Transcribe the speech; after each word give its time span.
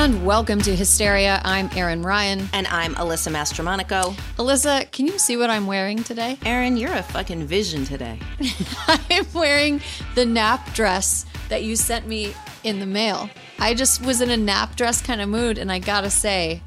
And 0.00 0.24
welcome 0.24 0.62
to 0.62 0.74
Hysteria. 0.74 1.42
I'm 1.44 1.68
Erin 1.76 2.02
Ryan. 2.02 2.48
And 2.54 2.66
I'm 2.68 2.94
Alyssa 2.94 3.30
Mastromonaco. 3.30 4.14
Alyssa, 4.38 4.90
can 4.92 5.06
you 5.06 5.18
see 5.18 5.36
what 5.36 5.50
I'm 5.50 5.66
wearing 5.66 6.02
today? 6.02 6.38
Erin, 6.42 6.78
you're 6.78 6.94
a 6.94 7.02
fucking 7.02 7.46
vision 7.46 7.84
today. 7.84 8.18
I'm 8.88 9.26
wearing 9.34 9.82
the 10.14 10.24
nap 10.24 10.72
dress 10.72 11.26
that 11.50 11.64
you 11.64 11.76
sent 11.76 12.08
me 12.08 12.34
in 12.64 12.80
the 12.80 12.86
mail. 12.86 13.28
I 13.58 13.74
just 13.74 14.02
was 14.02 14.22
in 14.22 14.30
a 14.30 14.38
nap 14.38 14.74
dress 14.74 15.02
kind 15.02 15.20
of 15.20 15.28
mood, 15.28 15.58
and 15.58 15.70
I 15.70 15.80
gotta 15.80 16.08
say, 16.08 16.62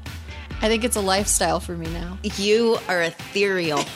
I 0.62 0.68
think 0.68 0.84
it's 0.84 0.94
a 0.94 1.00
lifestyle 1.00 1.58
for 1.58 1.76
me 1.76 1.88
now. 1.88 2.18
You 2.22 2.78
are 2.88 3.02
ethereal. 3.02 3.80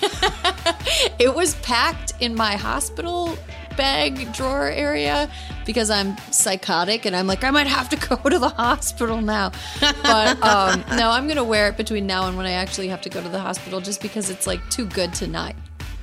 it 1.21 1.33
was 1.33 1.55
packed 1.63 2.13
in 2.19 2.35
my 2.35 2.57
hospital 2.57 3.39
bag 3.79 4.31
drawer 4.33 4.69
area 4.69 5.31
because 5.65 5.89
I'm 5.89 6.17
psychotic 6.33 7.07
and 7.07 7.15
I'm 7.15 7.29
like, 7.29 7.45
I 7.45 7.51
might 7.51 7.69
have 7.69 7.89
to 7.91 7.97
go 8.09 8.17
to 8.29 8.39
the 8.39 8.49
hospital 8.49 9.23
now. 9.23 9.53
But 9.81 10.43
um, 10.43 10.85
no, 10.97 11.11
I'm 11.11 11.27
going 11.27 11.37
to 11.37 11.45
wear 11.45 11.69
it 11.69 11.77
between 11.77 12.07
now 12.07 12.27
and 12.27 12.37
when 12.37 12.45
I 12.45 12.53
actually 12.53 12.89
have 12.89 13.01
to 13.03 13.09
go 13.09 13.23
to 13.23 13.29
the 13.29 13.39
hospital 13.39 13.81
just 13.81 14.03
because 14.03 14.29
it's 14.29 14.47
like 14.47 14.61
too 14.69 14.85
good 14.85 15.15
to 15.15 15.29
not 15.29 15.55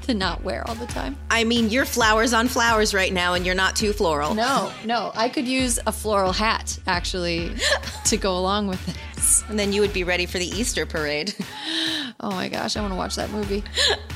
to 0.06 0.14
not 0.14 0.44
wear 0.44 0.68
all 0.68 0.76
the 0.76 0.86
time. 0.88 1.18
I 1.30 1.44
mean, 1.44 1.70
you're 1.70 1.86
flowers 1.86 2.34
on 2.34 2.48
flowers 2.48 2.94
right 2.94 3.12
now 3.12 3.34
and 3.34 3.46
you're 3.46 3.56
not 3.56 3.76
too 3.76 3.94
floral. 3.94 4.36
No, 4.36 4.72
no. 4.86 5.12
I 5.16 5.30
could 5.30 5.48
use 5.48 5.80
a 5.86 5.92
floral 5.92 6.32
hat 6.32 6.78
actually 6.88 7.52
to 8.06 8.18
go 8.18 8.38
along 8.38 8.68
with 8.68 8.84
this. 8.86 9.44
And 9.50 9.58
then 9.60 9.74
you 9.74 9.82
would 9.82 9.94
be 9.94 10.04
ready 10.04 10.26
for 10.26 10.38
the 10.38 10.48
Easter 10.48 10.86
parade. 10.86 11.34
Oh 12.18 12.32
my 12.32 12.48
gosh, 12.48 12.78
I 12.78 12.82
want 12.82 12.94
to 12.94 12.98
watch 12.98 13.16
that 13.18 13.30
movie. 13.30 13.62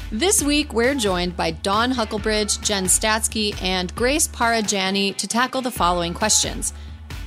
this 0.09 0.41
week, 0.41 0.71
we're 0.71 0.95
joined 0.95 1.35
by 1.35 1.51
Dawn 1.51 1.91
Huckelbridge, 1.91 2.63
Jen 2.63 2.85
Statsky, 2.85 3.61
and 3.61 3.93
Grace 3.93 4.25
Parra 4.25 4.61
Janney 4.61 5.11
to 5.13 5.27
tackle 5.27 5.61
the 5.61 5.69
following 5.69 6.13
questions 6.13 6.71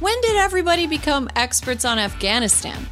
When 0.00 0.18
did 0.22 0.36
everybody 0.36 0.86
become 0.86 1.28
experts 1.36 1.84
on 1.84 1.98
Afghanistan? 1.98 2.86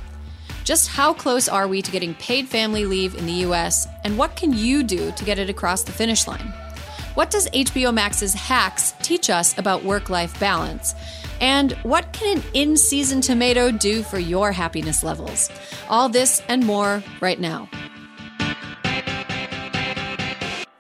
Just 0.65 0.89
how 0.89 1.13
close 1.15 1.49
are 1.49 1.67
we 1.67 1.83
to 1.83 1.91
getting 1.91 2.15
paid 2.15 2.49
family 2.49 2.85
leave 2.85 3.15
in 3.17 3.27
the 3.27 3.45
US, 3.47 3.89
and 4.05 4.19
what 4.19 4.37
can 4.37 4.53
you 4.53 4.83
do 4.83 5.11
to 5.13 5.25
get 5.25 5.39
it 5.39 5.51
across 5.51 5.83
the 5.83 5.93
finish 5.93 6.27
line? 6.27 6.53
What 7.15 7.31
does 7.31 7.49
HBO 7.51 7.93
Max's 7.93 8.35
Hacks 8.35 8.95
teach 9.03 9.31
us 9.31 9.57
about 9.59 9.83
work 9.83 10.11
life 10.11 10.39
balance? 10.39 10.95
And 11.41 11.73
what 11.83 12.13
can 12.13 12.39
an 12.39 12.45
in 12.55 12.77
season 12.77 13.21
tomato 13.21 13.71
do 13.71 14.03
for 14.03 14.19
your 14.19 14.53
happiness 14.53 15.03
levels? 15.03 15.51
All 15.89 16.09
this 16.09 16.43
and 16.49 16.65
more 16.65 17.03
right 17.21 17.41
now. 17.41 17.69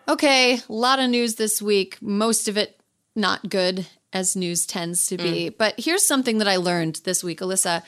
Okay, 0.09 0.55
a 0.55 0.61
lot 0.69 0.99
of 0.99 1.09
news 1.09 1.37
this 1.37 1.63
week, 1.63 1.97
most 2.03 2.49
of 2.49 2.57
it 2.57 2.81
not 3.17 3.49
good, 3.49 3.87
as 4.13 4.37
news 4.37 4.67
tends 4.67 5.07
to 5.07 5.17
be. 5.17 5.51
Mm. 5.51 5.59
But 5.59 5.75
here's 5.79 6.05
something 6.05 6.39
that 6.39 6.49
I 6.49 6.57
learned 6.57 7.01
this 7.05 7.23
week, 7.23 7.41
Alyssa. 7.41 7.83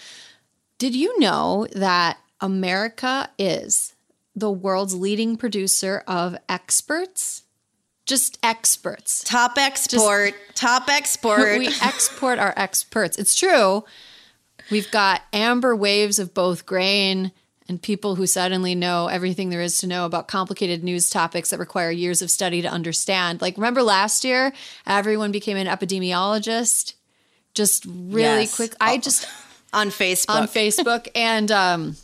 Did 0.82 0.96
you 0.96 1.16
know 1.20 1.68
that 1.76 2.18
America 2.40 3.30
is 3.38 3.94
the 4.34 4.50
world's 4.50 4.96
leading 4.96 5.36
producer 5.36 6.02
of 6.08 6.36
experts? 6.48 7.44
Just 8.04 8.36
experts. 8.42 9.22
Top 9.22 9.56
export. 9.56 10.34
Just, 10.34 10.56
top 10.56 10.88
export. 10.88 11.56
we 11.60 11.68
export 11.68 12.40
our 12.40 12.52
experts. 12.56 13.16
It's 13.16 13.36
true. 13.36 13.84
We've 14.72 14.90
got 14.90 15.22
amber 15.32 15.76
waves 15.76 16.18
of 16.18 16.34
both 16.34 16.66
grain 16.66 17.30
and 17.68 17.80
people 17.80 18.16
who 18.16 18.26
suddenly 18.26 18.74
know 18.74 19.06
everything 19.06 19.50
there 19.50 19.62
is 19.62 19.78
to 19.78 19.86
know 19.86 20.04
about 20.04 20.26
complicated 20.26 20.82
news 20.82 21.08
topics 21.10 21.50
that 21.50 21.60
require 21.60 21.92
years 21.92 22.22
of 22.22 22.28
study 22.28 22.60
to 22.60 22.68
understand. 22.68 23.40
Like, 23.40 23.56
remember 23.56 23.84
last 23.84 24.24
year, 24.24 24.52
everyone 24.84 25.30
became 25.30 25.56
an 25.56 25.68
epidemiologist 25.68 26.94
just 27.54 27.84
really 27.86 28.42
yes. 28.42 28.56
quick. 28.56 28.74
I 28.80 28.94
oh. 28.94 28.98
just. 28.98 29.28
On 29.72 29.88
Facebook. 29.88 30.34
On 30.34 30.46
Facebook. 30.46 31.08
and 31.14 31.50
um, 31.50 31.96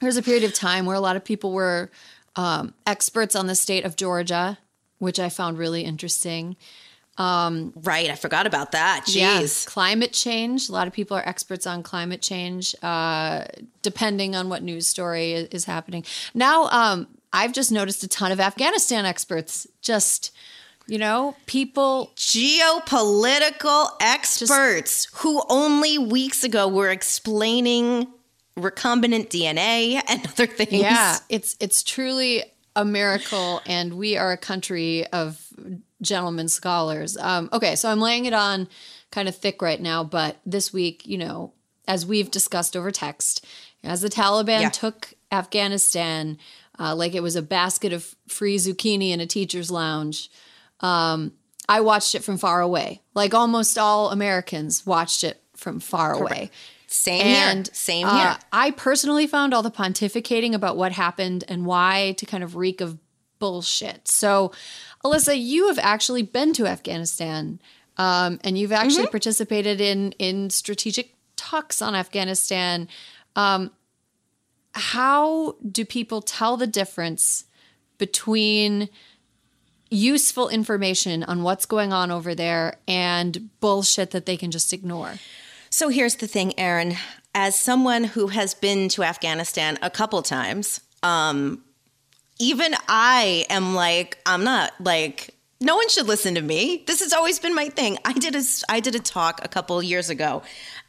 there 0.00 0.08
was 0.08 0.16
a 0.16 0.22
period 0.22 0.44
of 0.44 0.54
time 0.54 0.86
where 0.86 0.96
a 0.96 1.00
lot 1.00 1.16
of 1.16 1.24
people 1.24 1.52
were 1.52 1.90
um, 2.36 2.74
experts 2.86 3.34
on 3.34 3.46
the 3.46 3.54
state 3.54 3.84
of 3.84 3.96
Georgia, 3.96 4.58
which 4.98 5.18
I 5.18 5.28
found 5.28 5.58
really 5.58 5.82
interesting. 5.82 6.56
Um, 7.18 7.72
right, 7.76 8.10
I 8.10 8.14
forgot 8.14 8.46
about 8.46 8.72
that. 8.72 9.04
Jeez. 9.06 9.64
Yeah, 9.64 9.70
climate 9.70 10.12
change. 10.12 10.68
A 10.68 10.72
lot 10.72 10.86
of 10.86 10.92
people 10.92 11.16
are 11.16 11.26
experts 11.26 11.66
on 11.66 11.82
climate 11.82 12.20
change, 12.20 12.74
uh, 12.82 13.44
depending 13.80 14.36
on 14.36 14.50
what 14.50 14.62
news 14.62 14.86
story 14.86 15.32
is, 15.32 15.48
is 15.48 15.64
happening. 15.64 16.04
Now, 16.34 16.66
um, 16.66 17.06
I've 17.32 17.52
just 17.52 17.72
noticed 17.72 18.02
a 18.04 18.08
ton 18.08 18.32
of 18.32 18.40
Afghanistan 18.40 19.06
experts. 19.06 19.66
Just 19.80 20.34
you 20.86 20.98
know, 20.98 21.36
people 21.46 22.12
geopolitical 22.16 23.88
experts 24.00 25.04
just, 25.04 25.16
who 25.16 25.42
only 25.48 25.98
weeks 25.98 26.44
ago 26.44 26.68
were 26.68 26.90
explaining 26.90 28.06
recombinant 28.56 29.28
DNA 29.28 30.00
and 30.08 30.26
other 30.28 30.46
things. 30.46 30.72
Yeah, 30.72 31.18
it's 31.28 31.56
it's 31.60 31.82
truly 31.82 32.44
a 32.74 32.84
miracle, 32.84 33.60
and 33.66 33.94
we 33.94 34.16
are 34.16 34.32
a 34.32 34.36
country 34.36 35.06
of 35.08 35.40
gentlemen 36.02 36.48
scholars. 36.48 37.16
Um, 37.16 37.48
okay, 37.52 37.74
so 37.74 37.90
I'm 37.90 38.00
laying 38.00 38.26
it 38.26 38.34
on 38.34 38.68
kind 39.10 39.28
of 39.28 39.36
thick 39.36 39.62
right 39.62 39.80
now, 39.80 40.04
but 40.04 40.36
this 40.44 40.72
week, 40.72 41.06
you 41.06 41.18
know, 41.18 41.52
as 41.88 42.04
we've 42.04 42.30
discussed 42.30 42.76
over 42.76 42.90
text, 42.90 43.44
as 43.82 44.02
the 44.02 44.10
Taliban 44.10 44.62
yeah. 44.62 44.68
took 44.68 45.14
Afghanistan 45.32 46.38
uh, 46.78 46.94
like 46.94 47.14
it 47.14 47.22
was 47.22 47.36
a 47.36 47.42
basket 47.42 47.92
of 47.92 48.14
free 48.28 48.56
zucchini 48.56 49.10
in 49.10 49.20
a 49.20 49.26
teacher's 49.26 49.70
lounge, 49.70 50.30
um, 50.80 51.32
I 51.68 51.80
watched 51.80 52.14
it 52.14 52.22
from 52.24 52.38
far 52.38 52.60
away. 52.60 53.02
Like 53.14 53.34
almost 53.34 53.76
all 53.78 54.10
Americans 54.10 54.86
watched 54.86 55.24
it 55.24 55.42
from 55.54 55.80
far 55.80 56.14
Correct. 56.14 56.32
away. 56.32 56.50
Same 56.86 57.22
and, 57.22 57.66
here. 57.66 57.74
Same 57.74 58.06
uh, 58.06 58.18
here. 58.18 58.38
I 58.52 58.70
personally 58.70 59.26
found 59.26 59.52
all 59.52 59.62
the 59.62 59.70
pontificating 59.70 60.54
about 60.54 60.76
what 60.76 60.92
happened 60.92 61.44
and 61.48 61.66
why 61.66 62.14
to 62.18 62.26
kind 62.26 62.44
of 62.44 62.56
reek 62.56 62.80
of 62.80 62.98
bullshit. 63.38 64.08
So, 64.08 64.52
Alyssa, 65.04 65.36
you 65.38 65.68
have 65.68 65.78
actually 65.80 66.22
been 66.22 66.52
to 66.54 66.66
Afghanistan, 66.66 67.60
um, 67.96 68.38
and 68.44 68.56
you've 68.56 68.72
actually 68.72 69.04
mm-hmm. 69.04 69.12
participated 69.12 69.80
in 69.80 70.12
in 70.12 70.50
strategic 70.50 71.14
talks 71.34 71.82
on 71.82 71.94
Afghanistan. 71.94 72.88
Um, 73.34 73.72
how 74.72 75.56
do 75.70 75.84
people 75.84 76.22
tell 76.22 76.56
the 76.56 76.66
difference 76.66 77.44
between 77.98 78.88
useful 79.96 80.48
information 80.48 81.22
on 81.24 81.42
what's 81.42 81.66
going 81.66 81.92
on 81.92 82.10
over 82.10 82.34
there 82.34 82.76
and 82.86 83.48
bullshit 83.60 84.10
that 84.10 84.26
they 84.26 84.36
can 84.36 84.50
just 84.50 84.72
ignore? 84.72 85.14
So 85.70 85.88
here's 85.88 86.16
the 86.16 86.26
thing, 86.26 86.58
Erin. 86.58 86.96
As 87.34 87.58
someone 87.58 88.04
who 88.04 88.28
has 88.28 88.54
been 88.54 88.88
to 88.90 89.02
Afghanistan 89.02 89.78
a 89.82 89.90
couple 89.90 90.22
times, 90.22 90.80
um, 91.02 91.62
even 92.38 92.74
I 92.88 93.46
am 93.50 93.74
like, 93.74 94.18
I'm 94.26 94.44
not 94.44 94.72
like, 94.80 95.34
no 95.60 95.76
one 95.76 95.88
should 95.88 96.06
listen 96.06 96.34
to 96.34 96.42
me. 96.42 96.84
This 96.86 97.00
has 97.00 97.12
always 97.12 97.38
been 97.38 97.54
my 97.54 97.68
thing. 97.68 97.98
I 98.04 98.12
did 98.12 98.36
a, 98.36 98.42
I 98.68 98.80
did 98.80 98.94
a 98.94 99.00
talk 99.00 99.40
a 99.42 99.48
couple 99.48 99.82
years 99.82 100.10
ago 100.10 100.42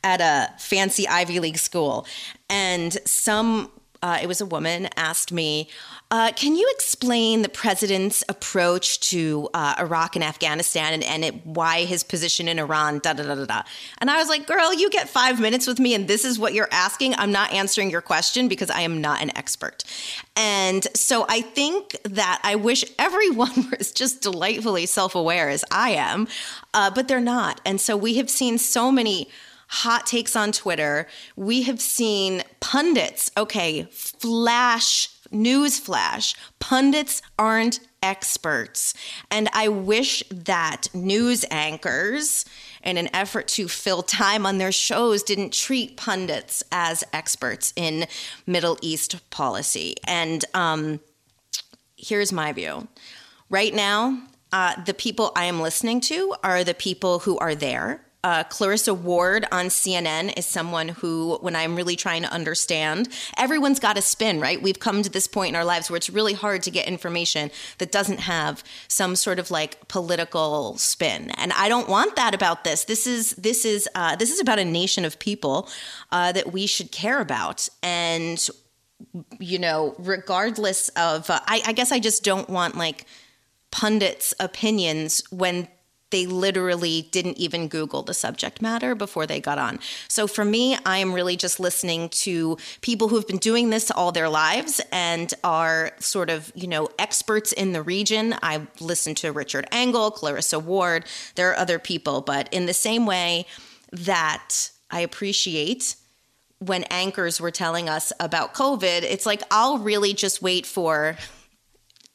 at 0.03 0.21
a 0.21 0.53
fancy 0.59 1.07
Ivy 1.07 1.39
League 1.39 1.57
school, 1.57 2.05
and 2.49 2.93
some, 3.05 3.71
uh, 4.01 4.19
it 4.21 4.27
was 4.27 4.41
a 4.41 4.45
woman 4.45 4.89
asked 4.95 5.31
me, 5.31 5.69
uh, 6.09 6.31
can 6.33 6.55
you 6.55 6.69
explain 6.75 7.41
the 7.41 7.49
president's 7.49 8.23
approach 8.29 8.99
to 9.01 9.49
uh, 9.53 9.75
Iraq 9.79 10.15
and 10.15 10.23
Afghanistan 10.23 10.93
and, 10.93 11.03
and 11.03 11.25
it, 11.25 11.45
why 11.45 11.83
his 11.83 12.03
position 12.03 12.47
in 12.47 12.59
Iran, 12.59 12.99
da 12.99 13.13
da 13.13 13.23
da 13.23 13.35
da 13.35 13.45
da? 13.45 13.63
And 13.97 14.09
I 14.09 14.17
was 14.17 14.29
like, 14.29 14.47
girl, 14.47 14.73
you 14.73 14.89
get 14.89 15.09
five 15.09 15.39
minutes 15.39 15.67
with 15.67 15.79
me 15.79 15.93
and 15.93 16.07
this 16.07 16.23
is 16.23 16.39
what 16.39 16.53
you're 16.53 16.69
asking. 16.71 17.15
I'm 17.15 17.31
not 17.31 17.51
answering 17.51 17.89
your 17.89 18.01
question 18.01 18.47
because 18.47 18.69
I 18.69 18.81
am 18.81 19.01
not 19.01 19.21
an 19.21 19.35
expert. 19.37 19.83
And 20.37 20.87
so 20.95 21.25
I 21.27 21.41
think 21.41 21.97
that 22.03 22.39
I 22.43 22.55
wish 22.55 22.85
everyone 22.97 23.71
was 23.77 23.91
just 23.91 24.21
delightfully 24.21 24.85
self 24.85 25.15
aware 25.15 25.49
as 25.49 25.65
I 25.71 25.91
am, 25.91 26.27
uh, 26.73 26.89
but 26.91 27.07
they're 27.07 27.19
not. 27.19 27.59
And 27.65 27.81
so 27.81 27.97
we 27.97 28.15
have 28.15 28.29
seen 28.29 28.57
so 28.57 28.91
many 28.91 29.29
hot 29.67 30.05
takes 30.05 30.35
on 30.35 30.51
Twitter. 30.51 31.07
We 31.35 31.63
have 31.63 31.81
seen 31.81 32.43
pundits, 32.59 33.31
okay, 33.37 33.83
flash 33.91 35.09
news 35.31 35.79
flash, 35.79 36.35
pundits 36.59 37.21
aren't 37.37 37.79
experts. 38.01 38.93
And 39.31 39.49
I 39.53 39.67
wish 39.67 40.23
that 40.29 40.87
news 40.93 41.45
anchors, 41.51 42.45
in 42.83 42.97
an 42.97 43.09
effort 43.13 43.47
to 43.49 43.67
fill 43.67 44.03
time 44.03 44.45
on 44.45 44.57
their 44.57 44.71
shows, 44.71 45.23
didn't 45.23 45.51
treat 45.51 45.97
pundits 45.97 46.63
as 46.71 47.03
experts 47.11 47.73
in 47.75 48.07
Middle 48.45 48.77
East 48.81 49.29
policy. 49.29 49.95
And 50.05 50.45
um, 50.53 50.99
here's 51.97 52.31
my 52.31 52.53
view 52.53 52.87
right 53.49 53.73
now, 53.73 54.21
uh, 54.53 54.81
the 54.83 54.93
people 54.93 55.31
I 55.35 55.45
am 55.45 55.59
listening 55.59 55.99
to 56.01 56.33
are 56.43 56.63
the 56.63 56.73
people 56.73 57.19
who 57.19 57.37
are 57.39 57.55
there 57.55 58.06
Uh, 58.27 58.43
Clarissa 58.43 58.93
Ward 58.93 59.45
on 59.53 59.67
CNN 59.67 60.37
is 60.37 60.45
someone 60.45 60.89
who, 60.89 61.37
when 61.39 61.55
I'm 61.55 61.77
really 61.77 61.95
trying 61.95 62.23
to 62.23 62.29
understand, 62.29 63.07
everyone's 63.37 63.79
got 63.79 63.97
a 63.97 64.01
spin, 64.01 64.41
right? 64.41 64.61
We've 64.61 64.81
come 64.81 65.01
to 65.01 65.09
this 65.09 65.29
point 65.29 65.51
in 65.51 65.55
our 65.55 65.63
lives 65.63 65.89
where 65.89 65.95
it's 65.95 66.09
really 66.09 66.33
hard 66.33 66.61
to 66.63 66.69
get 66.69 66.89
information 66.89 67.51
that 67.77 67.89
doesn't 67.89 68.19
have 68.19 68.65
some 68.89 69.15
sort 69.15 69.39
of 69.39 69.49
like 69.49 69.87
political 69.87 70.77
spin, 70.77 71.31
and 71.37 71.53
I 71.53 71.69
don't 71.69 71.87
want 71.87 72.17
that 72.17 72.35
about 72.35 72.65
this. 72.65 72.83
This 72.83 73.07
is 73.07 73.31
this 73.35 73.63
is 73.63 73.87
uh, 73.95 74.17
this 74.17 74.29
is 74.29 74.41
about 74.41 74.59
a 74.59 74.65
nation 74.65 75.05
of 75.05 75.19
people 75.19 75.69
uh, 76.11 76.33
that 76.33 76.51
we 76.51 76.67
should 76.67 76.91
care 76.91 77.21
about, 77.21 77.69
and 77.81 78.45
you 79.39 79.57
know, 79.57 79.95
regardless 79.99 80.89
of, 80.97 81.29
uh, 81.29 81.39
I, 81.45 81.61
I 81.67 81.71
guess 81.71 81.93
I 81.93 81.99
just 81.99 82.25
don't 82.25 82.49
want 82.49 82.75
like 82.75 83.05
pundits' 83.71 84.33
opinions 84.37 85.23
when 85.29 85.69
they 86.09 86.25
literally 86.25 87.07
didn't 87.11 87.37
even 87.37 87.67
Google 87.67 88.03
the 88.03 88.13
subject 88.13 88.61
matter 88.61 88.95
before 88.95 89.25
they 89.27 89.39
got 89.39 89.57
on. 89.57 89.79
So 90.07 90.27
for 90.27 90.45
me, 90.45 90.77
I 90.85 90.99
am 90.99 91.13
really 91.13 91.35
just 91.35 91.59
listening 91.59 92.09
to 92.09 92.57
people 92.81 93.09
who've 93.09 93.27
been 93.27 93.37
doing 93.37 93.69
this 93.69 93.91
all 93.91 94.11
their 94.11 94.29
lives 94.29 94.79
and 94.91 95.33
are 95.43 95.91
sort 95.99 96.29
of, 96.29 96.51
you 96.55 96.67
know, 96.67 96.89
experts 96.97 97.51
in 97.51 97.73
the 97.73 97.81
region. 97.81 98.35
I 98.41 98.67
listened 98.79 99.17
to 99.17 99.31
Richard 99.31 99.67
Engel, 99.71 100.11
Clarissa 100.11 100.59
Ward. 100.59 101.05
There 101.35 101.51
are 101.51 101.57
other 101.57 101.79
people, 101.79 102.21
but 102.21 102.51
in 102.53 102.65
the 102.65 102.73
same 102.73 103.05
way 103.05 103.45
that 103.91 104.71
I 104.89 105.01
appreciate 105.01 105.95
when 106.59 106.83
anchors 106.85 107.39
were 107.39 107.51
telling 107.51 107.87
us 107.87 108.11
about 108.19 108.53
COVID, 108.53 109.03
it's 109.03 109.25
like 109.25 109.43
I'll 109.51 109.77
really 109.77 110.13
just 110.13 110.41
wait 110.41 110.65
for 110.65 111.17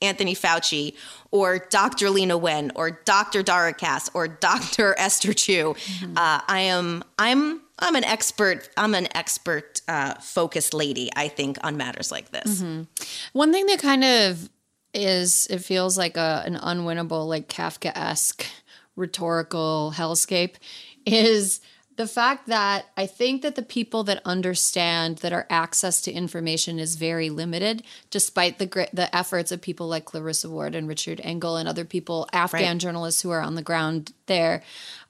Anthony 0.03 0.35
Fauci 0.35 0.95
or 1.31 1.59
Dr. 1.71 2.09
Leana 2.09 2.39
Wen 2.41 2.73
or 2.75 2.91
Dr. 2.91 3.43
Dara 3.43 3.73
Kass 3.73 4.11
or 4.15 4.29
Dr. 4.29 4.95
Esther 4.99 5.33
Choo. 5.33 5.75
Mm-hmm. 5.75 6.17
Uh, 6.17 6.41
I 6.47 6.61
am 6.61 7.05
I'm 7.19 7.61
I'm 7.79 7.97
an 7.97 8.05
expert. 8.05 8.69
I'm 8.77 8.95
an 8.95 9.09
expert 9.17 9.81
uh, 9.89 10.15
focused 10.15 10.75
lady. 10.75 11.11
I 11.17 11.29
think 11.29 11.59
on 11.65 11.77
matters 11.77 12.11
like 12.11 12.31
this. 12.31 12.61
Mm-hmm. 12.61 12.83
One 13.33 13.53
thing 13.53 13.67
that 13.67 13.81
kind 13.81 14.05
of 14.05 14.49
is 14.95 15.47
it 15.51 15.59
feels 15.59 15.97
like 15.97 16.17
a, 16.17 16.43
an 16.47 16.57
unwinnable, 16.57 17.27
like 17.27 17.49
Kafka 17.49 17.93
esque 17.97 18.47
rhetorical 18.95 19.93
hellscape 19.97 20.57
is 21.07 21.61
the 22.03 22.09
fact 22.09 22.49
that 22.49 22.87
I 22.97 23.07
think 23.07 23.43
that 23.43 23.55
the 23.55 23.63
people 23.63 24.03
that 24.05 24.21
understand 24.25 25.19
that 25.19 25.33
our 25.33 25.47
access 25.49 26.01
to 26.01 26.11
information 26.11 26.81
is 26.81 26.97
very 26.97 27.31
limited, 27.31 27.85
despite 28.11 28.59
the 28.59 28.89
the 28.93 29.09
efforts 29.15 29.53
of 29.53 29.63
people 29.63 29.87
like 29.87 30.07
Clarissa 30.07 30.51
Ward 30.51 30.75
and 30.75 30.89
Richard 30.89 31.21
Engel 31.23 31.57
and 31.57 31.69
other 31.69 31.85
people, 31.85 32.29
Afghan 32.33 32.61
right. 32.61 32.79
journalists 32.81 33.23
who 33.23 33.31
are 33.31 33.41
on 33.41 33.55
the 33.55 33.63
ground 33.63 34.15
there. 34.27 34.65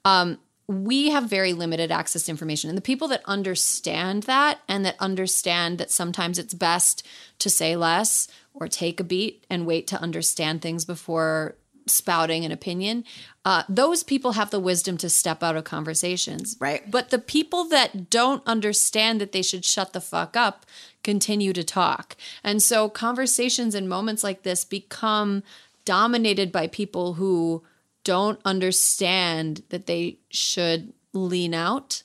Um, 0.05 0.37
we 0.69 1.09
have 1.09 1.31
very 1.31 1.55
limited 1.55 1.91
access 1.91 2.25
to 2.25 2.31
information. 2.31 2.69
And 2.69 2.77
the 2.77 2.83
people 2.83 3.09
that 3.09 3.23
understand 3.25 4.25
that 4.25 4.61
and 4.69 4.85
that 4.85 4.97
understand 5.01 5.79
that 5.79 5.91
sometimes 5.91 6.39
it's 6.39 6.53
best 6.53 7.07
to 7.39 7.49
say 7.49 7.75
less 7.75 8.29
or 8.53 8.69
take 8.69 9.01
a 9.01 9.05
beat 9.05 9.47
and 9.49 9.67
wait 9.67 9.87
to 9.87 10.01
understand 10.01 10.61
things 10.61 10.85
before 10.85 11.57
spouting 11.87 12.45
an 12.45 12.53
opinion, 12.53 13.05
uh, 13.45 13.63
those 13.69 14.03
people 14.03 14.33
have 14.33 14.51
the 14.51 14.61
wisdom 14.61 14.97
to 14.99 15.09
step 15.09 15.43
out 15.43 15.57
of 15.57 15.65
conversations. 15.65 16.57
Right. 16.61 16.89
But 16.91 17.11
the 17.11 17.19
people 17.19 17.65
that 17.69 18.11
don't 18.11 18.43
understand 18.47 19.21
that 19.21 19.33
they 19.33 19.43
should 19.43 19.65
shut 19.65 19.93
the 19.93 20.01
fuck 20.01 20.37
up 20.37 20.67
continue 21.03 21.53
to 21.53 21.65
talk. 21.65 22.17
And 22.45 22.63
so 22.63 22.89
conversations 22.89 23.75
and 23.75 23.89
moments 23.89 24.23
like 24.23 24.43
this 24.43 24.65
become 24.65 25.43
dominated 25.85 26.53
by 26.53 26.69
people 26.69 27.15
who 27.15 27.63
don't 28.05 28.41
understand 28.45 29.63
that 29.71 29.87
they 29.87 30.19
should 30.31 30.93
lean 31.13 31.55
out 31.55 32.03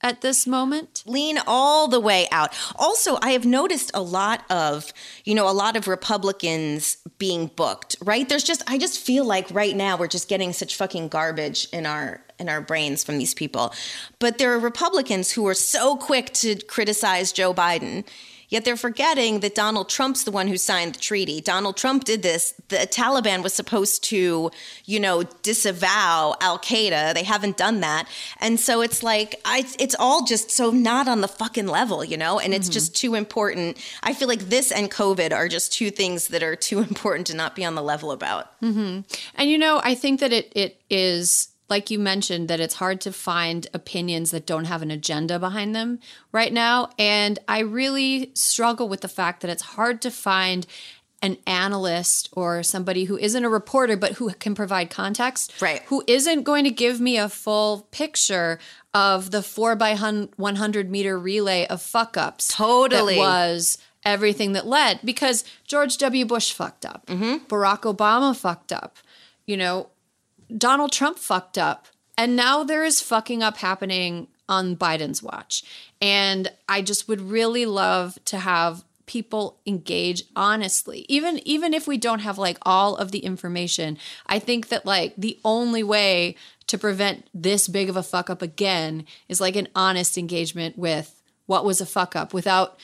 at 0.00 0.20
this 0.20 0.46
moment? 0.46 1.02
Lean 1.06 1.38
all 1.46 1.88
the 1.88 2.00
way 2.00 2.26
out. 2.30 2.54
Also, 2.76 3.18
I 3.22 3.30
have 3.30 3.44
noticed 3.44 3.90
a 3.94 4.02
lot 4.02 4.44
of, 4.50 4.92
you 5.24 5.34
know, 5.34 5.48
a 5.48 5.52
lot 5.52 5.76
of 5.76 5.88
Republicans 5.88 6.98
being 7.18 7.46
booked, 7.48 7.96
right? 8.02 8.28
There's 8.28 8.44
just 8.44 8.62
I 8.66 8.78
just 8.78 8.98
feel 9.00 9.24
like 9.24 9.50
right 9.50 9.74
now 9.76 9.96
we're 9.96 10.08
just 10.08 10.28
getting 10.28 10.52
such 10.52 10.76
fucking 10.76 11.08
garbage 11.08 11.68
in 11.72 11.86
our 11.86 12.22
in 12.38 12.48
our 12.48 12.60
brains 12.60 13.02
from 13.02 13.18
these 13.18 13.34
people. 13.34 13.74
But 14.18 14.38
there 14.38 14.52
are 14.52 14.58
Republicans 14.58 15.32
who 15.32 15.46
are 15.48 15.54
so 15.54 15.96
quick 15.96 16.32
to 16.34 16.56
criticize 16.66 17.32
Joe 17.32 17.52
Biden 17.52 18.04
Yet 18.48 18.64
they're 18.64 18.76
forgetting 18.76 19.40
that 19.40 19.54
Donald 19.54 19.88
Trump's 19.88 20.24
the 20.24 20.30
one 20.30 20.48
who 20.48 20.56
signed 20.56 20.94
the 20.94 20.98
treaty. 20.98 21.40
Donald 21.40 21.76
Trump 21.76 22.04
did 22.04 22.22
this. 22.22 22.54
The 22.68 22.76
Taliban 22.78 23.42
was 23.42 23.52
supposed 23.52 24.02
to, 24.04 24.50
you 24.86 25.00
know, 25.00 25.22
disavow 25.42 26.34
Al 26.40 26.58
Qaeda. 26.58 27.14
They 27.14 27.24
haven't 27.24 27.56
done 27.56 27.80
that. 27.80 28.08
And 28.40 28.58
so 28.58 28.80
it's 28.80 29.02
like, 29.02 29.40
I, 29.44 29.66
it's 29.78 29.94
all 29.98 30.24
just 30.24 30.50
so 30.50 30.70
not 30.70 31.08
on 31.08 31.20
the 31.20 31.28
fucking 31.28 31.66
level, 31.66 32.02
you 32.04 32.16
know? 32.16 32.38
And 32.38 32.54
it's 32.54 32.68
mm-hmm. 32.68 32.72
just 32.72 32.96
too 32.96 33.14
important. 33.14 33.76
I 34.02 34.14
feel 34.14 34.28
like 34.28 34.40
this 34.40 34.72
and 34.72 34.90
COVID 34.90 35.32
are 35.32 35.48
just 35.48 35.72
two 35.72 35.90
things 35.90 36.28
that 36.28 36.42
are 36.42 36.56
too 36.56 36.78
important 36.88 37.26
to 37.28 37.36
not 37.36 37.54
be 37.54 37.64
on 37.64 37.74
the 37.74 37.82
level 37.82 38.12
about. 38.12 38.58
Mm-hmm. 38.62 39.00
And, 39.34 39.50
you 39.50 39.58
know, 39.58 39.80
I 39.84 39.94
think 39.94 40.20
that 40.20 40.32
it, 40.32 40.52
it 40.54 40.80
is 40.88 41.48
like 41.68 41.90
you 41.90 41.98
mentioned, 41.98 42.48
that 42.48 42.60
it's 42.60 42.74
hard 42.74 43.00
to 43.02 43.12
find 43.12 43.66
opinions 43.74 44.30
that 44.30 44.46
don't 44.46 44.64
have 44.64 44.82
an 44.82 44.90
agenda 44.90 45.38
behind 45.38 45.74
them 45.74 46.00
right 46.32 46.52
now. 46.52 46.90
And 46.98 47.38
I 47.46 47.60
really 47.60 48.30
struggle 48.34 48.88
with 48.88 49.02
the 49.02 49.08
fact 49.08 49.42
that 49.42 49.50
it's 49.50 49.62
hard 49.62 50.00
to 50.02 50.10
find 50.10 50.66
an 51.20 51.36
analyst 51.46 52.28
or 52.32 52.62
somebody 52.62 53.04
who 53.04 53.18
isn't 53.18 53.44
a 53.44 53.48
reporter 53.48 53.96
but 53.96 54.12
who 54.12 54.30
can 54.34 54.54
provide 54.54 54.88
context 54.88 55.52
right. 55.60 55.82
who 55.86 56.02
isn't 56.06 56.44
going 56.44 56.62
to 56.62 56.70
give 56.70 57.00
me 57.00 57.18
a 57.18 57.28
full 57.28 57.88
picture 57.90 58.60
of 58.94 59.32
the 59.32 59.42
4 59.42 59.74
by 59.74 59.96
100 59.96 60.90
meter 60.90 61.18
relay 61.18 61.66
of 61.66 61.82
fuck 61.82 62.16
ups 62.16 62.54
totally. 62.54 63.16
that 63.16 63.20
was 63.20 63.78
everything 64.04 64.52
that 64.52 64.66
led. 64.66 65.00
Because 65.04 65.44
george 65.64 65.98
w. 65.98 66.24
Bush 66.24 66.52
fucked 66.52 66.86
up. 66.86 67.06
Mm-hmm. 67.06 67.46
barack 67.46 67.80
obama 67.80 68.36
fucked 68.36 68.72
up. 68.72 68.96
You 69.44 69.56
know 69.56 69.88
Donald 70.56 70.92
Trump 70.92 71.18
fucked 71.18 71.58
up. 71.58 71.86
And 72.16 72.34
now 72.34 72.64
there 72.64 72.84
is 72.84 73.00
fucking 73.00 73.42
up 73.42 73.58
happening 73.58 74.26
on 74.48 74.76
Biden's 74.76 75.22
watch. 75.22 75.62
And 76.00 76.50
I 76.68 76.82
just 76.82 77.06
would 77.06 77.20
really 77.20 77.64
love 77.64 78.18
to 78.26 78.38
have 78.38 78.84
people 79.06 79.58
engage 79.66 80.22
honestly. 80.36 81.06
Even 81.08 81.40
even 81.48 81.74
if 81.74 81.88
we 81.88 81.96
don't 81.96 82.20
have 82.20 82.38
like 82.38 82.58
all 82.62 82.94
of 82.96 83.10
the 83.10 83.20
information, 83.20 83.98
I 84.26 84.38
think 84.38 84.68
that 84.68 84.86
like 84.86 85.14
the 85.16 85.38
only 85.44 85.82
way 85.82 86.36
to 86.68 86.78
prevent 86.78 87.26
this 87.34 87.66
big 87.66 87.88
of 87.88 87.96
a 87.96 88.02
fuck 88.02 88.30
up 88.30 88.42
again 88.42 89.06
is 89.28 89.40
like 89.40 89.56
an 89.56 89.68
honest 89.74 90.18
engagement 90.18 90.78
with 90.78 91.20
what 91.46 91.64
was 91.64 91.80
a 91.80 91.86
fuck 91.86 92.14
up 92.14 92.34
without 92.34 92.78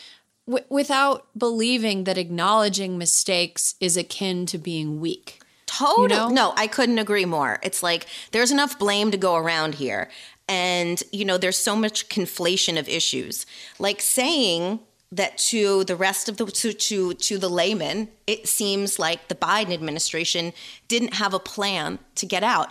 w- 0.46 0.64
without 0.70 1.26
believing 1.36 2.04
that 2.04 2.18
acknowledging 2.18 2.96
mistakes 2.98 3.74
is 3.78 3.96
akin 3.96 4.46
to 4.46 4.58
being 4.58 5.00
weak. 5.00 5.40
Total. 5.76 6.02
You 6.02 6.08
know? 6.08 6.28
No, 6.28 6.54
I 6.56 6.66
couldn't 6.66 6.98
agree 6.98 7.24
more. 7.24 7.58
It's 7.62 7.82
like 7.82 8.06
there's 8.32 8.50
enough 8.50 8.78
blame 8.78 9.10
to 9.10 9.16
go 9.16 9.36
around 9.36 9.76
here. 9.76 10.10
And, 10.48 11.02
you 11.10 11.24
know, 11.24 11.38
there's 11.38 11.58
so 11.58 11.74
much 11.74 12.08
conflation 12.08 12.78
of 12.78 12.88
issues. 12.88 13.46
Like 13.78 14.02
saying 14.02 14.80
that 15.14 15.38
to 15.38 15.84
the 15.84 15.94
rest 15.94 16.28
of 16.28 16.36
the 16.38 16.46
to, 16.46 16.72
to 16.72 17.14
to 17.14 17.38
the 17.38 17.48
layman 17.48 18.08
it 18.26 18.48
seems 18.48 18.98
like 18.98 19.28
the 19.28 19.34
Biden 19.34 19.72
administration 19.72 20.52
didn't 20.88 21.14
have 21.14 21.32
a 21.32 21.38
plan 21.38 21.98
to 22.16 22.26
get 22.26 22.42
out 22.42 22.70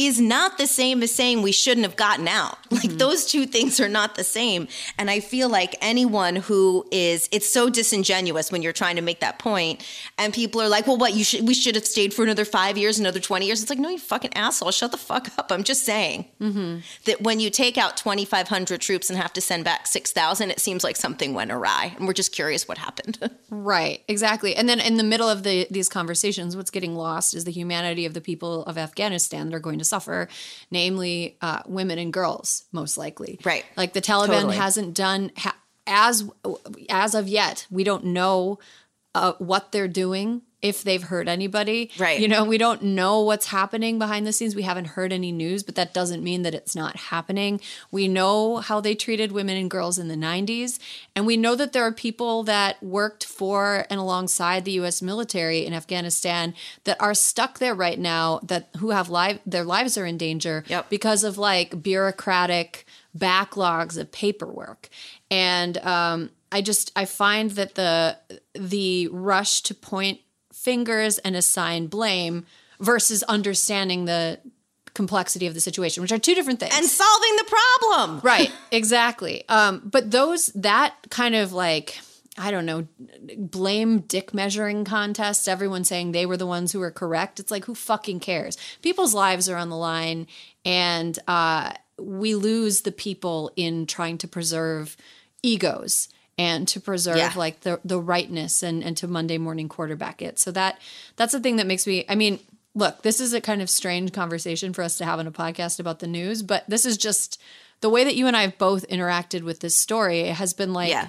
is 0.00 0.18
not 0.18 0.56
the 0.56 0.66
same 0.66 1.02
as 1.02 1.12
saying 1.12 1.42
we 1.42 1.52
shouldn't 1.52 1.86
have 1.86 1.96
gotten 1.96 2.26
out. 2.26 2.56
Like 2.70 2.88
mm-hmm. 2.88 2.98
those 2.98 3.26
two 3.26 3.46
things 3.46 3.78
are 3.78 3.88
not 3.88 4.14
the 4.14 4.24
same. 4.24 4.66
And 4.96 5.10
I 5.10 5.20
feel 5.20 5.50
like 5.50 5.74
anyone 5.82 6.36
who 6.36 6.86
is 6.90 7.28
it's 7.30 7.52
so 7.52 7.68
disingenuous 7.68 8.50
when 8.50 8.62
you're 8.62 8.72
trying 8.72 8.96
to 8.96 9.02
make 9.02 9.20
that 9.20 9.38
point 9.38 9.84
and 10.16 10.32
people 10.32 10.62
are 10.62 10.68
like, 10.68 10.86
"Well, 10.86 10.96
what 10.96 11.12
you 11.12 11.24
should 11.24 11.46
we 11.46 11.52
should 11.52 11.74
have 11.74 11.84
stayed 11.84 12.14
for 12.14 12.22
another 12.22 12.44
5 12.44 12.78
years, 12.78 12.98
another 12.98 13.20
20 13.20 13.44
years." 13.44 13.60
It's 13.60 13.68
like, 13.68 13.80
"No, 13.80 13.90
you 13.90 13.98
fucking 13.98 14.34
asshole. 14.34 14.70
Shut 14.70 14.92
the 14.92 14.96
fuck 14.96 15.36
up. 15.36 15.50
I'm 15.50 15.64
just 15.64 15.84
saying." 15.84 16.26
Mm-hmm. 16.40 16.78
That 17.04 17.20
when 17.20 17.40
you 17.40 17.50
take 17.50 17.76
out 17.76 17.96
2500 17.98 18.80
troops 18.80 19.10
and 19.10 19.18
have 19.18 19.32
to 19.34 19.40
send 19.40 19.64
back 19.64 19.86
6000, 19.86 20.50
it 20.50 20.60
seems 20.60 20.84
like 20.84 20.96
something 20.96 21.34
went 21.34 21.50
awry. 21.50 21.92
And 21.98 22.06
we're 22.06 22.14
just 22.14 22.32
curious 22.32 22.66
what 22.66 22.78
happened. 22.78 23.18
right. 23.50 24.02
Exactly. 24.08 24.56
And 24.56 24.68
then 24.68 24.80
in 24.80 24.96
the 24.96 25.04
middle 25.04 25.28
of 25.28 25.42
the 25.42 25.66
these 25.70 25.88
conversations, 25.88 26.56
what's 26.56 26.70
getting 26.70 26.94
lost 26.94 27.34
is 27.34 27.44
the 27.44 27.52
humanity 27.52 28.06
of 28.06 28.14
the 28.14 28.20
people 28.20 28.64
of 28.64 28.78
Afghanistan 28.78 29.50
that 29.50 29.56
are 29.56 29.60
going 29.60 29.80
to 29.80 29.84
suffer, 29.90 30.28
namely 30.70 31.36
uh, 31.42 31.60
women 31.66 31.98
and 31.98 32.12
girls, 32.12 32.64
most 32.72 32.96
likely. 32.96 33.38
Right. 33.44 33.64
Like 33.76 33.92
the 33.92 34.00
Taliban 34.00 34.28
totally. 34.28 34.56
hasn't 34.56 34.94
done 34.94 35.32
ha- 35.36 35.56
as 35.86 36.30
as 36.88 37.14
of 37.14 37.28
yet. 37.28 37.66
We 37.70 37.84
don't 37.84 38.04
know 38.04 38.58
uh, 39.14 39.34
what 39.38 39.72
they're 39.72 39.88
doing 39.88 40.42
if 40.62 40.82
they've 40.84 41.02
hurt 41.02 41.26
anybody. 41.26 41.90
Right. 41.98 42.20
You 42.20 42.28
know, 42.28 42.44
we 42.44 42.58
don't 42.58 42.82
know 42.82 43.22
what's 43.22 43.46
happening 43.46 43.98
behind 43.98 44.26
the 44.26 44.32
scenes. 44.32 44.54
We 44.54 44.62
haven't 44.62 44.88
heard 44.88 45.12
any 45.12 45.32
news, 45.32 45.62
but 45.62 45.74
that 45.76 45.94
doesn't 45.94 46.22
mean 46.22 46.42
that 46.42 46.54
it's 46.54 46.76
not 46.76 46.96
happening. 46.96 47.60
We 47.90 48.08
know 48.08 48.58
how 48.58 48.80
they 48.80 48.94
treated 48.94 49.32
women 49.32 49.56
and 49.56 49.70
girls 49.70 49.98
in 49.98 50.08
the 50.08 50.16
90s. 50.16 50.78
And 51.16 51.26
we 51.26 51.36
know 51.38 51.54
that 51.54 51.72
there 51.72 51.84
are 51.84 51.92
people 51.92 52.42
that 52.44 52.82
worked 52.82 53.24
for 53.24 53.86
and 53.88 53.98
alongside 53.98 54.64
the 54.66 54.72
US 54.72 55.00
military 55.00 55.64
in 55.64 55.72
Afghanistan 55.72 56.54
that 56.84 57.00
are 57.00 57.14
stuck 57.14 57.58
there 57.58 57.74
right 57.74 57.98
now 57.98 58.40
that 58.42 58.68
who 58.78 58.90
have 58.90 59.08
live 59.08 59.40
their 59.46 59.64
lives 59.64 59.96
are 59.96 60.06
in 60.06 60.18
danger 60.18 60.64
Yep. 60.68 60.90
because 60.90 61.24
of 61.24 61.38
like 61.38 61.82
bureaucratic 61.82 62.84
backlogs 63.16 63.96
of 63.98 64.12
paperwork. 64.12 64.88
And 65.30 65.78
um 65.78 66.30
I 66.52 66.62
just 66.62 66.90
I 66.96 67.04
find 67.04 67.52
that 67.52 67.76
the 67.76 68.18
the 68.54 69.08
rush 69.08 69.62
to 69.62 69.74
point 69.74 70.20
fingers 70.60 71.18
and 71.18 71.34
assign 71.36 71.86
blame 71.86 72.44
versus 72.78 73.22
understanding 73.24 74.04
the 74.04 74.38
complexity 74.94 75.46
of 75.46 75.54
the 75.54 75.60
situation, 75.60 76.02
which 76.02 76.12
are 76.12 76.18
two 76.18 76.34
different 76.34 76.60
things. 76.60 76.74
And 76.76 76.84
solving 76.86 77.36
the 77.36 77.44
problem. 77.44 78.20
right, 78.22 78.52
exactly. 78.70 79.48
Um, 79.48 79.82
but 79.84 80.10
those 80.10 80.46
that 80.48 80.94
kind 81.10 81.34
of 81.34 81.52
like 81.52 81.98
I 82.38 82.50
don't 82.50 82.66
know, 82.66 82.86
blame 83.36 84.00
dick 84.00 84.32
measuring 84.32 84.84
contests, 84.84 85.48
everyone 85.48 85.84
saying 85.84 86.12
they 86.12 86.26
were 86.26 86.36
the 86.36 86.46
ones 86.46 86.72
who 86.72 86.80
were 86.80 86.90
correct. 86.90 87.40
It's 87.40 87.50
like 87.50 87.64
who 87.64 87.74
fucking 87.74 88.20
cares? 88.20 88.56
People's 88.82 89.14
lives 89.14 89.48
are 89.48 89.56
on 89.56 89.68
the 89.70 89.76
line 89.76 90.26
and 90.64 91.18
uh 91.26 91.72
we 91.98 92.34
lose 92.34 92.82
the 92.82 92.92
people 92.92 93.50
in 93.56 93.86
trying 93.86 94.16
to 94.18 94.28
preserve 94.28 94.96
egos 95.42 96.08
and 96.40 96.66
to 96.68 96.80
preserve 96.80 97.16
Yeah. 97.18 97.32
like 97.36 97.60
the 97.60 97.80
the 97.84 98.00
rightness 98.00 98.62
and 98.62 98.82
and 98.84 98.96
to 98.96 99.06
Monday 99.06 99.38
morning 99.38 99.68
quarterback 99.68 100.22
it. 100.22 100.38
So 100.38 100.50
that 100.52 100.80
that's 101.16 101.32
the 101.32 101.40
thing 101.40 101.56
that 101.56 101.66
makes 101.66 101.86
me 101.86 102.04
I 102.08 102.14
mean, 102.14 102.38
look, 102.74 103.02
this 103.02 103.20
is 103.20 103.32
a 103.32 103.40
kind 103.40 103.60
of 103.62 103.68
strange 103.68 104.12
conversation 104.12 104.72
for 104.72 104.82
us 104.82 104.96
to 104.98 105.04
have 105.04 105.18
on 105.18 105.26
a 105.26 105.32
podcast 105.32 105.78
about 105.80 105.98
the 105.98 106.06
news, 106.06 106.42
but 106.42 106.64
this 106.68 106.84
is 106.86 106.96
just 106.96 107.40
the 107.80 107.90
way 107.90 108.04
that 108.04 108.16
you 108.16 108.26
and 108.26 108.36
I 108.36 108.42
have 108.42 108.58
both 108.58 108.86
interacted 108.88 109.42
with 109.42 109.60
this 109.60 109.76
story 109.76 110.20
it 110.20 110.34
has 110.36 110.52
been 110.54 110.72
like 110.72 110.90
Yeah. 110.90 111.08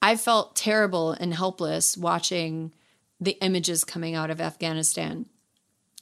I 0.00 0.16
felt 0.16 0.54
terrible 0.54 1.10
and 1.12 1.34
helpless 1.34 1.96
watching 1.96 2.72
the 3.20 3.36
images 3.40 3.84
coming 3.84 4.14
out 4.14 4.30
of 4.30 4.40
Afghanistan. 4.40 5.26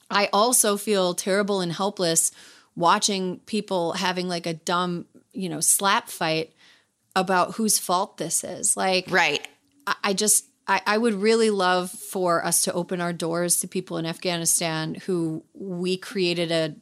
I 0.09 0.29
also 0.31 0.77
feel 0.77 1.13
terrible 1.15 1.61
and 1.61 1.73
helpless 1.73 2.31
watching 2.75 3.39
people 3.47 3.93
having 3.93 4.27
like 4.29 4.45
a 4.45 4.53
dumb, 4.53 5.05
you 5.33 5.49
know, 5.49 5.59
slap 5.61 6.09
fight 6.09 6.53
about 7.17 7.55
whose 7.55 7.79
fault 7.79 8.17
this 8.17 8.43
is. 8.43 8.77
Like, 8.77 9.07
Right. 9.09 9.45
I, 9.87 9.95
I 10.03 10.13
just, 10.13 10.45
I, 10.67 10.81
I 10.85 10.97
would 10.97 11.15
really 11.15 11.49
love 11.49 11.89
for 11.89 12.45
us 12.45 12.61
to 12.63 12.73
open 12.73 13.01
our 13.01 13.11
doors 13.11 13.59
to 13.61 13.67
people 13.67 13.97
in 13.97 14.05
Afghanistan 14.05 14.95
who 15.05 15.43
we 15.53 15.97
created 15.97 16.51
a, 16.51 16.75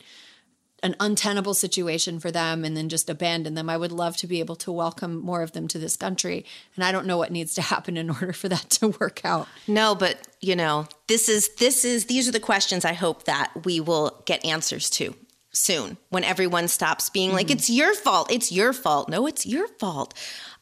an 0.84 0.96
untenable 1.00 1.54
situation 1.54 2.20
for 2.20 2.32
them 2.32 2.66
and 2.66 2.76
then 2.76 2.90
just 2.90 3.10
abandon 3.10 3.54
them. 3.54 3.70
I 3.70 3.78
would 3.78 3.94
love 3.94 4.18
to 4.18 4.28
be 4.28 4.42
able 4.42 4.58
to 4.58 4.72
welcome 4.74 5.18
more 5.18 5.42
of 5.42 5.54
them 5.54 5.70
to 5.70 5.80
this 5.80 5.96
country. 5.96 6.46
And 6.76 6.84
I 6.84 6.92
don't 6.92 7.08
know 7.08 7.18
what 7.18 7.32
needs 7.32 7.54
to 7.56 7.62
happen 7.62 7.96
in 7.96 8.10
order 8.12 8.34
for 8.34 8.50
that 8.50 8.70
to 8.72 8.90
work 9.00 9.24
out. 9.24 9.48
No, 9.68 9.96
but 9.96 10.28
you 10.42 10.56
know, 10.56 10.88
this 11.08 11.30
is 11.30 11.50
this 11.56 11.86
is 11.86 12.06
these 12.06 12.28
are 12.28 12.34
the 12.34 12.40
questions 12.42 12.84
I 12.84 12.94
hope 12.94 13.24
that 13.24 13.52
we 13.64 13.80
will 13.80 14.22
get 14.26 14.44
answers 14.44 14.90
to 14.92 15.16
soon 15.56 15.98
when 16.10 16.24
everyone 16.24 16.68
stops 16.68 17.10
being 17.10 17.32
like 17.32 17.50
it's 17.50 17.70
your 17.70 17.94
fault, 17.96 18.32
it's 18.32 18.52
your 18.52 18.74
fault. 18.74 19.10
No, 19.10 19.26
it's 19.26 19.46
your 19.46 19.68
fault. 19.68 20.14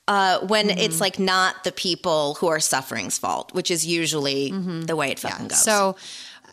Uh, 0.06 0.40
when 0.48 0.70
it's 0.70 1.00
like 1.00 1.18
not 1.18 1.64
the 1.64 1.72
people 1.72 2.36
who 2.36 2.48
are 2.48 2.60
suffering's 2.60 3.18
fault, 3.18 3.54
which 3.54 3.72
is 3.72 3.86
usually 3.86 4.52
the 4.52 4.96
way 4.96 5.12
it 5.12 5.20
fucking 5.20 5.48
goes. 5.48 5.64
So, 5.64 5.96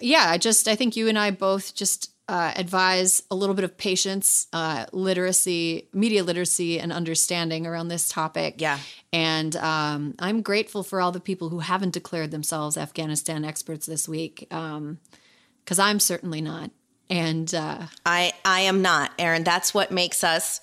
yeah, 0.00 0.26
I 0.28 0.38
just 0.38 0.68
I 0.68 0.76
think 0.76 0.94
you 0.94 1.08
and 1.08 1.18
I 1.18 1.32
both 1.32 1.74
just 1.74 2.12
uh, 2.28 2.52
advise 2.54 3.24
a 3.28 3.34
little 3.34 3.56
bit 3.56 3.64
of 3.64 3.76
patience, 3.76 4.46
uh, 4.52 4.86
literacy, 4.92 5.88
media 5.92 6.22
literacy, 6.22 6.78
and 6.78 6.92
understanding 6.92 7.66
around 7.66 7.88
this 7.88 8.08
topic. 8.08 8.54
Yeah. 8.58 8.78
And 9.12 9.56
um, 9.56 10.14
I'm 10.20 10.42
grateful 10.42 10.84
for 10.84 11.00
all 11.00 11.10
the 11.10 11.18
people 11.18 11.48
who 11.48 11.58
haven't 11.58 11.92
declared 11.92 12.30
themselves 12.30 12.76
Afghanistan 12.76 13.44
experts 13.44 13.84
this 13.84 14.08
week, 14.08 14.46
because 14.48 15.78
I'm 15.80 15.98
certainly 15.98 16.40
not. 16.40 16.70
And 17.10 17.52
uh, 17.52 17.82
I 18.06 18.32
I 18.44 18.60
am 18.60 18.82
not, 18.82 19.10
Erin. 19.18 19.44
That's 19.44 19.74
what 19.74 19.90
makes 19.90 20.24
us 20.24 20.60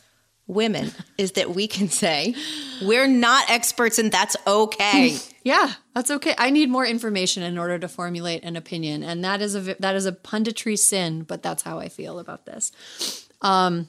women 0.48 0.92
is 1.18 1.34
that 1.34 1.54
we 1.54 1.68
can 1.68 1.89
say 1.89 2.34
we're 2.82 3.08
not 3.08 3.50
experts 3.51 4.00
and 4.00 4.12
that's 4.12 4.36
okay. 4.48 5.18
Yeah, 5.44 5.72
that's 5.96 6.12
okay. 6.12 6.36
I 6.38 6.50
need 6.50 6.70
more 6.70 6.86
information 6.86 7.42
in 7.42 7.58
order 7.58 7.80
to 7.80 7.88
formulate 7.88 8.44
an 8.44 8.58
opinion, 8.58 9.01
and 9.01 9.24
that 9.24 9.42
is 9.42 9.56
a 9.56 9.75
that 9.80 9.96
is 9.96 10.06
a 10.06 10.12
punditry 10.12 10.77
sin. 10.77 11.22
But 11.22 11.42
that's 11.42 11.63
how 11.63 11.80
I 11.80 11.88
feel 11.88 12.20
about 12.20 12.46
this. 12.46 12.74
Um, 13.42 13.88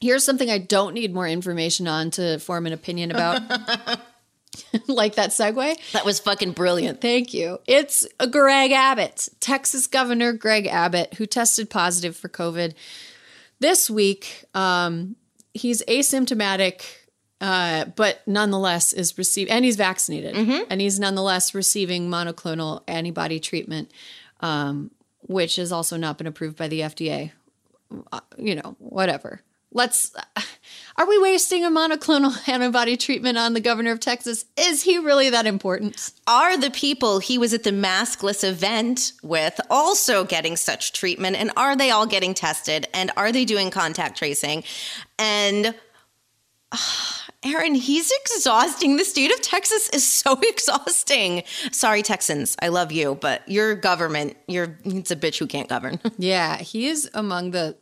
here's 0.00 0.22
something 0.22 0.48
I 0.48 0.58
don't 0.58 0.94
need 0.94 1.12
more 1.12 1.26
information 1.26 1.88
on 1.88 2.12
to 2.12 2.38
form 2.38 2.66
an 2.66 2.72
opinion 2.72 3.10
about. 3.10 3.42
like 4.86 5.14
that 5.14 5.30
segue. 5.30 5.92
that 5.92 6.04
was 6.04 6.20
fucking 6.20 6.52
brilliant. 6.52 7.00
Thank 7.00 7.32
you. 7.34 7.58
It's 7.66 8.06
Greg 8.30 8.72
Abbott, 8.72 9.28
Texas 9.40 9.86
Governor 9.86 10.32
Greg 10.32 10.66
Abbott, 10.66 11.14
who 11.14 11.26
tested 11.26 11.70
positive 11.70 12.16
for 12.16 12.28
COVID 12.28 12.74
this 13.60 13.88
week. 13.88 14.44
Um, 14.54 15.16
he's 15.54 15.82
asymptomatic, 15.84 16.82
uh, 17.40 17.86
but 17.96 18.20
nonetheless 18.26 18.92
is 18.92 19.16
receiving, 19.18 19.52
and 19.52 19.64
he's 19.64 19.76
vaccinated, 19.76 20.36
and 20.70 20.80
he's 20.80 21.00
nonetheless 21.00 21.54
receiving 21.54 22.08
monoclonal 22.08 22.82
antibody 22.86 23.40
treatment, 23.40 23.90
um, 24.40 24.90
which 25.22 25.56
has 25.56 25.72
also 25.72 25.96
not 25.96 26.18
been 26.18 26.26
approved 26.26 26.56
by 26.56 26.68
the 26.68 26.80
FDA. 26.80 27.32
Uh, 28.10 28.20
you 28.38 28.54
know, 28.54 28.76
whatever. 28.78 29.40
Let's. 29.72 30.14
Are 30.96 31.08
we 31.08 31.18
wasting 31.18 31.64
a 31.64 31.70
monoclonal 31.70 32.48
antibody 32.48 32.96
treatment 32.96 33.38
on 33.38 33.54
the 33.54 33.60
governor 33.60 33.92
of 33.92 34.00
Texas? 34.00 34.44
Is 34.56 34.82
he 34.82 34.98
really 34.98 35.30
that 35.30 35.46
important? 35.46 36.12
are 36.26 36.56
the 36.56 36.70
people 36.70 37.18
he 37.18 37.38
was 37.38 37.52
at 37.52 37.62
the 37.62 37.70
maskless 37.70 38.44
event 38.44 39.12
with 39.22 39.60
also 39.70 40.24
getting 40.24 40.56
such 40.56 40.92
treatment? 40.92 41.36
And 41.36 41.50
are 41.56 41.76
they 41.76 41.90
all 41.90 42.06
getting 42.06 42.34
tested? 42.34 42.88
And 42.94 43.10
are 43.16 43.32
they 43.32 43.44
doing 43.44 43.70
contact 43.70 44.16
tracing? 44.18 44.64
And 45.18 45.74
ah, 46.72 47.26
Erin, 47.44 47.74
he's 47.74 48.12
exhausting. 48.24 48.96
The 48.96 49.04
state 49.04 49.32
of 49.32 49.40
Texas 49.40 49.88
is 49.90 50.06
so 50.06 50.38
exhausting. 50.48 51.42
Sorry, 51.72 52.02
Texans. 52.02 52.56
I 52.62 52.68
love 52.68 52.92
you, 52.92 53.18
but 53.20 53.46
your 53.48 53.74
government, 53.74 54.36
you're 54.46 54.78
it's 54.84 55.10
a 55.10 55.16
bitch 55.16 55.38
who 55.38 55.46
can't 55.46 55.68
govern. 55.68 55.98
Yeah, 56.18 56.58
he 56.58 56.86
is 56.86 57.10
among 57.14 57.50
the 57.50 57.76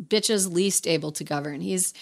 bitches 0.00 0.52
least 0.52 0.86
able 0.86 1.12
to 1.12 1.24
govern. 1.24 1.60
He's 1.60 1.92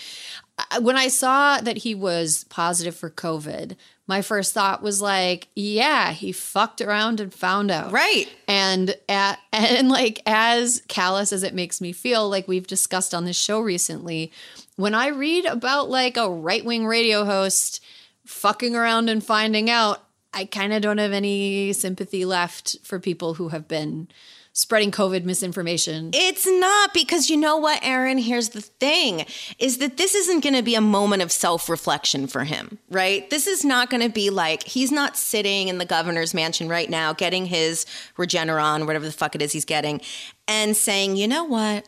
uh, 0.59 0.81
when 0.81 0.97
I 0.97 1.09
saw 1.09 1.61
that 1.61 1.79
he 1.79 1.95
was 1.95 2.45
positive 2.45 2.97
for 2.97 3.11
COVID, 3.11 3.77
my 4.07 4.23
first 4.23 4.55
thought 4.55 4.83
was 4.83 5.03
like, 5.03 5.49
yeah, 5.55 6.13
he 6.13 6.33
fucked 6.33 6.81
around 6.81 7.21
and 7.21 7.35
found 7.35 7.71
out. 7.71 7.93
right. 7.93 8.29
And 8.47 8.91
uh, 8.91 8.95
at, 9.09 9.39
and 9.53 9.89
like 9.89 10.23
as 10.27 10.83
callous 10.89 11.33
as 11.33 11.43
it 11.43 11.55
makes 11.55 11.81
me 11.81 11.93
feel, 11.93 12.29
like 12.29 12.49
we've 12.49 12.67
discussed 12.67 13.15
on 13.15 13.25
this 13.25 13.37
show 13.37 13.61
recently, 13.61 14.33
when 14.77 14.95
I 14.95 15.09
read 15.09 15.45
about 15.45 15.91
like 15.91 16.17
a 16.17 16.31
right-wing 16.31 16.87
radio 16.87 17.25
host 17.25 17.83
fucking 18.25 18.77
around 18.77 19.09
and 19.09 19.25
finding 19.25 19.71
out, 19.71 20.03
I 20.33 20.45
kind 20.45 20.73
of 20.73 20.83
don't 20.83 20.99
have 20.99 21.13
any 21.13 21.73
sympathy 21.73 22.25
left 22.25 22.77
for 22.83 23.01
people 23.01 23.35
who 23.35 23.49
have 23.49 23.67
been 23.67 24.09
spreading 24.57 24.91
COVID 24.91 25.25
misinformation. 25.25 26.11
It's 26.15 26.47
not 26.47 26.95
because 26.95 27.29
you 27.29 27.37
know 27.37 27.59
what, 27.59 27.79
Erin? 27.83 28.17
Here's 28.17 28.49
the 28.49 28.63
thing 28.63 29.27
is 29.59 29.77
that 29.79 29.99
this 29.99 30.15
isn't 30.15 30.43
going 30.43 30.55
to 30.55 30.63
be 30.63 30.75
a 30.75 30.81
moment 30.81 31.21
of 31.21 31.31
self 31.31 31.69
reflection 31.69 32.27
for 32.27 32.45
him, 32.45 32.79
right? 32.91 33.29
This 33.29 33.47
is 33.47 33.67
not 33.67 33.91
going 33.91 34.03
to 34.03 34.09
be 34.09 34.31
like 34.31 34.63
he's 34.63 34.91
not 34.91 35.15
sitting 35.19 35.69
in 35.69 35.77
the 35.77 35.85
governor's 35.85 36.33
mansion 36.33 36.71
right 36.71 36.89
now 36.89 37.13
getting 37.13 37.45
his 37.45 37.85
Regeneron, 38.17 38.87
whatever 38.87 39.05
the 39.05 39.13
fuck 39.13 39.35
it 39.35 39.43
is 39.43 39.53
he's 39.53 39.67
getting, 39.67 40.01
and 40.49 40.75
saying, 40.75 41.17
you 41.17 41.29
know 41.29 41.45
what? 41.45 41.87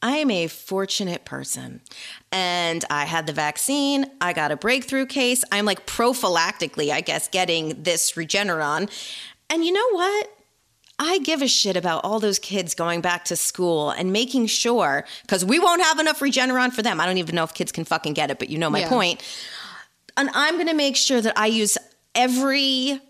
I 0.00 0.16
am 0.16 0.30
a 0.30 0.46
fortunate 0.46 1.26
person 1.26 1.82
and 2.32 2.82
I 2.88 3.04
had 3.04 3.26
the 3.26 3.34
vaccine. 3.34 4.06
I 4.22 4.32
got 4.32 4.52
a 4.52 4.56
breakthrough 4.56 5.04
case. 5.04 5.44
I'm 5.52 5.66
like 5.66 5.84
prophylactically, 5.84 6.90
I 6.90 7.02
guess, 7.02 7.28
getting 7.28 7.82
this 7.82 8.12
Regeneron. 8.12 8.90
And 9.50 9.64
you 9.64 9.72
know 9.72 9.90
what? 9.90 10.35
I 10.98 11.18
give 11.18 11.42
a 11.42 11.48
shit 11.48 11.76
about 11.76 12.04
all 12.04 12.20
those 12.20 12.38
kids 12.38 12.74
going 12.74 13.00
back 13.02 13.24
to 13.26 13.36
school 13.36 13.90
and 13.90 14.12
making 14.12 14.46
sure, 14.46 15.04
because 15.22 15.44
we 15.44 15.58
won't 15.58 15.82
have 15.82 15.98
enough 15.98 16.20
Regeneron 16.20 16.72
for 16.72 16.80
them. 16.82 17.00
I 17.00 17.06
don't 17.06 17.18
even 17.18 17.34
know 17.34 17.44
if 17.44 17.52
kids 17.52 17.70
can 17.70 17.84
fucking 17.84 18.14
get 18.14 18.30
it, 18.30 18.38
but 18.38 18.48
you 18.48 18.56
know 18.58 18.70
my 18.70 18.80
Yeah. 18.80 18.88
point. 18.88 19.22
And 20.16 20.30
I'm 20.32 20.54
going 20.54 20.68
to 20.68 20.74
make 20.74 20.96
sure 20.96 21.20
that 21.20 21.36
I 21.38 21.46
use 21.46 21.76
every 22.14 23.00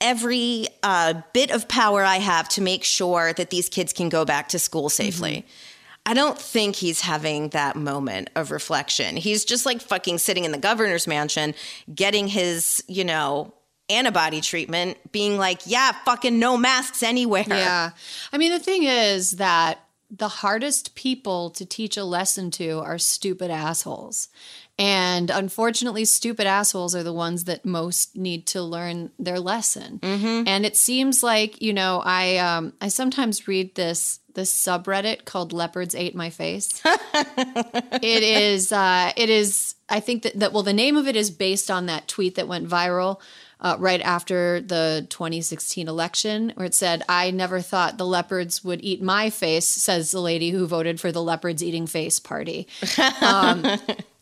every 0.00 0.66
uh, 0.82 1.14
bit 1.32 1.52
of 1.52 1.68
power 1.68 2.02
I 2.02 2.16
have 2.16 2.48
to 2.50 2.60
make 2.60 2.82
sure 2.82 3.32
that 3.34 3.50
these 3.50 3.68
kids 3.68 3.92
can 3.92 4.08
go 4.08 4.24
back 4.24 4.48
to 4.48 4.58
school 4.58 4.88
safely. 4.88 5.46
I 6.04 6.12
don't 6.14 6.36
think 6.36 6.74
he's 6.74 7.02
having 7.02 7.50
that 7.50 7.76
moment 7.76 8.28
of 8.34 8.50
reflection. 8.50 9.14
He's 9.16 9.44
just 9.44 9.64
like 9.64 9.80
fucking 9.80 10.18
sitting 10.18 10.44
in 10.44 10.50
the 10.50 10.58
governor's 10.58 11.06
mansion, 11.06 11.54
getting 11.94 12.26
his, 12.26 12.82
you 12.88 13.04
know, 13.04 13.54
antibody 13.88 14.40
treatment 14.40 14.96
being 15.12 15.36
like, 15.38 15.60
yeah, 15.66 15.92
fucking 16.04 16.38
no 16.38 16.56
masks 16.56 17.02
anywhere. 17.02 17.44
Yeah. 17.46 17.90
I 18.32 18.38
mean, 18.38 18.52
the 18.52 18.58
thing 18.58 18.84
is 18.84 19.32
that 19.32 19.80
the 20.10 20.28
hardest 20.28 20.94
people 20.94 21.50
to 21.50 21.64
teach 21.64 21.96
a 21.96 22.04
lesson 22.04 22.50
to 22.52 22.80
are 22.80 22.98
stupid 22.98 23.50
assholes. 23.50 24.28
And 24.78 25.30
unfortunately, 25.30 26.04
stupid 26.04 26.46
assholes 26.46 26.94
are 26.94 27.02
the 27.02 27.12
ones 27.12 27.44
that 27.44 27.64
most 27.64 28.16
need 28.16 28.46
to 28.48 28.62
learn 28.62 29.10
their 29.18 29.38
lesson. 29.38 30.00
And 30.48 30.66
it 30.66 30.76
seems 30.76 31.22
like, 31.22 31.60
you 31.62 31.72
know, 31.72 32.02
I 32.04 32.38
um, 32.38 32.72
I 32.80 32.88
sometimes 32.88 33.46
read 33.46 33.74
this 33.74 34.20
this 34.34 34.52
subreddit 34.54 35.24
called 35.24 35.52
"Leopards 35.52 35.94
Ate 35.94 36.14
My 36.14 36.30
Face." 36.30 36.80
it 36.84 38.22
is 38.22 38.72
uh, 38.72 39.12
it 39.16 39.28
is 39.28 39.74
I 39.88 40.00
think 40.00 40.22
that, 40.22 40.38
that 40.40 40.52
well 40.52 40.62
the 40.62 40.72
name 40.72 40.96
of 40.96 41.06
it 41.06 41.16
is 41.16 41.30
based 41.30 41.70
on 41.70 41.86
that 41.86 42.08
tweet 42.08 42.34
that 42.36 42.48
went 42.48 42.68
viral 42.68 43.20
uh, 43.62 43.76
right 43.78 44.02
after 44.02 44.60
the 44.60 45.06
2016 45.08 45.88
election 45.88 46.52
where 46.56 46.66
it 46.66 46.74
said 46.74 47.02
I 47.08 47.30
never 47.30 47.60
thought 47.60 47.96
the 47.96 48.06
leopards 48.06 48.62
would 48.62 48.84
eat 48.84 49.00
my 49.00 49.30
face 49.30 49.66
says 49.66 50.10
the 50.10 50.20
lady 50.20 50.50
who 50.50 50.66
voted 50.66 51.00
for 51.00 51.10
the 51.10 51.22
leopards 51.22 51.62
eating 51.62 51.86
face 51.86 52.18
party. 52.18 52.68
Um, 53.22 53.64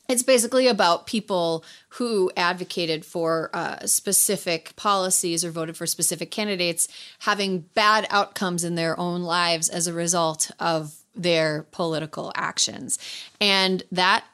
it's 0.08 0.22
basically 0.22 0.66
about 0.66 1.06
people 1.06 1.64
who 1.90 2.30
advocated 2.36 3.04
for 3.04 3.50
uh, 3.54 3.86
specific 3.86 4.74
policies 4.76 5.44
or 5.44 5.50
voted 5.50 5.76
for 5.76 5.86
specific 5.86 6.30
candidates 6.30 6.88
having 7.20 7.60
bad 7.74 8.06
outcomes 8.10 8.64
in 8.64 8.74
their 8.74 8.98
own 8.98 9.22
lives 9.22 9.68
as 9.68 9.86
a 9.86 9.92
result 9.92 10.50
of 10.58 10.96
their 11.14 11.64
political 11.70 12.32
actions. 12.34 12.98
And 13.40 13.82
that 13.92 14.24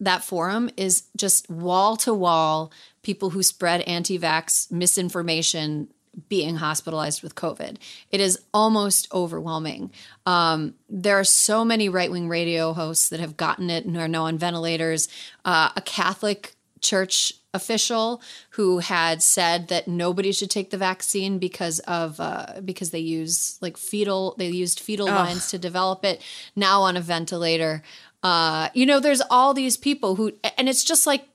that 0.00 0.24
forum 0.24 0.70
is 0.76 1.04
just 1.16 1.48
wall 1.48 1.96
to 1.98 2.12
wall 2.12 2.72
people 3.02 3.30
who 3.30 3.42
spread 3.42 3.82
anti-vax 3.82 4.70
misinformation 4.70 5.88
being 6.28 6.56
hospitalized 6.56 7.22
with 7.22 7.34
COVID. 7.34 7.76
It 8.10 8.20
is 8.20 8.38
almost 8.52 9.12
overwhelming. 9.12 9.90
Um, 10.26 10.74
there 10.88 11.18
are 11.18 11.24
so 11.24 11.64
many 11.64 11.88
right 11.88 12.10
wing 12.10 12.28
radio 12.28 12.72
hosts 12.72 13.08
that 13.08 13.20
have 13.20 13.36
gotten 13.36 13.70
it 13.70 13.84
and 13.84 13.96
are 13.96 14.08
now 14.08 14.26
on 14.26 14.38
ventilators. 14.38 15.08
Uh, 15.44 15.70
a 15.76 15.80
Catholic 15.80 16.54
church 16.80 17.32
official 17.54 18.20
who 18.50 18.78
had 18.80 19.22
said 19.22 19.68
that 19.68 19.86
nobody 19.86 20.32
should 20.32 20.50
take 20.50 20.70
the 20.70 20.76
vaccine 20.76 21.38
because 21.38 21.78
of 21.80 22.18
uh, 22.18 22.60
because 22.64 22.90
they 22.90 22.98
use 22.98 23.58
like 23.62 23.76
fetal 23.76 24.34
they 24.38 24.48
used 24.48 24.80
fetal 24.80 25.06
lines 25.06 25.50
to 25.50 25.56
develop 25.56 26.04
it 26.04 26.20
now 26.56 26.82
on 26.82 26.96
a 26.96 27.00
ventilator 27.00 27.82
uh, 28.24 28.70
you 28.72 28.86
know 28.86 28.98
there's 28.98 29.22
all 29.30 29.52
these 29.54 29.76
people 29.76 30.16
who 30.16 30.32
and 30.56 30.68
it's 30.68 30.82
just 30.82 31.06
like 31.06 31.28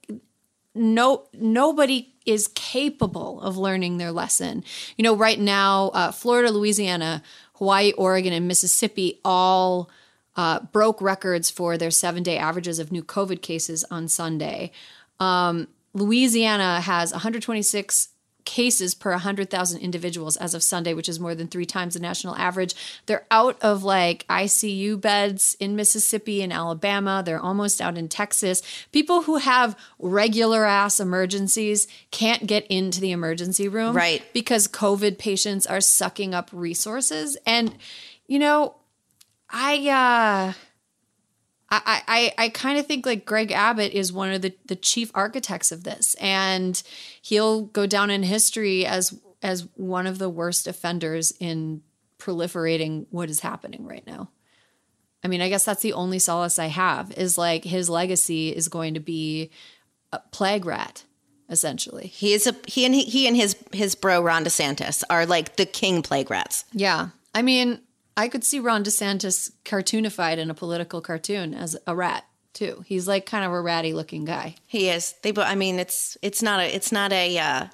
no 0.74 1.27
nobody 1.34 2.12
is 2.25 2.50
capable 2.55 3.39
of 3.41 3.58
learning 3.58 3.98
their 3.98 4.12
lesson. 4.12 4.63
You 4.98 5.03
know 5.03 5.15
right 5.15 5.39
now 5.39 5.89
uh, 5.89 6.12
florida 6.12 6.51
louisiana 6.51 7.22
hawaii 7.53 7.91
oregon 7.91 8.34
and 8.34 8.48
mississippi 8.48 9.19
all 9.24 9.89
uh, 10.36 10.62
broke 10.72 11.01
records 11.01 11.50
for 11.50 11.77
their 11.77 11.91
seven 11.91 12.24
day 12.24 12.38
averages 12.38 12.79
of 12.79 12.91
new 12.91 13.03
covid 13.03 13.41
cases 13.41 13.86
on 13.91 14.08
sunday. 14.08 14.72
Um, 15.19 15.67
louisiana 15.93 16.81
has 16.81 17.12
126 17.12 18.10
cases 18.50 18.96
per 18.96 19.12
100,000 19.12 19.79
individuals 19.79 20.36
as 20.36 20.56
of 20.56 20.63
Sunday, 20.63 20.96
which 20.96 21.08
is 21.08 21.20
more 21.20 21.36
than 21.36 21.48
three 21.48 21.68
times 21.68 21.94
the 21.94 22.00
national 22.00 22.36
average. 22.36 22.74
They're 23.06 23.27
out 23.29 23.62
of 23.62 23.84
like 23.84 24.25
ICU 24.27 25.00
beds 25.00 25.56
in 25.60 25.75
Mississippi 25.75 26.41
and 26.41 26.51
Alabama. 26.51 27.22
They're 27.24 27.39
almost 27.39 27.79
out 27.79 27.96
in 27.96 28.10
Texas. 28.10 28.63
People 28.91 29.22
who 29.22 29.36
have 29.36 29.77
regular 30.00 30.65
ass 30.65 31.00
emergencies 31.00 31.88
can't 32.10 32.48
get 32.48 32.65
into 32.72 33.00
the 33.00 33.12
emergency 33.12 33.68
room. 33.68 33.96
Right. 33.96 34.24
Because 34.34 34.68
COVID 34.68 35.20
patients 35.20 35.68
are 35.68 35.79
sucking 35.79 36.34
up 36.34 36.50
resources. 36.51 37.38
And, 37.46 37.75
you 38.25 38.39
know, 38.39 38.77
I, 39.48 40.53
uh, 40.53 40.53
I, 41.71 42.01
I, 42.07 42.45
I 42.45 42.49
kind 42.49 42.79
of 42.79 42.88
think 42.88 43.05
like 43.05 43.25
Greg 43.25 43.51
Abbott 43.51 43.93
is 43.93 44.11
one 44.11 44.31
of 44.31 44.41
the, 44.41 44.55
the 44.65 44.75
chief 44.75 45.11
architects 45.13 45.71
of 45.71 45.83
this, 45.83 46.15
and 46.15 46.81
he'll 47.21 47.63
go 47.63 47.85
down 47.85 48.09
in 48.09 48.23
history 48.23 48.85
as 48.85 49.17
as 49.41 49.67
one 49.75 50.07
of 50.07 50.17
the 50.17 50.29
worst 50.29 50.67
offenders 50.67 51.31
in 51.39 51.81
proliferating 52.17 53.05
what 53.09 53.29
is 53.29 53.39
happening 53.39 53.85
right 53.85 54.05
now. 54.05 54.29
I 55.23 55.27
mean, 55.27 55.41
I 55.41 55.49
guess 55.49 55.65
that's 55.65 55.81
the 55.81 55.93
only 55.93 56.19
solace 56.19 56.59
I 56.59 56.67
have 56.67 57.11
is 57.11 57.38
like 57.38 57.63
his 57.63 57.89
legacy 57.89 58.49
is 58.49 58.67
going 58.67 58.93
to 58.93 58.99
be 58.99 59.51
a 60.11 60.19
plague 60.31 60.65
rat, 60.65 61.03
essentially. 61.49 62.07
He 62.07 62.33
is 62.33 62.47
a 62.47 62.55
he 62.67 62.85
and 62.85 62.95
he, 62.95 63.03
he 63.03 63.27
and 63.27 63.35
his 63.35 63.55
his 63.73 63.95
bro 63.95 64.21
Ron 64.21 64.43
DeSantis 64.43 65.03
are 65.09 65.25
like 65.25 65.55
the 65.55 65.65
king 65.65 66.01
plague 66.01 66.31
rats. 66.31 66.65
Yeah, 66.73 67.09
I 67.33 67.41
mean, 67.41 67.81
I 68.19 68.27
could 68.27 68.43
see 68.43 68.59
Ron 68.59 68.83
DeSantis 68.83 69.49
cartoonified 69.63 70.39
in 70.39 70.49
a 70.49 70.53
political 70.53 70.99
cartoon 70.99 71.53
as 71.53 71.77
a 71.88 71.95
rat 71.95 72.25
too. 72.51 72.84
He's 72.86 73.08
like 73.08 73.25
kind 73.25 73.45
of 73.45 73.53
a 73.53 73.62
ratty 73.62 73.93
looking 73.93 74.25
guy. 74.25 74.55
He 74.67 74.89
is. 74.89 75.15
They 75.21 75.32
but 75.32 75.47
I 75.47 75.55
mean 75.55 75.79
it's 75.79 76.17
it's 76.21 76.43
not 76.43 76.60
a 76.60 76.75
it's 76.75 76.91
not 76.91 77.13
a 77.13 77.38
uh 77.38 77.67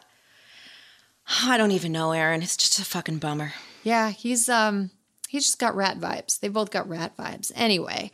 I 1.43 1.57
don't 1.57 1.71
even 1.71 1.91
know, 1.91 2.11
Erin. 2.11 2.43
It's 2.43 2.57
just 2.57 2.77
a 2.77 2.85
fucking 2.85 3.17
bummer. 3.17 3.53
Yeah, 3.81 4.11
he's 4.11 4.47
um 4.47 4.91
he's 5.27 5.45
just 5.45 5.57
got 5.57 5.75
rat 5.75 5.97
vibes. 5.97 6.39
They 6.39 6.49
both 6.49 6.69
got 6.69 6.87
rat 6.87 7.17
vibes. 7.17 7.51
Anyway, 7.55 8.11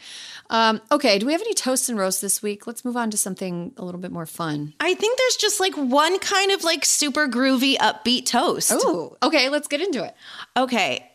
um, 0.50 0.80
okay. 0.90 1.20
Do 1.20 1.26
we 1.26 1.34
have 1.34 1.42
any 1.42 1.54
toasts 1.54 1.90
and 1.90 2.00
roasts 2.00 2.22
this 2.22 2.42
week? 2.42 2.66
Let's 2.66 2.86
move 2.86 2.96
on 2.96 3.12
to 3.12 3.18
something 3.18 3.74
a 3.76 3.84
little 3.84 4.00
bit 4.00 4.14
more 4.14 4.26
fun. 4.26 4.74
I 4.80 4.94
think 4.94 5.18
there's 5.18 5.36
just 5.36 5.60
like 5.60 5.76
one 5.76 6.18
kind 6.20 6.54
of 6.54 6.64
like 6.64 6.86
super 6.86 7.28
groovy 7.28 7.76
upbeat 7.76 8.26
toast. 8.26 8.72
Oh, 8.74 9.18
okay. 9.22 9.50
Let's 9.50 9.68
get 9.68 9.82
into 9.82 10.02
it. 10.02 10.16
Okay. 10.56 11.11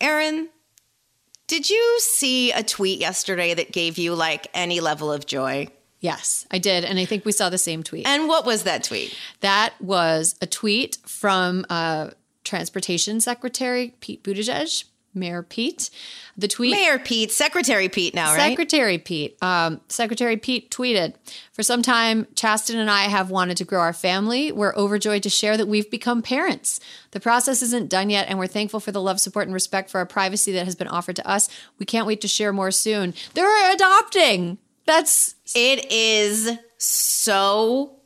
Erin, 0.00 0.48
did 1.46 1.70
you 1.70 1.98
see 2.00 2.52
a 2.52 2.62
tweet 2.62 3.00
yesterday 3.00 3.54
that 3.54 3.72
gave 3.72 3.98
you 3.98 4.14
like 4.14 4.48
any 4.54 4.80
level 4.80 5.10
of 5.10 5.26
joy? 5.26 5.68
Yes, 6.00 6.46
I 6.50 6.58
did, 6.58 6.84
and 6.84 6.98
I 6.98 7.04
think 7.04 7.24
we 7.24 7.32
saw 7.32 7.48
the 7.48 7.58
same 7.58 7.82
tweet. 7.82 8.06
And 8.06 8.28
what 8.28 8.46
was 8.46 8.62
that 8.62 8.84
tweet? 8.84 9.16
That 9.40 9.74
was 9.80 10.36
a 10.40 10.46
tweet 10.46 10.98
from 11.06 11.66
uh, 11.68 12.10
Transportation 12.44 13.20
Secretary 13.20 13.94
Pete 14.00 14.22
Buttigieg, 14.22 14.84
Mayor 15.18 15.42
Pete. 15.42 15.90
The 16.36 16.48
tweet 16.48 16.72
Mayor 16.72 16.98
Pete, 16.98 17.32
Secretary 17.32 17.88
Pete 17.88 18.14
now, 18.14 18.34
right? 18.34 18.50
Secretary 18.50 18.98
Pete. 18.98 19.36
Um, 19.42 19.80
Secretary 19.88 20.36
Pete 20.36 20.70
tweeted 20.70 21.14
For 21.52 21.62
some 21.62 21.82
time, 21.82 22.26
Chasten 22.34 22.78
and 22.78 22.90
I 22.90 23.02
have 23.02 23.30
wanted 23.30 23.56
to 23.58 23.64
grow 23.64 23.80
our 23.80 23.92
family. 23.92 24.52
We're 24.52 24.74
overjoyed 24.74 25.22
to 25.24 25.30
share 25.30 25.56
that 25.56 25.66
we've 25.66 25.90
become 25.90 26.22
parents. 26.22 26.80
The 27.10 27.20
process 27.20 27.62
isn't 27.62 27.90
done 27.90 28.10
yet, 28.10 28.28
and 28.28 28.38
we're 28.38 28.46
thankful 28.46 28.80
for 28.80 28.92
the 28.92 29.02
love, 29.02 29.20
support, 29.20 29.46
and 29.46 29.54
respect 29.54 29.90
for 29.90 29.98
our 29.98 30.06
privacy 30.06 30.52
that 30.52 30.64
has 30.64 30.74
been 30.74 30.88
offered 30.88 31.16
to 31.16 31.28
us. 31.28 31.48
We 31.78 31.86
can't 31.86 32.06
wait 32.06 32.20
to 32.20 32.28
share 32.28 32.52
more 32.52 32.70
soon. 32.70 33.14
They're 33.34 33.72
adopting. 33.72 34.58
That's 34.86 35.34
It 35.54 35.90
is 35.92 36.50
so 36.78 37.96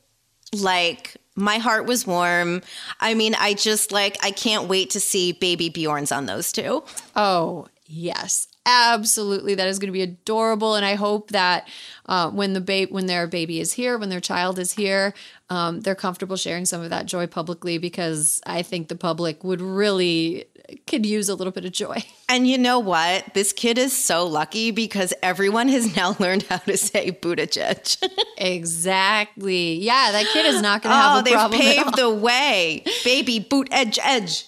like 0.53 1.17
my 1.35 1.59
heart 1.59 1.87
was 1.87 2.07
warm. 2.07 2.63
I 3.01 3.15
mean, 3.15 3.35
I 3.35 3.55
just 3.55 3.93
like 3.93 4.17
I 4.23 4.31
can't 4.31 4.69
wait 4.69 4.91
to 4.91 5.01
see 5.01 5.33
baby 5.33 5.71
Bjorns 5.71 6.15
on 6.15 6.27
those 6.27 6.53
two. 6.53 6.85
Oh, 7.17 7.69
yes. 7.87 8.49
Absolutely. 8.65 9.57
That 9.57 9.67
is 9.67 9.81
going 9.81 9.89
to 9.89 9.93
be 9.93 10.03
adorable. 10.03 10.77
And 10.77 10.87
I 10.87 10.95
hope 10.95 11.31
that 11.31 11.67
uh, 12.07 12.31
when 12.31 12.53
the 12.53 12.61
babe 12.61 12.93
when 12.93 13.07
their 13.07 13.27
baby 13.27 13.59
is 13.59 13.73
here, 13.73 13.99
when 13.99 14.09
their 14.09 14.21
child 14.21 14.59
is 14.61 14.73
here, 14.73 15.15
um, 15.51 15.81
they're 15.81 15.97
comfortable 15.97 16.37
sharing 16.37 16.65
some 16.65 16.81
of 16.81 16.91
that 16.91 17.07
joy 17.07 17.27
publicly 17.27 17.79
because 17.79 18.41
I 18.47 18.63
think 18.63 18.87
the 18.87 18.95
public 18.95 19.43
would 19.43 19.61
really 19.61 20.45
could 20.87 21.05
use 21.07 21.29
a 21.29 21.35
little 21.35 21.53
bit 21.53 21.65
of 21.65 21.73
joy. 21.73 22.05
And 22.29 22.49
you 22.49 22.57
know 22.57 22.79
what? 22.79 23.35
This 23.35 23.53
kid 23.53 23.77
is 23.77 23.93
so 23.95 24.25
lucky 24.27 24.71
because 24.71 25.13
everyone 25.23 25.69
has 25.69 25.95
now 25.95 26.17
learned 26.19 26.45
how 26.45 26.57
to 26.57 26.79
say 26.79 27.13
Buttigieg. 27.13 28.03
exactly. 28.39 29.75
Yeah, 29.75 30.13
that 30.13 30.25
kid 30.33 30.47
is 30.47 30.63
not 30.63 30.81
going 30.81 30.95
to 30.95 30.97
have 30.97 31.17
oh, 31.17 31.21
a 31.21 31.23
they've 31.25 31.35
problem. 31.35 31.61
at 31.61 31.77
all. 31.77 31.85
paved 31.85 31.97
the 31.99 32.09
way. 32.09 32.85
Baby 33.05 33.39
boot 33.39 33.69
edge 33.71 33.99
edge. 34.03 34.47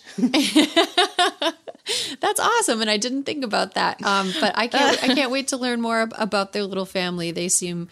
That's 2.20 2.40
awesome, 2.40 2.80
and 2.80 2.88
I 2.88 2.96
didn't 2.96 3.24
think 3.24 3.44
about 3.44 3.74
that. 3.74 4.02
Um, 4.02 4.32
but 4.40 4.56
I 4.56 4.66
can't. 4.68 5.02
I 5.02 5.14
can't 5.14 5.30
wait 5.30 5.48
to 5.48 5.58
learn 5.58 5.82
more 5.82 6.08
about 6.14 6.54
their 6.54 6.64
little 6.64 6.86
family. 6.86 7.32
They 7.32 7.48
seem 7.48 7.88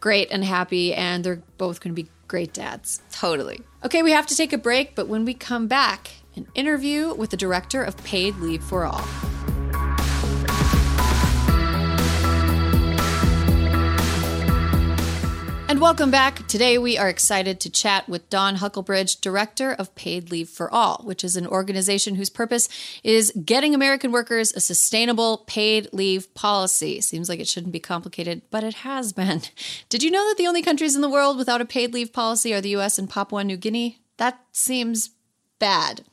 great 0.00 0.28
and 0.32 0.42
happy, 0.42 0.92
and 0.92 1.22
they're 1.22 1.42
both 1.56 1.80
going 1.80 1.94
to 1.94 2.02
be 2.02 2.08
great 2.26 2.52
dads. 2.52 3.00
Totally. 3.12 3.60
Okay, 3.84 4.02
we 4.02 4.10
have 4.10 4.26
to 4.26 4.36
take 4.36 4.52
a 4.52 4.58
break, 4.58 4.96
but 4.96 5.06
when 5.06 5.24
we 5.24 5.34
come 5.34 5.68
back, 5.68 6.10
an 6.36 6.46
interview 6.54 7.14
with 7.14 7.30
the 7.30 7.36
director 7.36 7.82
of 7.82 7.96
Paid 8.04 8.36
Leave 8.36 8.62
for 8.62 8.84
All. 8.84 9.06
And 15.68 15.80
welcome 15.80 16.10
back. 16.10 16.46
Today 16.46 16.78
we 16.78 16.96
are 16.96 17.08
excited 17.08 17.58
to 17.60 17.70
chat 17.70 18.08
with 18.08 18.30
Dawn 18.30 18.56
Huckelbridge, 18.56 19.20
director 19.20 19.72
of 19.72 19.94
Paid 19.94 20.30
Leave 20.30 20.48
for 20.48 20.72
All, 20.72 21.00
which 21.04 21.24
is 21.24 21.36
an 21.36 21.46
organization 21.46 22.14
whose 22.14 22.30
purpose 22.30 22.68
is 23.02 23.32
getting 23.44 23.74
American 23.74 24.12
workers 24.12 24.52
a 24.52 24.60
sustainable 24.60 25.38
paid 25.46 25.88
leave 25.92 26.32
policy. 26.34 27.00
Seems 27.00 27.28
like 27.28 27.40
it 27.40 27.48
shouldn't 27.48 27.72
be 27.72 27.80
complicated, 27.80 28.42
but 28.50 28.62
it 28.62 28.74
has 28.74 29.12
been. 29.12 29.42
Did 29.88 30.02
you 30.02 30.10
know 30.10 30.26
that 30.28 30.36
the 30.38 30.46
only 30.46 30.62
countries 30.62 30.94
in 30.94 31.02
the 31.02 31.10
world 31.10 31.36
without 31.36 31.60
a 31.60 31.66
paid 31.66 31.92
leave 31.92 32.12
policy 32.12 32.54
are 32.54 32.60
the 32.60 32.76
US 32.76 32.98
and 32.98 33.10
Papua 33.10 33.42
New 33.42 33.56
Guinea? 33.56 33.98
That 34.18 34.40
seems 34.52 35.10
bad. 35.58 36.04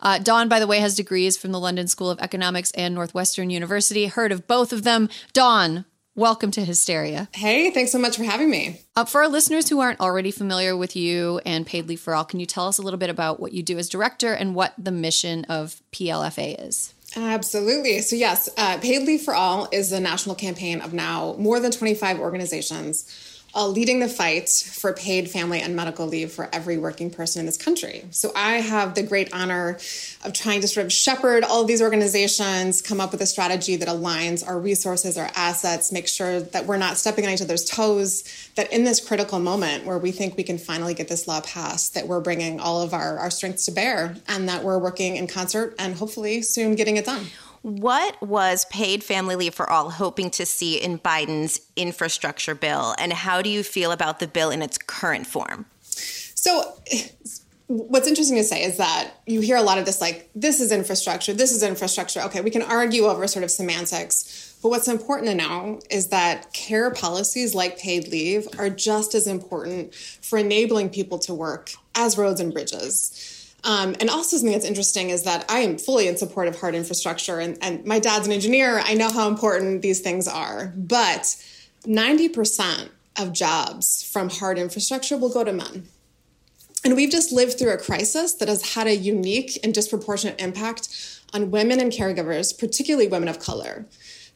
Uh, 0.00 0.18
Dawn, 0.18 0.48
by 0.48 0.60
the 0.60 0.66
way, 0.66 0.78
has 0.80 0.94
degrees 0.94 1.36
from 1.36 1.52
the 1.52 1.60
London 1.60 1.86
School 1.86 2.10
of 2.10 2.18
Economics 2.20 2.70
and 2.72 2.94
Northwestern 2.94 3.50
University. 3.50 4.06
Heard 4.06 4.32
of 4.32 4.46
both 4.46 4.72
of 4.72 4.82
them. 4.82 5.08
Dawn, 5.32 5.84
welcome 6.14 6.50
to 6.52 6.64
Hysteria. 6.64 7.28
Hey, 7.32 7.70
thanks 7.70 7.92
so 7.92 7.98
much 7.98 8.16
for 8.16 8.24
having 8.24 8.50
me. 8.50 8.80
Uh, 8.96 9.04
for 9.04 9.22
our 9.22 9.28
listeners 9.28 9.68
who 9.68 9.80
aren't 9.80 10.00
already 10.00 10.30
familiar 10.30 10.76
with 10.76 10.96
you 10.96 11.40
and 11.46 11.66
Paid 11.66 11.88
Leave 11.88 12.00
for 12.00 12.14
All, 12.14 12.24
can 12.24 12.40
you 12.40 12.46
tell 12.46 12.68
us 12.68 12.78
a 12.78 12.82
little 12.82 12.98
bit 12.98 13.10
about 13.10 13.40
what 13.40 13.52
you 13.52 13.62
do 13.62 13.78
as 13.78 13.88
director 13.88 14.32
and 14.32 14.54
what 14.54 14.74
the 14.76 14.92
mission 14.92 15.44
of 15.46 15.80
PLFA 15.92 16.68
is? 16.68 16.94
Absolutely. 17.16 18.00
So, 18.02 18.14
yes, 18.14 18.48
uh, 18.56 18.78
Paid 18.78 19.06
Leave 19.06 19.22
for 19.22 19.34
All 19.34 19.68
is 19.72 19.90
a 19.90 20.00
national 20.00 20.36
campaign 20.36 20.80
of 20.80 20.92
now 20.92 21.34
more 21.38 21.58
than 21.58 21.72
25 21.72 22.20
organizations 22.20 23.39
uh, 23.54 23.66
leading 23.66 24.00
the 24.00 24.08
fight 24.08 24.48
for 24.48 24.92
paid 24.92 25.30
family 25.30 25.60
and 25.60 25.74
medical 25.74 26.06
leave 26.06 26.32
for 26.32 26.48
every 26.52 26.78
working 26.78 27.10
person 27.10 27.40
in 27.40 27.46
this 27.46 27.56
country. 27.56 28.04
So 28.10 28.30
I 28.34 28.54
have 28.56 28.94
the 28.94 29.02
great 29.02 29.32
honor 29.32 29.78
of 30.24 30.32
trying 30.32 30.60
to 30.60 30.68
sort 30.68 30.86
of 30.86 30.92
shepherd 30.92 31.44
all 31.44 31.62
of 31.62 31.66
these 31.66 31.82
organizations, 31.82 32.82
come 32.82 33.00
up 33.00 33.12
with 33.12 33.20
a 33.20 33.26
strategy 33.26 33.76
that 33.76 33.88
aligns 33.88 34.46
our 34.46 34.58
resources, 34.58 35.18
our 35.18 35.30
assets, 35.34 35.92
make 35.92 36.08
sure 36.08 36.40
that 36.40 36.66
we're 36.66 36.76
not 36.76 36.96
stepping 36.96 37.26
on 37.26 37.32
each 37.32 37.42
other's 37.42 37.64
toes, 37.64 38.24
that 38.56 38.72
in 38.72 38.84
this 38.84 39.00
critical 39.00 39.38
moment 39.38 39.84
where 39.84 39.98
we 39.98 40.12
think 40.12 40.36
we 40.36 40.44
can 40.44 40.58
finally 40.58 40.94
get 40.94 41.08
this 41.08 41.26
law 41.26 41.40
passed, 41.40 41.94
that 41.94 42.06
we're 42.06 42.20
bringing 42.20 42.60
all 42.60 42.82
of 42.82 42.94
our, 42.94 43.18
our 43.18 43.30
strengths 43.30 43.64
to 43.66 43.72
bear 43.72 44.16
and 44.28 44.48
that 44.48 44.62
we're 44.62 44.78
working 44.78 45.16
in 45.16 45.26
concert 45.26 45.74
and 45.78 45.94
hopefully 45.96 46.42
soon 46.42 46.74
getting 46.74 46.96
it 46.96 47.04
done. 47.04 47.26
What 47.62 48.20
was 48.22 48.64
paid 48.66 49.04
family 49.04 49.36
leave 49.36 49.54
for 49.54 49.68
all 49.68 49.90
hoping 49.90 50.30
to 50.30 50.46
see 50.46 50.76
in 50.76 50.98
Biden's 50.98 51.60
infrastructure 51.76 52.54
bill, 52.54 52.94
and 52.98 53.12
how 53.12 53.42
do 53.42 53.50
you 53.50 53.62
feel 53.62 53.92
about 53.92 54.18
the 54.18 54.26
bill 54.26 54.50
in 54.50 54.62
its 54.62 54.78
current 54.78 55.26
form? 55.26 55.66
So, 55.80 56.74
what's 57.66 58.08
interesting 58.08 58.36
to 58.36 58.44
say 58.44 58.64
is 58.64 58.78
that 58.78 59.12
you 59.26 59.40
hear 59.40 59.56
a 59.56 59.62
lot 59.62 59.78
of 59.78 59.84
this 59.84 60.00
like, 60.00 60.30
this 60.34 60.60
is 60.60 60.72
infrastructure, 60.72 61.34
this 61.34 61.52
is 61.52 61.62
infrastructure. 61.62 62.20
Okay, 62.22 62.40
we 62.40 62.50
can 62.50 62.62
argue 62.62 63.04
over 63.04 63.26
sort 63.28 63.44
of 63.44 63.50
semantics. 63.50 64.56
But 64.62 64.70
what's 64.70 64.88
important 64.88 65.28
to 65.28 65.34
know 65.34 65.80
is 65.90 66.08
that 66.08 66.52
care 66.52 66.90
policies 66.90 67.54
like 67.54 67.78
paid 67.78 68.08
leave 68.08 68.46
are 68.58 68.70
just 68.70 69.14
as 69.14 69.26
important 69.26 69.94
for 69.94 70.38
enabling 70.38 70.90
people 70.90 71.18
to 71.20 71.34
work 71.34 71.72
as 71.94 72.18
roads 72.18 72.40
and 72.40 72.52
bridges. 72.52 73.39
Um, 73.64 73.94
and 74.00 74.08
also 74.08 74.36
something 74.36 74.52
that's 74.52 74.64
interesting 74.64 75.10
is 75.10 75.24
that 75.24 75.44
I 75.48 75.60
am 75.60 75.76
fully 75.76 76.08
in 76.08 76.16
support 76.16 76.48
of 76.48 76.58
hard 76.58 76.74
infrastructure, 76.74 77.40
and, 77.40 77.58
and 77.62 77.84
my 77.84 77.98
dad's 77.98 78.26
an 78.26 78.32
engineer. 78.32 78.80
I 78.84 78.94
know 78.94 79.10
how 79.10 79.28
important 79.28 79.82
these 79.82 80.00
things 80.00 80.26
are, 80.26 80.72
but 80.76 81.36
90% 81.84 82.88
of 83.18 83.32
jobs 83.32 84.02
from 84.02 84.30
hard 84.30 84.58
infrastructure 84.58 85.16
will 85.16 85.32
go 85.32 85.44
to 85.44 85.52
men. 85.52 85.88
And 86.84 86.96
we've 86.96 87.10
just 87.10 87.32
lived 87.32 87.58
through 87.58 87.72
a 87.72 87.78
crisis 87.78 88.34
that 88.34 88.48
has 88.48 88.74
had 88.74 88.86
a 88.86 88.96
unique 88.96 89.58
and 89.62 89.74
disproportionate 89.74 90.40
impact 90.40 91.20
on 91.34 91.50
women 91.50 91.80
and 91.80 91.92
caregivers, 91.92 92.58
particularly 92.58 93.06
women 93.06 93.28
of 93.28 93.38
color. 93.38 93.84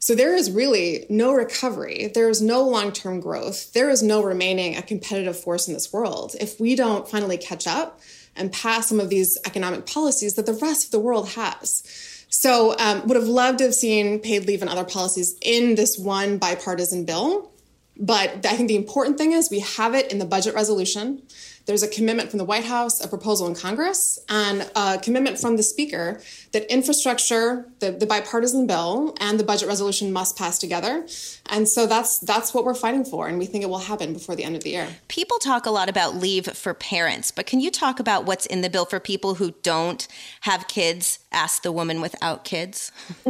So 0.05 0.15
there 0.15 0.37
is 0.37 0.51
really 0.51 1.07
no 1.09 1.33
recovery. 1.33 2.11
There 2.13 2.29
is 2.29 2.43
no 2.43 2.63
long 2.63 2.93
term 2.93 3.21
growth. 3.21 3.73
There 3.73 3.89
is 3.89 4.03
no 4.03 4.23
remaining 4.23 4.77
a 4.77 4.83
competitive 4.83 5.41
force 5.41 5.67
in 5.67 5.73
this 5.73 5.95
world 5.95 6.37
if 6.39 6.61
we 6.61 6.77
don't 6.77 7.09
finally 7.09 7.39
catch 7.39 7.67
up 7.67 8.01
and 8.37 8.53
pass 8.53 8.87
some 8.87 9.01
of 9.01 9.09
these 9.09 9.39
economic 9.47 9.87
policies 9.87 10.35
that 10.35 10.45
the 10.45 10.53
rest 10.53 10.85
of 10.85 10.91
the 10.91 11.01
world 11.01 11.31
has. 11.31 11.83
So, 12.29 12.77
um, 12.79 13.07
would 13.07 13.17
have 13.17 13.29
loved 13.29 13.61
to 13.61 13.65
have 13.65 13.75
seen 13.75 14.21
paid 14.21 14.45
leave 14.45 14.61
and 14.61 14.71
other 14.71 14.85
policies 14.85 15.37
in 15.41 15.75
this 15.75 15.99
one 15.99 16.37
bipartisan 16.37 17.07
bill. 17.07 17.51
But 17.97 18.45
I 18.45 18.57
think 18.57 18.69
the 18.69 18.77
important 18.77 19.17
thing 19.17 19.33
is 19.33 19.51
we 19.51 19.61
have 19.61 19.95
it 19.95 20.13
in 20.13 20.19
the 20.19 20.27
budget 20.27 20.55
resolution. 20.55 21.23
There's 21.67 21.83
a 21.83 21.89
commitment 21.89 22.29
from 22.29 22.39
the 22.39 22.45
White 22.45 22.65
House, 22.65 23.03
a 23.03 23.09
proposal 23.09 23.47
in 23.47 23.55
Congress, 23.55 24.19
and 24.29 24.71
a 24.77 24.99
commitment 24.99 25.39
from 25.39 25.57
the 25.57 25.63
Speaker 25.63 26.21
that 26.53 26.71
infrastructure, 26.71 27.67
the, 27.79 27.91
the 27.91 28.05
bipartisan 28.07 28.67
bill, 28.67 29.17
and 29.19 29.41
the 29.41 29.45
budget 29.45 29.67
resolution 29.67 30.13
must 30.13 30.37
pass 30.37 30.59
together. 30.59 31.07
And 31.49 31.67
so 31.67 31.87
that's 31.87 32.19
that's 32.19 32.53
what 32.53 32.65
we're 32.65 32.75
fighting 32.75 33.05
for, 33.05 33.29
and 33.29 33.39
we 33.39 33.47
think 33.47 33.65
it 33.65 33.69
will 33.69 33.79
happen 33.79 34.13
before 34.13 34.37
the 34.37 34.45
end 34.45 34.57
of 34.57 34.63
the 34.63 34.71
year. 34.71 34.89
People 35.09 35.39
talk 35.39 35.65
a 35.65 35.71
lot 35.71 35.89
about 35.89 36.15
leave 36.15 36.47
for 36.47 36.75
parents, 36.75 37.31
but 37.31 37.47
can 37.47 37.61
you 37.61 37.71
talk 37.71 37.99
about 37.99 38.27
what's 38.27 38.45
in 38.45 38.61
the 38.61 38.69
bill 38.69 38.85
for 38.85 39.01
people 39.01 39.37
who 39.37 39.55
don't 39.63 40.07
have 40.43 40.69
kids? 40.69 41.19
Ask 41.33 41.63
the 41.63 41.73
woman 41.73 42.01
without 42.03 42.45
kids. 42.45 42.93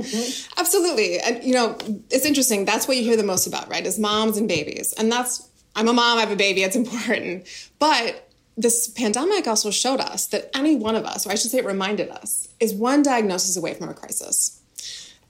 Absolutely, 0.58 1.20
and 1.20 1.42
you 1.44 1.54
know 1.54 1.78
it's 2.10 2.26
interesting. 2.26 2.64
That's 2.64 2.88
what 2.88 2.96
you 2.96 3.04
hear 3.04 3.16
the 3.16 3.22
most 3.22 3.46
about, 3.46 3.68
right? 3.68 3.86
Is 3.86 3.98
moms 3.98 4.36
and 4.36 4.48
babies, 4.48 4.92
and 4.98 5.10
that's 5.10 5.48
I'm 5.76 5.88
a 5.88 5.92
mom, 5.92 6.18
I 6.18 6.20
have 6.20 6.30
a 6.30 6.36
baby, 6.36 6.62
it's 6.62 6.76
important. 6.76 7.46
But 7.78 8.23
this 8.56 8.88
pandemic 8.88 9.46
also 9.46 9.70
showed 9.70 10.00
us 10.00 10.26
that 10.28 10.50
any 10.54 10.76
one 10.76 10.94
of 10.94 11.04
us, 11.04 11.26
or 11.26 11.30
I 11.30 11.34
should 11.34 11.50
say 11.50 11.58
it 11.58 11.64
reminded 11.64 12.08
us, 12.10 12.48
is 12.60 12.72
one 12.72 13.02
diagnosis 13.02 13.56
away 13.56 13.74
from 13.74 13.88
a 13.88 13.94
crisis. 13.94 14.62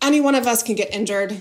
Any 0.02 0.20
one 0.20 0.34
of 0.34 0.46
us 0.46 0.62
can 0.62 0.74
get 0.74 0.92
injured. 0.92 1.40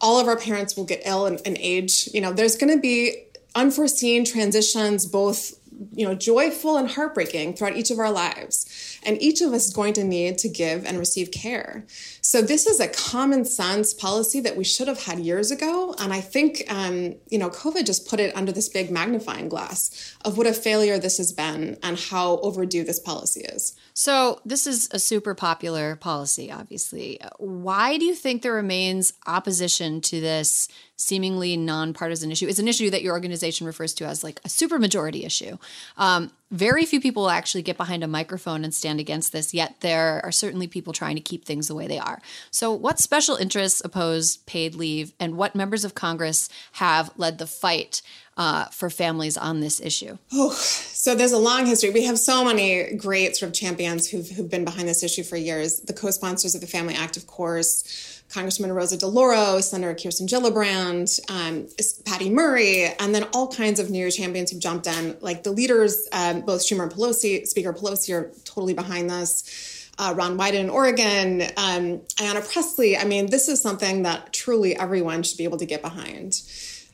All 0.00 0.18
of 0.18 0.28
our 0.28 0.38
parents 0.38 0.76
will 0.76 0.84
get 0.84 1.02
ill 1.04 1.26
and 1.26 1.40
age. 1.44 2.08
You 2.14 2.22
know, 2.22 2.32
there's 2.32 2.56
going 2.56 2.74
to 2.74 2.80
be 2.80 3.24
unforeseen 3.54 4.24
transitions, 4.24 5.04
both 5.04 5.59
you 5.92 6.06
know 6.06 6.14
joyful 6.14 6.76
and 6.76 6.90
heartbreaking 6.90 7.54
throughout 7.54 7.76
each 7.76 7.90
of 7.90 7.98
our 7.98 8.10
lives. 8.10 8.98
And 9.04 9.20
each 9.22 9.40
of 9.40 9.52
us 9.52 9.66
is 9.66 9.72
going 9.72 9.94
to 9.94 10.04
need 10.04 10.38
to 10.38 10.48
give 10.48 10.84
and 10.84 10.98
receive 10.98 11.30
care. 11.30 11.86
So 12.20 12.42
this 12.42 12.66
is 12.66 12.80
a 12.80 12.88
common 12.88 13.44
sense 13.44 13.94
policy 13.94 14.40
that 14.40 14.56
we 14.56 14.64
should 14.64 14.88
have 14.88 15.02
had 15.04 15.18
years 15.18 15.50
ago. 15.50 15.94
And 15.98 16.12
i 16.12 16.20
think 16.20 16.62
um, 16.68 17.14
you 17.28 17.38
know 17.38 17.50
covid 17.50 17.86
just 17.86 18.08
put 18.08 18.20
it 18.20 18.36
under 18.36 18.52
this 18.52 18.68
big 18.68 18.90
magnifying 18.90 19.48
glass 19.48 20.16
of 20.24 20.36
what 20.36 20.46
a 20.46 20.52
failure 20.52 20.98
this 20.98 21.18
has 21.18 21.32
been 21.32 21.78
and 21.82 21.98
how 21.98 22.38
overdue 22.38 22.84
this 22.84 23.00
policy 23.00 23.40
is. 23.40 23.76
So 23.94 24.40
this 24.44 24.66
is 24.66 24.88
a 24.92 24.98
super 24.98 25.34
popular 25.34 25.96
policy 25.96 26.50
obviously. 26.50 27.18
Why 27.38 27.98
do 27.98 28.04
you 28.04 28.14
think 28.14 28.42
there 28.42 28.52
remains 28.52 29.12
opposition 29.26 30.00
to 30.02 30.20
this 30.20 30.68
seemingly 31.00 31.56
nonpartisan 31.56 32.30
issue. 32.30 32.46
It's 32.46 32.58
an 32.58 32.68
issue 32.68 32.90
that 32.90 33.02
your 33.02 33.14
organization 33.14 33.66
refers 33.66 33.94
to 33.94 34.04
as 34.04 34.22
like 34.22 34.38
a 34.44 34.48
supermajority 34.48 35.24
issue. 35.24 35.56
Um, 35.96 36.30
very 36.50 36.84
few 36.84 37.00
people 37.00 37.30
actually 37.30 37.62
get 37.62 37.76
behind 37.76 38.04
a 38.04 38.08
microphone 38.08 38.64
and 38.64 38.74
stand 38.74 39.00
against 39.00 39.32
this, 39.32 39.54
yet 39.54 39.76
there 39.80 40.20
are 40.24 40.32
certainly 40.32 40.66
people 40.66 40.92
trying 40.92 41.14
to 41.14 41.22
keep 41.22 41.44
things 41.44 41.68
the 41.68 41.74
way 41.74 41.86
they 41.86 41.98
are. 41.98 42.20
So, 42.50 42.72
what 42.72 42.98
special 42.98 43.36
interests 43.36 43.80
oppose 43.84 44.38
paid 44.38 44.74
leave, 44.74 45.12
and 45.20 45.36
what 45.36 45.54
members 45.54 45.84
of 45.84 45.94
Congress 45.94 46.48
have 46.72 47.12
led 47.16 47.38
the 47.38 47.46
fight 47.46 48.02
uh, 48.40 48.64
for 48.70 48.88
families 48.88 49.36
on 49.36 49.60
this 49.60 49.80
issue? 49.80 50.16
Oh, 50.32 50.50
so 50.52 51.14
there's 51.14 51.32
a 51.32 51.38
long 51.38 51.66
history. 51.66 51.90
We 51.90 52.04
have 52.04 52.18
so 52.18 52.42
many 52.42 52.94
great 52.96 53.36
sort 53.36 53.50
of 53.50 53.54
champions 53.54 54.08
who've, 54.08 54.30
who've 54.30 54.50
been 54.50 54.64
behind 54.64 54.88
this 54.88 55.02
issue 55.02 55.22
for 55.22 55.36
years. 55.36 55.80
The 55.80 55.92
co 55.92 56.10
sponsors 56.10 56.54
of 56.54 56.62
the 56.62 56.66
Family 56.66 56.94
Act, 56.94 57.18
of 57.18 57.26
course. 57.26 58.16
Congressman 58.30 58.72
Rosa 58.72 58.96
DeLauro, 58.96 59.62
Senator 59.62 59.92
Kirsten 59.92 60.26
Gillibrand, 60.26 61.20
um, 61.28 61.66
Patty 62.04 62.30
Murray, 62.30 62.86
and 62.98 63.14
then 63.14 63.24
all 63.34 63.48
kinds 63.48 63.78
of 63.78 63.90
new 63.90 64.10
champions 64.10 64.52
who've 64.52 64.60
jumped 64.60 64.86
in. 64.86 65.18
Like 65.20 65.42
the 65.42 65.50
leaders, 65.50 66.08
um, 66.12 66.42
both 66.42 66.62
Schumer 66.62 66.84
and 66.84 66.92
Pelosi, 66.92 67.46
Speaker 67.46 67.74
Pelosi 67.74 68.14
are 68.14 68.30
totally 68.44 68.72
behind 68.72 69.10
this. 69.10 69.90
Uh, 69.98 70.14
Ron 70.16 70.38
Wyden 70.38 70.54
in 70.54 70.70
Oregon, 70.70 71.42
um, 71.58 71.98
Ayanna 72.16 72.50
Pressley. 72.50 72.96
I 72.96 73.04
mean, 73.04 73.28
this 73.28 73.48
is 73.48 73.60
something 73.60 74.04
that 74.04 74.32
truly 74.32 74.74
everyone 74.78 75.24
should 75.24 75.36
be 75.36 75.44
able 75.44 75.58
to 75.58 75.66
get 75.66 75.82
behind. 75.82 76.40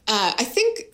Uh, 0.09 0.33
I 0.39 0.43
think 0.43 0.87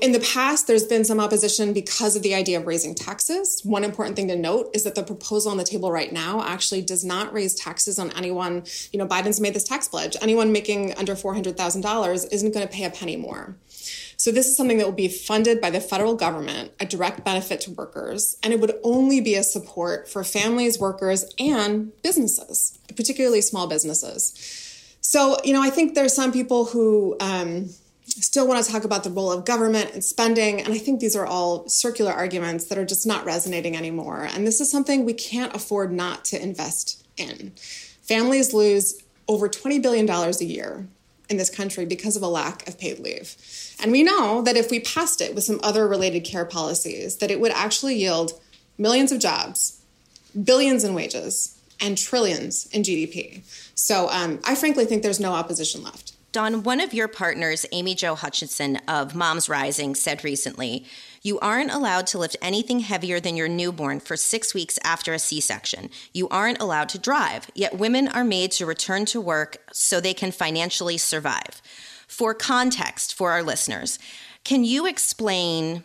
in 0.00 0.12
the 0.12 0.20
past, 0.20 0.66
there's 0.66 0.84
been 0.84 1.04
some 1.04 1.18
opposition 1.18 1.72
because 1.72 2.14
of 2.14 2.22
the 2.22 2.34
idea 2.34 2.58
of 2.60 2.66
raising 2.66 2.94
taxes. 2.94 3.62
One 3.64 3.84
important 3.84 4.16
thing 4.16 4.28
to 4.28 4.36
note 4.36 4.70
is 4.74 4.84
that 4.84 4.94
the 4.94 5.02
proposal 5.02 5.50
on 5.50 5.56
the 5.56 5.64
table 5.64 5.90
right 5.90 6.12
now 6.12 6.42
actually 6.42 6.82
does 6.82 7.04
not 7.04 7.32
raise 7.32 7.54
taxes 7.54 7.98
on 7.98 8.10
anyone. 8.12 8.64
You 8.92 8.98
know, 8.98 9.06
Biden's 9.06 9.40
made 9.40 9.54
this 9.54 9.64
tax 9.64 9.88
pledge. 9.88 10.14
Anyone 10.20 10.52
making 10.52 10.94
under 10.98 11.14
$400,000 11.14 12.32
isn't 12.32 12.52
going 12.52 12.66
to 12.66 12.72
pay 12.72 12.84
a 12.84 12.90
penny 12.90 13.16
more. 13.16 13.56
So, 14.18 14.32
this 14.32 14.48
is 14.48 14.56
something 14.56 14.78
that 14.78 14.84
will 14.84 14.92
be 14.92 15.08
funded 15.08 15.60
by 15.60 15.70
the 15.70 15.80
federal 15.80 16.16
government, 16.16 16.72
a 16.80 16.84
direct 16.84 17.24
benefit 17.24 17.60
to 17.62 17.70
workers, 17.70 18.36
and 18.42 18.52
it 18.52 18.60
would 18.60 18.74
only 18.82 19.20
be 19.20 19.36
a 19.36 19.44
support 19.44 20.08
for 20.08 20.24
families, 20.24 20.78
workers, 20.78 21.24
and 21.38 21.92
businesses, 22.02 22.76
particularly 22.96 23.40
small 23.40 23.68
businesses. 23.68 24.34
So, 25.00 25.38
you 25.44 25.52
know, 25.52 25.62
I 25.62 25.70
think 25.70 25.94
there's 25.94 26.14
some 26.14 26.32
people 26.32 26.64
who, 26.64 27.16
um, 27.20 27.70
still 28.22 28.46
want 28.46 28.64
to 28.64 28.70
talk 28.70 28.84
about 28.84 29.04
the 29.04 29.10
role 29.10 29.30
of 29.30 29.44
government 29.44 29.92
and 29.92 30.04
spending. 30.04 30.60
And 30.60 30.72
I 30.72 30.78
think 30.78 31.00
these 31.00 31.16
are 31.16 31.26
all 31.26 31.68
circular 31.68 32.12
arguments 32.12 32.66
that 32.66 32.78
are 32.78 32.84
just 32.84 33.06
not 33.06 33.24
resonating 33.24 33.76
anymore. 33.76 34.28
And 34.32 34.46
this 34.46 34.60
is 34.60 34.70
something 34.70 35.04
we 35.04 35.14
can't 35.14 35.54
afford 35.54 35.92
not 35.92 36.24
to 36.26 36.42
invest 36.42 37.06
in. 37.16 37.52
Families 38.02 38.52
lose 38.52 39.02
over 39.28 39.48
$20 39.48 39.82
billion 39.82 40.08
a 40.08 40.44
year 40.44 40.86
in 41.28 41.36
this 41.36 41.50
country 41.50 41.84
because 41.84 42.16
of 42.16 42.22
a 42.22 42.28
lack 42.28 42.66
of 42.66 42.78
paid 42.78 42.98
leave. 42.98 43.36
And 43.80 43.92
we 43.92 44.02
know 44.02 44.42
that 44.42 44.56
if 44.56 44.70
we 44.70 44.80
passed 44.80 45.20
it 45.20 45.34
with 45.34 45.44
some 45.44 45.60
other 45.62 45.86
related 45.86 46.24
care 46.24 46.44
policies, 46.44 47.16
that 47.16 47.30
it 47.30 47.40
would 47.40 47.52
actually 47.52 47.96
yield 47.96 48.32
millions 48.78 49.12
of 49.12 49.20
jobs, 49.20 49.80
billions 50.44 50.84
in 50.84 50.94
wages, 50.94 51.58
and 51.80 51.96
trillions 51.96 52.66
in 52.72 52.82
GDP. 52.82 53.42
So 53.74 54.08
um, 54.10 54.40
I 54.44 54.54
frankly 54.54 54.84
think 54.84 55.02
there's 55.02 55.20
no 55.20 55.32
opposition 55.32 55.82
left. 55.82 56.07
Dawn, 56.30 56.62
one 56.62 56.80
of 56.80 56.92
your 56.92 57.08
partners, 57.08 57.64
Amy 57.72 57.94
Jo 57.94 58.14
Hutchinson 58.14 58.76
of 58.86 59.14
Moms 59.14 59.48
Rising, 59.48 59.94
said 59.94 60.22
recently, 60.22 60.84
You 61.22 61.38
aren't 61.40 61.72
allowed 61.72 62.06
to 62.08 62.18
lift 62.18 62.36
anything 62.42 62.80
heavier 62.80 63.18
than 63.18 63.34
your 63.34 63.48
newborn 63.48 63.98
for 64.00 64.14
six 64.14 64.52
weeks 64.52 64.78
after 64.84 65.14
a 65.14 65.18
C 65.18 65.40
section. 65.40 65.88
You 66.12 66.28
aren't 66.28 66.60
allowed 66.60 66.90
to 66.90 66.98
drive, 66.98 67.50
yet 67.54 67.78
women 67.78 68.08
are 68.08 68.24
made 68.24 68.52
to 68.52 68.66
return 68.66 69.06
to 69.06 69.22
work 69.22 69.56
so 69.72 70.00
they 70.00 70.12
can 70.12 70.30
financially 70.30 70.98
survive. 70.98 71.62
For 72.06 72.34
context 72.34 73.14
for 73.14 73.30
our 73.30 73.42
listeners, 73.42 73.98
can 74.44 74.64
you 74.64 74.86
explain? 74.86 75.82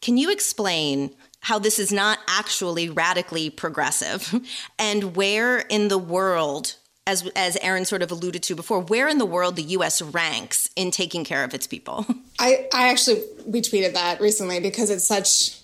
Can 0.00 0.16
you 0.16 0.32
explain 0.32 1.14
how 1.42 1.60
this 1.60 1.78
is 1.78 1.92
not 1.92 2.18
actually 2.26 2.88
radically 2.88 3.48
progressive 3.48 4.34
and 4.78 5.14
where 5.14 5.58
in 5.58 5.86
the 5.86 5.98
world 5.98 6.74
as 7.06 7.28
as 7.34 7.56
Erin 7.60 7.84
sort 7.84 8.02
of 8.02 8.10
alluded 8.10 8.42
to 8.44 8.54
before, 8.54 8.80
where 8.80 9.08
in 9.08 9.18
the 9.18 9.26
world 9.26 9.56
the 9.56 9.62
U.S. 9.62 10.00
ranks 10.00 10.68
in 10.76 10.90
taking 10.90 11.24
care 11.24 11.44
of 11.44 11.54
its 11.54 11.66
people. 11.66 12.06
I 12.38 12.68
I 12.72 12.88
actually 12.88 13.22
retweeted 13.48 13.94
that 13.94 14.20
recently 14.20 14.60
because 14.60 14.90
it's 14.90 15.06
such. 15.06 15.58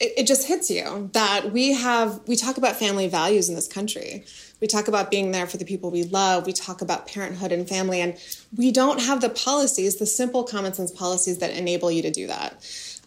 It, 0.00 0.12
it 0.18 0.26
just 0.26 0.48
hits 0.48 0.70
you 0.70 1.08
that 1.12 1.52
we 1.52 1.72
have 1.74 2.20
we 2.26 2.34
talk 2.34 2.56
about 2.56 2.76
family 2.76 3.06
values 3.08 3.48
in 3.48 3.54
this 3.54 3.68
country. 3.68 4.24
We 4.60 4.66
talk 4.66 4.88
about 4.88 5.10
being 5.10 5.30
there 5.30 5.46
for 5.46 5.56
the 5.56 5.64
people 5.64 5.90
we 5.90 6.04
love. 6.04 6.46
We 6.46 6.52
talk 6.52 6.80
about 6.80 7.06
parenthood 7.06 7.52
and 7.52 7.68
family, 7.68 8.00
and 8.00 8.16
we 8.56 8.72
don't 8.72 9.00
have 9.00 9.20
the 9.20 9.28
policies, 9.28 9.96
the 9.96 10.06
simple 10.06 10.42
common 10.42 10.74
sense 10.74 10.90
policies 10.90 11.38
that 11.38 11.50
enable 11.50 11.92
you 11.92 12.02
to 12.02 12.10
do 12.10 12.26
that. 12.26 12.54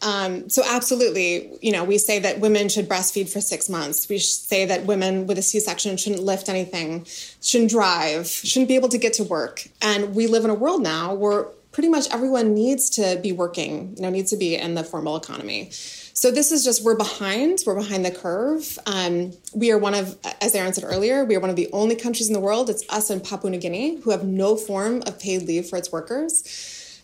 Um, 0.02 0.50
so 0.50 0.64
absolutely, 0.66 1.58
you 1.62 1.72
know, 1.72 1.84
we 1.84 1.98
say 1.98 2.20
that 2.20 2.40
women 2.40 2.70
should 2.70 2.88
breastfeed 2.88 3.30
for 3.30 3.42
six 3.42 3.70
months. 3.70 4.08
We 4.10 4.20
say 4.20 4.66
that 4.66 4.86
women 4.86 5.28
with 5.28 5.38
a 5.38 5.42
C-section 5.42 5.98
shouldn't 5.98 6.24
lift 6.24 6.50
anything, 6.50 7.06
shouldn't 7.42 7.72
drive, 7.72 8.28
shouldn't 8.28 8.68
be 8.68 8.76
able 8.76 8.90
to 8.90 8.98
get 8.98 9.14
to 9.14 9.24
work. 9.24 9.68
And 9.82 10.16
we 10.16 10.28
live 10.28 10.44
in 10.44 10.50
a 10.50 10.56
world 10.56 10.82
now 10.82 11.14
where 11.14 11.48
pretty 11.72 11.90
much 11.90 12.08
everyone 12.12 12.54
needs 12.54 12.90
to 12.90 13.20
be 13.22 13.32
working, 13.32 13.94
you 13.96 14.02
know, 14.02 14.10
needs 14.10 14.32
to 14.32 14.38
be 14.38 14.56
in 14.56 14.76
the 14.76 14.84
formal 14.84 15.16
economy. 15.16 15.70
So 15.72 16.32
this 16.32 16.52
is 16.52 16.64
just 16.64 16.84
we're 16.84 16.96
behind. 16.96 17.60
We're 17.68 17.76
behind 17.76 18.04
the 18.04 18.10
curve. 18.10 18.80
Um, 18.88 19.34
we 19.54 19.72
are 19.72 19.78
one 19.78 19.94
of, 19.94 20.18
as 20.42 20.56
Erin 20.56 20.74
said 20.74 20.84
earlier, 20.84 21.24
we 21.24 21.36
are 21.36 21.40
one 21.40 21.52
of 21.52 21.56
the 21.56 21.70
only 21.72 21.96
countries 21.96 22.28
in 22.28 22.34
the 22.34 22.40
world. 22.40 22.72
It's 22.72 22.84
us 22.90 23.12
and 23.12 23.24
Papua 23.24 23.52
New 23.52 23.60
Guinea 23.60 24.02
who 24.02 24.10
have 24.10 24.24
no 24.24 24.56
form 24.56 25.04
of 25.06 25.20
paid 25.20 25.44
leave 25.44 25.68
for 25.68 25.78
its 25.78 25.92
workers. 25.92 26.44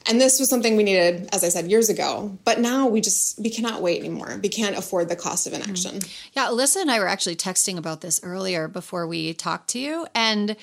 And 0.07 0.19
this 0.19 0.39
was 0.39 0.49
something 0.49 0.75
we 0.75 0.83
needed, 0.83 1.29
as 1.31 1.43
I 1.43 1.49
said, 1.49 1.69
years 1.69 1.89
ago. 1.89 2.37
But 2.43 2.59
now 2.59 2.87
we 2.87 3.01
just 3.01 3.39
we 3.39 3.49
cannot 3.49 3.81
wait 3.81 3.99
anymore. 3.99 4.39
We 4.41 4.49
can't 4.49 4.77
afford 4.77 5.09
the 5.09 5.15
cost 5.15 5.47
of 5.47 5.53
inaction. 5.53 5.99
Mm-hmm. 5.99 6.29
Yeah, 6.33 6.47
Alyssa 6.47 6.81
and 6.81 6.91
I 6.91 6.99
were 6.99 7.07
actually 7.07 7.35
texting 7.35 7.77
about 7.77 8.01
this 8.01 8.19
earlier 8.23 8.67
before 8.67 9.07
we 9.07 9.33
talked 9.33 9.69
to 9.71 9.79
you. 9.79 10.07
And 10.13 10.55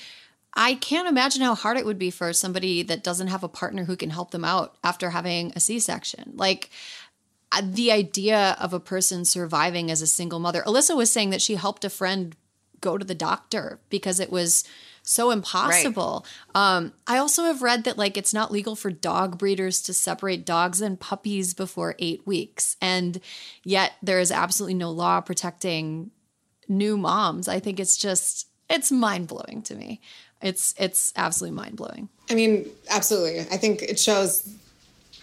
I 0.54 0.74
can't 0.74 1.08
imagine 1.08 1.42
how 1.42 1.54
hard 1.54 1.76
it 1.76 1.86
would 1.86 1.98
be 1.98 2.10
for 2.10 2.32
somebody 2.32 2.82
that 2.82 3.04
doesn't 3.04 3.28
have 3.28 3.44
a 3.44 3.48
partner 3.48 3.84
who 3.84 3.96
can 3.96 4.10
help 4.10 4.32
them 4.32 4.44
out 4.44 4.76
after 4.82 5.10
having 5.10 5.52
a 5.54 5.60
C-section. 5.60 6.32
Like 6.34 6.70
uh, 7.52 7.62
the 7.64 7.92
idea 7.92 8.56
of 8.60 8.72
a 8.72 8.80
person 8.80 9.24
surviving 9.24 9.90
as 9.90 10.02
a 10.02 10.06
single 10.06 10.38
mother. 10.38 10.62
Alyssa 10.66 10.96
was 10.96 11.10
saying 11.10 11.30
that 11.30 11.42
she 11.42 11.54
helped 11.54 11.84
a 11.84 11.90
friend 11.90 12.36
go 12.80 12.96
to 12.96 13.04
the 13.04 13.14
doctor 13.14 13.80
because 13.90 14.20
it 14.20 14.30
was 14.30 14.64
so 15.10 15.30
impossible. 15.30 16.24
Right. 16.54 16.76
Um, 16.76 16.92
I 17.06 17.18
also 17.18 17.44
have 17.44 17.62
read 17.62 17.84
that 17.84 17.98
like 17.98 18.16
it's 18.16 18.32
not 18.32 18.52
legal 18.52 18.76
for 18.76 18.90
dog 18.90 19.38
breeders 19.38 19.82
to 19.82 19.92
separate 19.92 20.46
dogs 20.46 20.80
and 20.80 20.98
puppies 20.98 21.52
before 21.52 21.96
eight 21.98 22.26
weeks, 22.26 22.76
and 22.80 23.20
yet 23.64 23.92
there 24.02 24.20
is 24.20 24.30
absolutely 24.30 24.74
no 24.74 24.90
law 24.90 25.20
protecting 25.20 26.10
new 26.68 26.96
moms. 26.96 27.48
I 27.48 27.58
think 27.58 27.80
it's 27.80 27.96
just 27.96 28.48
it's 28.68 28.92
mind 28.92 29.26
blowing 29.26 29.62
to 29.62 29.74
me. 29.74 30.00
It's 30.40 30.74
it's 30.78 31.12
absolutely 31.16 31.56
mind 31.56 31.76
blowing. 31.76 32.08
I 32.30 32.34
mean, 32.34 32.70
absolutely. 32.88 33.40
I 33.40 33.56
think 33.56 33.82
it 33.82 33.98
shows 33.98 34.48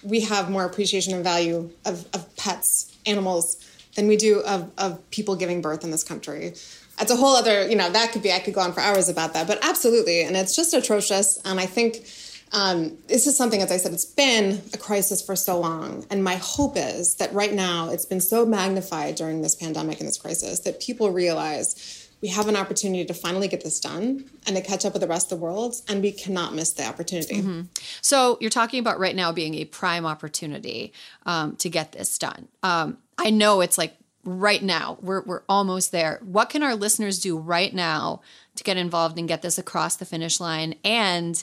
we 0.03 0.21
have 0.21 0.49
more 0.49 0.65
appreciation 0.65 1.13
and 1.13 1.23
value 1.23 1.69
of, 1.85 2.05
of 2.13 2.35
pets, 2.35 2.95
animals, 3.05 3.57
than 3.95 4.07
we 4.07 4.15
do 4.15 4.41
of, 4.41 4.71
of 4.77 5.09
people 5.09 5.35
giving 5.35 5.61
birth 5.61 5.83
in 5.83 5.91
this 5.91 6.03
country 6.03 6.53
it's 6.99 7.11
a 7.11 7.15
whole 7.15 7.35
other, 7.35 7.67
you 7.67 7.75
know, 7.75 7.89
that 7.89 8.11
could 8.11 8.23
be, 8.23 8.31
I 8.31 8.39
could 8.39 8.53
go 8.53 8.61
on 8.61 8.73
for 8.73 8.79
hours 8.79 9.09
about 9.09 9.33
that, 9.33 9.47
but 9.47 9.59
absolutely. 9.63 10.21
And 10.21 10.35
it's 10.35 10.55
just 10.55 10.73
atrocious. 10.73 11.39
And 11.45 11.59
I 11.59 11.65
think 11.65 12.07
um, 12.51 12.97
this 13.07 13.27
is 13.27 13.37
something, 13.37 13.61
as 13.61 13.71
I 13.71 13.77
said, 13.77 13.93
it's 13.93 14.05
been 14.05 14.61
a 14.73 14.77
crisis 14.77 15.21
for 15.21 15.35
so 15.35 15.59
long. 15.59 16.05
And 16.09 16.23
my 16.23 16.35
hope 16.35 16.73
is 16.75 17.15
that 17.15 17.33
right 17.33 17.53
now 17.53 17.89
it's 17.89 18.05
been 18.05 18.21
so 18.21 18.45
magnified 18.45 19.15
during 19.15 19.41
this 19.41 19.55
pandemic 19.55 19.99
and 19.99 20.07
this 20.07 20.17
crisis 20.17 20.61
that 20.61 20.79
people 20.79 21.11
realize 21.11 22.07
we 22.21 22.29
have 22.29 22.47
an 22.47 22.55
opportunity 22.55 23.05
to 23.05 23.13
finally 23.13 23.47
get 23.47 23.63
this 23.63 23.79
done 23.79 24.25
and 24.47 24.55
to 24.55 24.61
catch 24.61 24.85
up 24.85 24.93
with 24.93 25.01
the 25.01 25.07
rest 25.07 25.31
of 25.31 25.37
the 25.37 25.43
world 25.43 25.75
and 25.87 26.01
we 26.01 26.11
cannot 26.11 26.53
miss 26.53 26.73
the 26.73 26.83
opportunity 26.83 27.35
mm-hmm. 27.35 27.61
so 28.01 28.37
you're 28.41 28.49
talking 28.49 28.79
about 28.79 28.99
right 28.99 29.15
now 29.15 29.31
being 29.31 29.53
a 29.55 29.65
prime 29.65 30.03
opportunity 30.05 30.93
um, 31.27 31.55
to 31.57 31.69
get 31.69 31.91
this 31.91 32.17
done 32.17 32.47
um, 32.63 32.97
i 33.19 33.29
know 33.29 33.61
it's 33.61 33.77
like 33.77 33.95
right 34.27 34.61
now. 34.61 34.97
We're, 35.01 35.21
we're 35.21 35.43
almost 35.47 35.93
there. 35.93 36.19
What 36.21 36.49
can 36.49 36.61
our 36.61 36.75
listeners 36.75 37.19
do 37.19 37.37
right 37.37 37.73
now 37.73 38.21
to 38.55 38.63
get 38.63 38.75
involved 38.75 39.17
and 39.17 39.25
get 39.27 39.41
this 39.41 39.57
across 39.57 39.95
the 39.95 40.05
finish 40.05 40.41
line? 40.41 40.75
And 40.83 41.41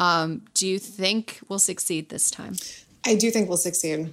um, 0.00 0.42
do 0.52 0.66
you 0.66 0.80
think 0.80 1.38
we'll 1.48 1.60
succeed 1.60 2.08
this 2.08 2.32
time? 2.32 2.56
I 3.06 3.14
do 3.14 3.30
think 3.30 3.48
we'll 3.48 3.56
succeed. 3.56 4.12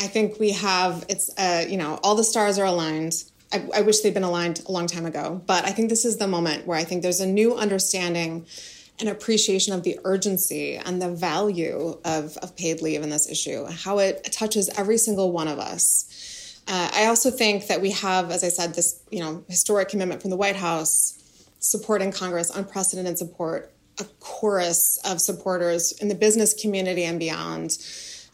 I 0.00 0.06
think 0.06 0.40
we 0.40 0.52
have, 0.52 1.04
it's, 1.10 1.30
uh, 1.38 1.66
you 1.68 1.76
know, 1.76 2.00
all 2.02 2.14
the 2.14 2.24
stars 2.24 2.58
are 2.58 2.64
aligned. 2.64 3.24
I, 3.52 3.68
I 3.74 3.80
wish 3.82 4.00
they'd 4.00 4.14
been 4.14 4.24
aligned 4.24 4.62
a 4.66 4.72
long 4.72 4.86
time 4.86 5.04
ago, 5.04 5.42
but 5.46 5.66
I 5.66 5.70
think 5.70 5.90
this 5.90 6.06
is 6.06 6.16
the 6.16 6.28
moment 6.28 6.66
where 6.66 6.78
I 6.78 6.84
think 6.84 7.02
there's 7.02 7.20
a 7.20 7.26
new 7.26 7.54
understanding 7.54 8.46
and 8.98 9.10
appreciation 9.10 9.74
of 9.74 9.82
the 9.82 9.98
urgency 10.04 10.76
and 10.76 11.02
the 11.02 11.10
value 11.10 11.98
of, 12.04 12.36
of 12.38 12.56
paid 12.56 12.80
leave 12.80 13.02
in 13.02 13.10
this 13.10 13.28
issue, 13.30 13.66
how 13.66 13.98
it 13.98 14.24
touches 14.32 14.70
every 14.70 14.96
single 14.96 15.32
one 15.32 15.48
of 15.48 15.58
us. 15.58 16.06
Uh, 16.68 16.90
I 16.92 17.06
also 17.06 17.30
think 17.30 17.66
that 17.68 17.80
we 17.80 17.92
have, 17.92 18.30
as 18.30 18.44
I 18.44 18.48
said, 18.48 18.74
this 18.74 19.00
you 19.10 19.20
know 19.20 19.42
historic 19.48 19.88
commitment 19.88 20.20
from 20.20 20.30
the 20.30 20.36
White 20.36 20.56
House, 20.56 21.18
support 21.60 22.02
in 22.02 22.12
Congress, 22.12 22.50
unprecedented 22.54 23.16
support, 23.16 23.72
a 23.98 24.04
chorus 24.20 24.98
of 25.04 25.20
supporters 25.20 25.92
in 25.92 26.08
the 26.08 26.14
business 26.14 26.52
community 26.54 27.04
and 27.04 27.18
beyond. 27.18 27.78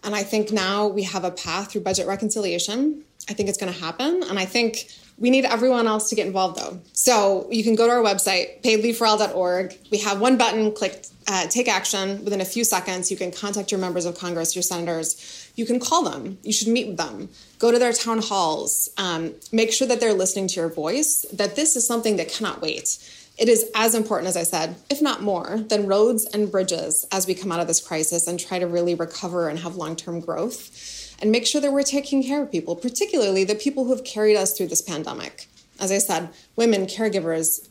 And 0.02 0.14
I 0.14 0.22
think 0.22 0.52
now 0.52 0.88
we 0.88 1.04
have 1.04 1.24
a 1.24 1.30
path 1.30 1.72
through 1.72 1.82
budget 1.82 2.06
reconciliation. 2.06 3.04
I 3.30 3.32
think 3.32 3.48
it's 3.48 3.56
going 3.56 3.72
to 3.72 3.80
happen, 3.80 4.22
and 4.24 4.38
I 4.38 4.44
think 4.44 4.88
we 5.18 5.30
need 5.30 5.44
everyone 5.44 5.86
else 5.86 6.08
to 6.10 6.16
get 6.16 6.26
involved 6.26 6.58
though. 6.58 6.80
So 6.92 7.46
you 7.50 7.62
can 7.62 7.74
go 7.76 7.86
to 7.86 7.92
our 7.92 8.02
website, 8.02 8.62
paidleaveforall.org. 8.62 9.78
We 9.90 9.98
have 9.98 10.20
one 10.20 10.36
button, 10.36 10.72
click 10.72 11.06
uh, 11.26 11.46
take 11.46 11.68
action 11.68 12.22
within 12.24 12.40
a 12.40 12.44
few 12.44 12.64
seconds. 12.64 13.10
You 13.10 13.16
can 13.16 13.30
contact 13.30 13.70
your 13.70 13.80
members 13.80 14.04
of 14.04 14.18
Congress, 14.18 14.54
your 14.54 14.62
senators. 14.62 15.50
You 15.56 15.64
can 15.64 15.80
call 15.80 16.02
them. 16.02 16.38
You 16.42 16.52
should 16.52 16.68
meet 16.68 16.88
with 16.88 16.96
them. 16.96 17.30
Go 17.58 17.70
to 17.70 17.78
their 17.78 17.92
town 17.92 18.20
halls. 18.20 18.90
Um, 18.98 19.34
make 19.52 19.72
sure 19.72 19.88
that 19.88 20.00
they're 20.00 20.12
listening 20.12 20.48
to 20.48 20.60
your 20.60 20.68
voice, 20.68 21.24
that 21.32 21.56
this 21.56 21.76
is 21.76 21.86
something 21.86 22.16
that 22.16 22.28
cannot 22.28 22.60
wait. 22.60 22.98
It 23.36 23.48
is 23.48 23.68
as 23.74 23.94
important, 23.94 24.28
as 24.28 24.36
I 24.36 24.44
said, 24.44 24.76
if 24.90 25.02
not 25.02 25.22
more, 25.22 25.58
than 25.68 25.86
roads 25.86 26.24
and 26.26 26.52
bridges 26.52 27.04
as 27.10 27.26
we 27.26 27.34
come 27.34 27.50
out 27.50 27.58
of 27.58 27.66
this 27.66 27.84
crisis 27.84 28.28
and 28.28 28.38
try 28.38 28.58
to 28.58 28.66
really 28.66 28.94
recover 28.94 29.48
and 29.48 29.58
have 29.58 29.76
long 29.76 29.96
term 29.96 30.20
growth 30.20 31.03
and 31.24 31.32
make 31.32 31.46
sure 31.46 31.58
that 31.62 31.72
we're 31.72 31.82
taking 31.82 32.22
care 32.22 32.42
of 32.42 32.52
people, 32.52 32.76
particularly 32.76 33.44
the 33.44 33.54
people 33.54 33.86
who 33.86 33.92
have 33.92 34.04
carried 34.04 34.36
us 34.36 34.54
through 34.54 34.66
this 34.66 34.82
pandemic. 34.82 35.48
As 35.80 35.90
I 35.90 35.96
said, 35.96 36.28
women, 36.54 36.84
caregivers, 36.84 37.66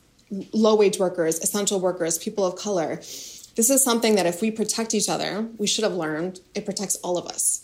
low 0.53 0.75
wage 0.75 0.97
workers, 0.97 1.37
essential 1.37 1.79
workers, 1.79 2.17
people 2.17 2.47
of 2.47 2.55
color. 2.55 2.95
This 2.95 3.69
is 3.69 3.83
something 3.83 4.15
that 4.15 4.25
if 4.25 4.41
we 4.41 4.49
protect 4.49 4.95
each 4.95 5.07
other, 5.07 5.47
we 5.59 5.67
should 5.67 5.83
have 5.83 5.93
learned 5.93 6.39
it 6.55 6.65
protects 6.65 6.95
all 7.03 7.15
of 7.15 7.27
us. 7.27 7.62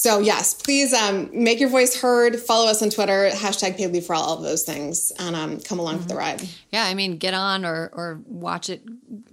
So 0.00 0.18
yes, 0.18 0.54
please 0.54 0.94
um, 0.94 1.28
make 1.30 1.60
your 1.60 1.68
voice 1.68 2.00
heard. 2.00 2.40
Follow 2.40 2.70
us 2.70 2.80
on 2.80 2.88
Twitter, 2.88 3.28
hashtag 3.34 3.76
paid 3.76 3.88
leave 3.88 4.06
for 4.06 4.14
all, 4.14 4.22
all 4.22 4.36
of 4.38 4.42
those 4.42 4.62
things, 4.62 5.12
and 5.18 5.36
um, 5.36 5.60
come 5.60 5.78
along 5.78 5.96
mm-hmm. 5.96 6.04
for 6.04 6.08
the 6.08 6.14
ride. 6.14 6.48
Yeah, 6.70 6.84
I 6.84 6.94
mean, 6.94 7.18
get 7.18 7.34
on 7.34 7.66
or 7.66 7.90
or 7.92 8.18
watch 8.24 8.70
it 8.70 8.82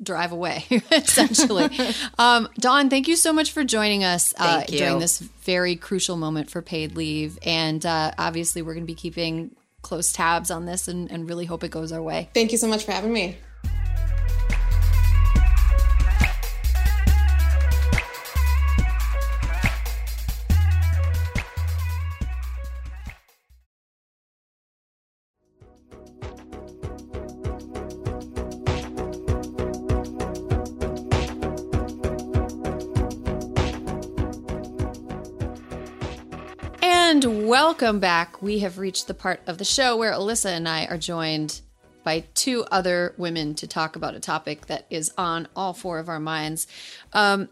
drive 0.04 0.34
away, 0.34 0.66
essentially. 0.92 1.70
um, 2.20 2.50
Dawn, 2.60 2.90
thank 2.90 3.08
you 3.08 3.16
so 3.16 3.32
much 3.32 3.54
for 3.54 3.64
joining 3.64 4.04
us 4.04 4.34
uh, 4.38 4.66
during 4.66 5.00
this 5.00 5.20
very 5.20 5.78
crucial 5.78 6.18
moment 6.18 6.52
for 6.52 6.62
paid 6.62 6.98
leave, 6.98 7.40
and 7.44 7.86
uh, 7.86 8.12
obviously 8.18 8.62
we're 8.62 8.74
going 8.74 8.84
to 8.84 8.92
be 8.92 8.94
keeping 8.94 9.56
close 9.84 10.12
tabs 10.12 10.52
on 10.52 10.66
this 10.66 10.90
and, 10.90 11.10
and 11.10 11.30
really 11.30 11.46
hope 11.46 11.64
it 11.64 11.72
goes 11.72 11.94
our 11.94 12.02
way. 12.02 12.28
Thank 12.34 12.52
you 12.52 12.58
so 12.58 12.68
much 12.68 12.84
for 12.84 12.92
having 12.92 13.14
me. 13.14 13.38
Welcome 37.68 38.00
back. 38.00 38.42
We 38.42 38.60
have 38.60 38.78
reached 38.78 39.08
the 39.08 39.14
part 39.14 39.42
of 39.46 39.58
the 39.58 39.66
show 39.66 39.98
where 39.98 40.14
Alyssa 40.14 40.52
and 40.52 40.70
I 40.70 40.86
are 40.86 40.98
joined 40.98 41.60
by 42.06 42.24
two 42.34 42.64
other 42.72 43.14
women 43.18 43.56
to 43.56 43.68
talk 43.68 43.98
about 43.98 44.16
a 44.16 44.22
topic 44.22 44.68
that 44.68 44.86
is 44.90 45.12
on 45.18 45.50
all 45.54 45.74
four 45.74 46.00
of 46.00 46.08
our 46.08 46.18
minds. 46.18 46.66
Um, 47.12 47.50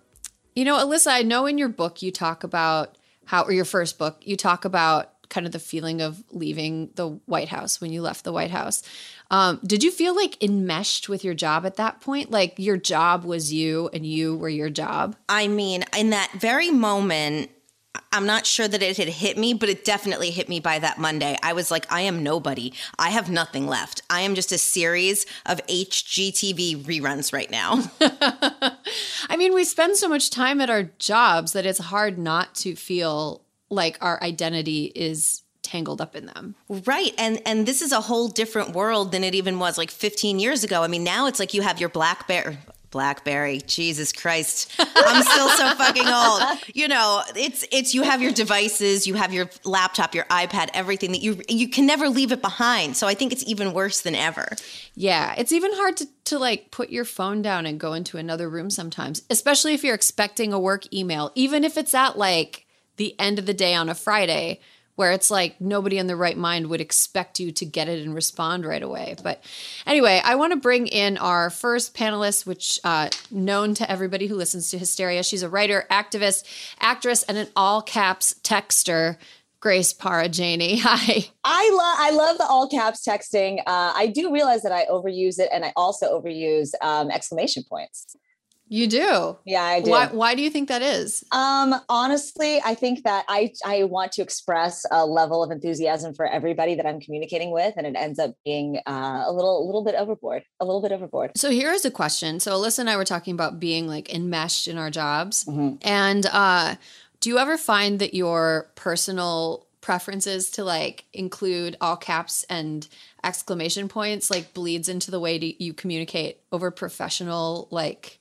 you 0.55 0.63
know, 0.63 0.77
Alyssa, 0.77 1.11
I 1.11 1.23
know 1.23 1.47
in 1.47 1.57
your 1.57 1.67
book 1.67 2.01
you 2.01 2.13
talk 2.13 2.45
about 2.45 2.97
how, 3.25 3.43
or 3.43 3.51
your 3.51 3.65
first 3.65 3.99
book, 3.99 4.21
you 4.21 4.37
talk 4.37 4.63
about 4.63 5.11
kind 5.27 5.45
of 5.45 5.51
the 5.51 5.59
feeling 5.59 5.99
of 5.99 6.23
leaving 6.31 6.91
the 6.95 7.09
White 7.25 7.49
House 7.49 7.81
when 7.81 7.91
you 7.91 8.01
left 8.01 8.23
the 8.23 8.31
White 8.31 8.51
House. 8.51 8.83
Um, 9.29 9.59
did 9.65 9.83
you 9.83 9.91
feel 9.91 10.15
like 10.15 10.41
enmeshed 10.41 11.09
with 11.09 11.25
your 11.25 11.33
job 11.33 11.65
at 11.65 11.75
that 11.75 11.99
point? 11.99 12.31
Like 12.31 12.53
your 12.57 12.77
job 12.77 13.25
was 13.25 13.51
you 13.51 13.89
and 13.91 14.05
you 14.05 14.37
were 14.37 14.47
your 14.47 14.69
job? 14.69 15.17
I 15.27 15.49
mean, 15.49 15.83
in 15.97 16.11
that 16.11 16.31
very 16.39 16.71
moment, 16.71 17.49
I'm 18.11 18.25
not 18.25 18.45
sure 18.45 18.67
that 18.67 18.81
it 18.81 18.97
had 18.97 19.07
hit 19.07 19.37
me, 19.37 19.53
but 19.53 19.69
it 19.69 19.85
definitely 19.85 20.31
hit 20.31 20.49
me 20.49 20.59
by 20.59 20.79
that 20.79 20.97
Monday. 20.97 21.37
I 21.43 21.53
was 21.53 21.71
like, 21.71 21.91
I 21.91 22.01
am 22.01 22.23
nobody. 22.23 22.73
I 22.97 23.09
have 23.09 23.29
nothing 23.29 23.67
left. 23.67 24.01
I 24.09 24.21
am 24.21 24.35
just 24.35 24.51
a 24.51 24.57
series 24.57 25.25
of 25.45 25.65
HGTV 25.67 26.83
reruns 26.83 27.33
right 27.33 27.49
now. 27.51 27.83
I 29.29 29.37
mean, 29.37 29.53
we 29.53 29.63
spend 29.63 29.97
so 29.97 30.07
much 30.07 30.29
time 30.29 30.61
at 30.61 30.69
our 30.69 30.83
jobs 30.99 31.53
that 31.53 31.65
it's 31.65 31.79
hard 31.79 32.17
not 32.17 32.55
to 32.55 32.75
feel 32.75 33.41
like 33.69 33.97
our 34.01 34.21
identity 34.23 34.91
is 34.95 35.41
tangled 35.61 35.99
up 35.99 36.15
in 36.15 36.27
them. 36.27 36.55
Right. 36.69 37.13
And 37.17 37.41
and 37.45 37.65
this 37.65 37.81
is 37.81 37.91
a 37.91 38.01
whole 38.01 38.27
different 38.27 38.73
world 38.73 39.11
than 39.11 39.23
it 39.23 39.33
even 39.35 39.59
was 39.59 39.77
like 39.77 39.89
15 39.89 40.39
years 40.39 40.63
ago. 40.63 40.83
I 40.83 40.87
mean, 40.87 41.03
now 41.03 41.27
it's 41.27 41.39
like 41.39 41.53
you 41.53 41.63
have 41.63 41.79
your 41.79 41.89
BlackBerry 41.89 42.57
Blackberry. 42.91 43.61
Jesus 43.61 44.11
Christ. 44.11 44.71
I'm 44.79 45.23
still 45.23 45.49
so 45.49 45.75
fucking 45.75 46.07
old. 46.07 46.41
You 46.73 46.87
know, 46.87 47.21
it's 47.35 47.65
it's 47.71 47.93
you 47.93 48.03
have 48.03 48.21
your 48.21 48.31
devices, 48.31 49.07
you 49.07 49.13
have 49.15 49.33
your 49.33 49.49
laptop, 49.63 50.15
your 50.15 50.25
iPad, 50.25 50.69
everything 50.73 51.11
that 51.11 51.21
you 51.21 51.41
you 51.47 51.69
can 51.69 51.85
never 51.85 52.09
leave 52.09 52.31
it 52.31 52.41
behind. 52.41 52.97
So 52.97 53.07
I 53.07 53.13
think 53.13 53.31
it's 53.31 53.43
even 53.45 53.73
worse 53.73 54.01
than 54.01 54.15
ever. 54.15 54.47
Yeah, 54.93 55.33
it's 55.37 55.51
even 55.51 55.71
hard 55.73 55.97
to 55.97 56.07
to 56.25 56.39
like 56.39 56.71
put 56.71 56.89
your 56.89 57.05
phone 57.05 57.41
down 57.41 57.65
and 57.65 57.79
go 57.79 57.93
into 57.93 58.17
another 58.17 58.49
room 58.49 58.69
sometimes, 58.69 59.23
especially 59.29 59.73
if 59.73 59.83
you're 59.83 59.95
expecting 59.95 60.53
a 60.53 60.59
work 60.59 60.91
email, 60.93 61.31
even 61.35 61.63
if 61.63 61.77
it's 61.77 61.93
at 61.93 62.17
like 62.17 62.65
the 62.97 63.19
end 63.19 63.39
of 63.39 63.45
the 63.45 63.53
day 63.53 63.73
on 63.73 63.89
a 63.89 63.95
Friday 63.95 64.59
where 64.95 65.11
it's 65.11 65.29
like 65.29 65.59
nobody 65.59 65.97
in 65.97 66.07
the 66.07 66.15
right 66.15 66.37
mind 66.37 66.67
would 66.67 66.81
expect 66.81 67.39
you 67.39 67.51
to 67.51 67.65
get 67.65 67.87
it 67.87 68.03
and 68.05 68.15
respond 68.15 68.65
right 68.65 68.81
away. 68.81 69.15
But 69.21 69.43
anyway, 69.85 70.21
I 70.23 70.35
want 70.35 70.53
to 70.53 70.57
bring 70.57 70.87
in 70.87 71.17
our 71.17 71.49
first 71.49 71.95
panelist, 71.95 72.45
which 72.45 72.79
uh, 72.83 73.09
known 73.29 73.73
to 73.75 73.89
everybody 73.89 74.27
who 74.27 74.35
listens 74.35 74.71
to 74.71 74.77
Hysteria. 74.77 75.23
She's 75.23 75.43
a 75.43 75.49
writer, 75.49 75.85
activist, 75.91 76.45
actress, 76.79 77.23
and 77.23 77.37
an 77.37 77.47
all 77.55 77.81
caps 77.81 78.35
texter. 78.43 79.17
Grace 79.61 79.93
Parra 79.93 80.29
Janney. 80.29 80.77
Hi. 80.83 81.27
I 81.43 81.69
love 81.73 81.95
I 81.97 82.11
love 82.11 82.37
the 82.37 82.45
all 82.45 82.69
caps 82.69 83.03
texting. 83.03 83.61
Uh, 83.61 83.93
I 83.95 84.05
do 84.13 84.31
realize 84.31 84.61
that 84.61 84.71
I 84.71 84.85
overuse 84.85 85.39
it, 85.39 85.49
and 85.51 85.65
I 85.65 85.73
also 85.75 86.21
overuse 86.21 86.73
um, 86.81 87.09
exclamation 87.09 87.63
points. 87.67 88.15
You 88.67 88.87
do? 88.87 89.37
Yeah, 89.45 89.63
I 89.63 89.81
do. 89.81 89.91
Why, 89.91 90.07
why 90.07 90.35
do 90.35 90.41
you 90.41 90.49
think 90.49 90.69
that 90.69 90.81
is? 90.81 91.23
Um, 91.31 91.75
honestly, 91.87 92.59
I 92.65 92.73
think 92.73 93.03
that 93.03 93.25
I 93.27 93.53
I 93.63 93.83
want 93.83 94.11
to 94.13 94.23
express 94.23 94.85
a 94.89 95.05
level 95.05 95.43
of 95.43 95.51
enthusiasm 95.51 96.15
for 96.15 96.25
everybody 96.25 96.75
that 96.75 96.85
I'm 96.85 96.99
communicating 96.99 97.51
with, 97.51 97.75
and 97.77 97.85
it 97.85 97.95
ends 97.95 98.17
up 98.17 98.33
being 98.43 98.79
uh, 98.87 99.23
a 99.27 99.31
little 99.31 99.63
a 99.63 99.65
little 99.65 99.83
bit 99.83 99.93
overboard, 99.95 100.43
a 100.59 100.65
little 100.65 100.81
bit 100.81 100.91
overboard. 100.91 101.31
So 101.37 101.51
here 101.51 101.71
is 101.71 101.85
a 101.85 101.91
question. 101.91 102.39
So 102.39 102.53
Alyssa 102.53 102.79
and 102.79 102.89
I 102.89 102.97
were 102.97 103.05
talking 103.05 103.35
about 103.35 103.59
being 103.59 103.87
like 103.87 104.13
enmeshed 104.13 104.67
in 104.67 104.79
our 104.79 104.89
jobs, 104.89 105.45
mm-hmm. 105.45 105.75
and 105.81 106.25
uh, 106.31 106.75
do 107.19 107.29
you 107.29 107.37
ever 107.37 107.57
find 107.57 107.99
that 107.99 108.15
your 108.15 108.71
personal 108.73 109.67
preferences 109.81 110.49
to 110.49 110.63
like 110.63 111.05
include 111.13 111.77
all 111.79 111.95
caps 111.95 112.43
and 112.49 112.87
exclamation 113.23 113.87
points 113.87 114.31
like 114.31 114.51
bleeds 114.51 114.89
into 114.89 115.11
the 115.11 115.19
way 115.19 115.55
you 115.59 115.73
communicate 115.73 116.39
over 116.51 116.71
professional 116.71 117.67
like 117.69 118.19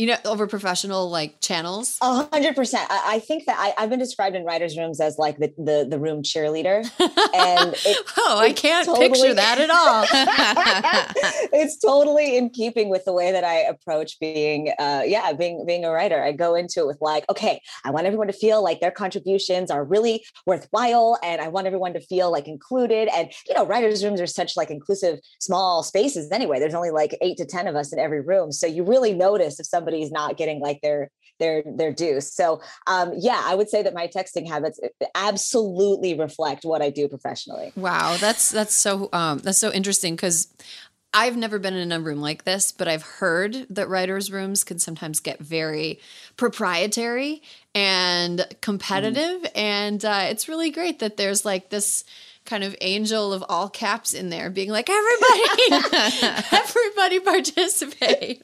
you 0.00 0.06
know, 0.06 0.16
over 0.24 0.46
professional 0.46 1.10
like 1.10 1.38
channels. 1.42 1.98
A 2.00 2.26
hundred 2.32 2.56
percent. 2.56 2.86
I 2.90 3.18
think 3.18 3.44
that 3.44 3.58
I, 3.58 3.78
have 3.78 3.90
been 3.90 3.98
described 3.98 4.34
in 4.34 4.44
writers' 4.44 4.78
rooms 4.78 4.98
as 4.98 5.18
like 5.18 5.36
the 5.36 5.52
the, 5.58 5.86
the 5.90 5.98
room 5.98 6.22
cheerleader, 6.22 6.78
and 7.34 7.74
it, 7.74 7.98
oh, 8.16 8.38
I 8.38 8.54
can't 8.54 8.86
totally, 8.86 9.10
picture 9.10 9.34
that 9.34 9.60
at 9.60 9.68
all. 9.68 10.06
it's 11.52 11.78
totally 11.78 12.38
in 12.38 12.48
keeping 12.48 12.88
with 12.88 13.04
the 13.04 13.12
way 13.12 13.30
that 13.30 13.44
I 13.44 13.56
approach 13.56 14.18
being, 14.20 14.72
uh, 14.78 15.02
yeah, 15.04 15.34
being 15.34 15.66
being 15.66 15.84
a 15.84 15.90
writer. 15.90 16.24
I 16.24 16.32
go 16.32 16.54
into 16.54 16.80
it 16.80 16.86
with 16.86 17.02
like, 17.02 17.26
okay, 17.28 17.60
I 17.84 17.90
want 17.90 18.06
everyone 18.06 18.28
to 18.28 18.32
feel 18.32 18.64
like 18.64 18.80
their 18.80 18.90
contributions 18.90 19.70
are 19.70 19.84
really 19.84 20.24
worthwhile, 20.46 21.18
and 21.22 21.42
I 21.42 21.48
want 21.48 21.66
everyone 21.66 21.92
to 21.92 22.00
feel 22.00 22.32
like 22.32 22.48
included. 22.48 23.10
And 23.14 23.30
you 23.46 23.54
know, 23.54 23.66
writers' 23.66 24.02
rooms 24.02 24.22
are 24.22 24.26
such 24.26 24.56
like 24.56 24.70
inclusive 24.70 25.18
small 25.40 25.82
spaces 25.82 26.32
anyway. 26.32 26.58
There's 26.58 26.72
only 26.72 26.90
like 26.90 27.18
eight 27.20 27.36
to 27.36 27.44
ten 27.44 27.66
of 27.66 27.76
us 27.76 27.92
in 27.92 27.98
every 27.98 28.22
room, 28.22 28.50
so 28.50 28.66
you 28.66 28.82
really 28.82 29.12
notice 29.12 29.60
if 29.60 29.66
somebody 29.66 29.89
somebody's 29.90 30.12
not 30.12 30.36
getting 30.36 30.60
like 30.60 30.80
their 30.82 31.10
their 31.38 31.62
their 31.64 31.92
due. 31.92 32.20
So 32.20 32.60
um, 32.86 33.12
yeah, 33.16 33.40
I 33.44 33.54
would 33.54 33.68
say 33.68 33.82
that 33.82 33.94
my 33.94 34.06
texting 34.06 34.46
habits 34.48 34.78
absolutely 35.14 36.14
reflect 36.14 36.64
what 36.64 36.82
I 36.82 36.90
do 36.90 37.08
professionally. 37.08 37.72
Wow, 37.76 38.16
that's 38.20 38.50
that's 38.50 38.74
so 38.74 39.08
um, 39.12 39.38
that's 39.38 39.58
so 39.58 39.72
interesting 39.72 40.14
because 40.14 40.48
I've 41.12 41.36
never 41.36 41.58
been 41.58 41.74
in 41.74 41.90
a 41.90 41.98
room 41.98 42.20
like 42.20 42.44
this, 42.44 42.70
but 42.70 42.86
I've 42.86 43.02
heard 43.02 43.66
that 43.70 43.88
writers' 43.88 44.30
rooms 44.30 44.62
can 44.62 44.78
sometimes 44.78 45.18
get 45.18 45.40
very 45.40 45.98
proprietary 46.36 47.42
and 47.74 48.46
competitive, 48.60 49.42
mm. 49.42 49.50
and 49.56 50.04
uh, 50.04 50.26
it's 50.28 50.48
really 50.48 50.70
great 50.70 51.00
that 51.00 51.16
there's 51.16 51.44
like 51.44 51.70
this 51.70 52.04
kind 52.44 52.64
of 52.64 52.74
angel 52.80 53.32
of 53.32 53.44
all 53.48 53.68
caps 53.68 54.14
in 54.14 54.30
there 54.30 54.50
being 54.50 54.70
like 54.70 54.88
everybody 54.88 56.46
everybody 56.52 57.20
participate 57.54 58.42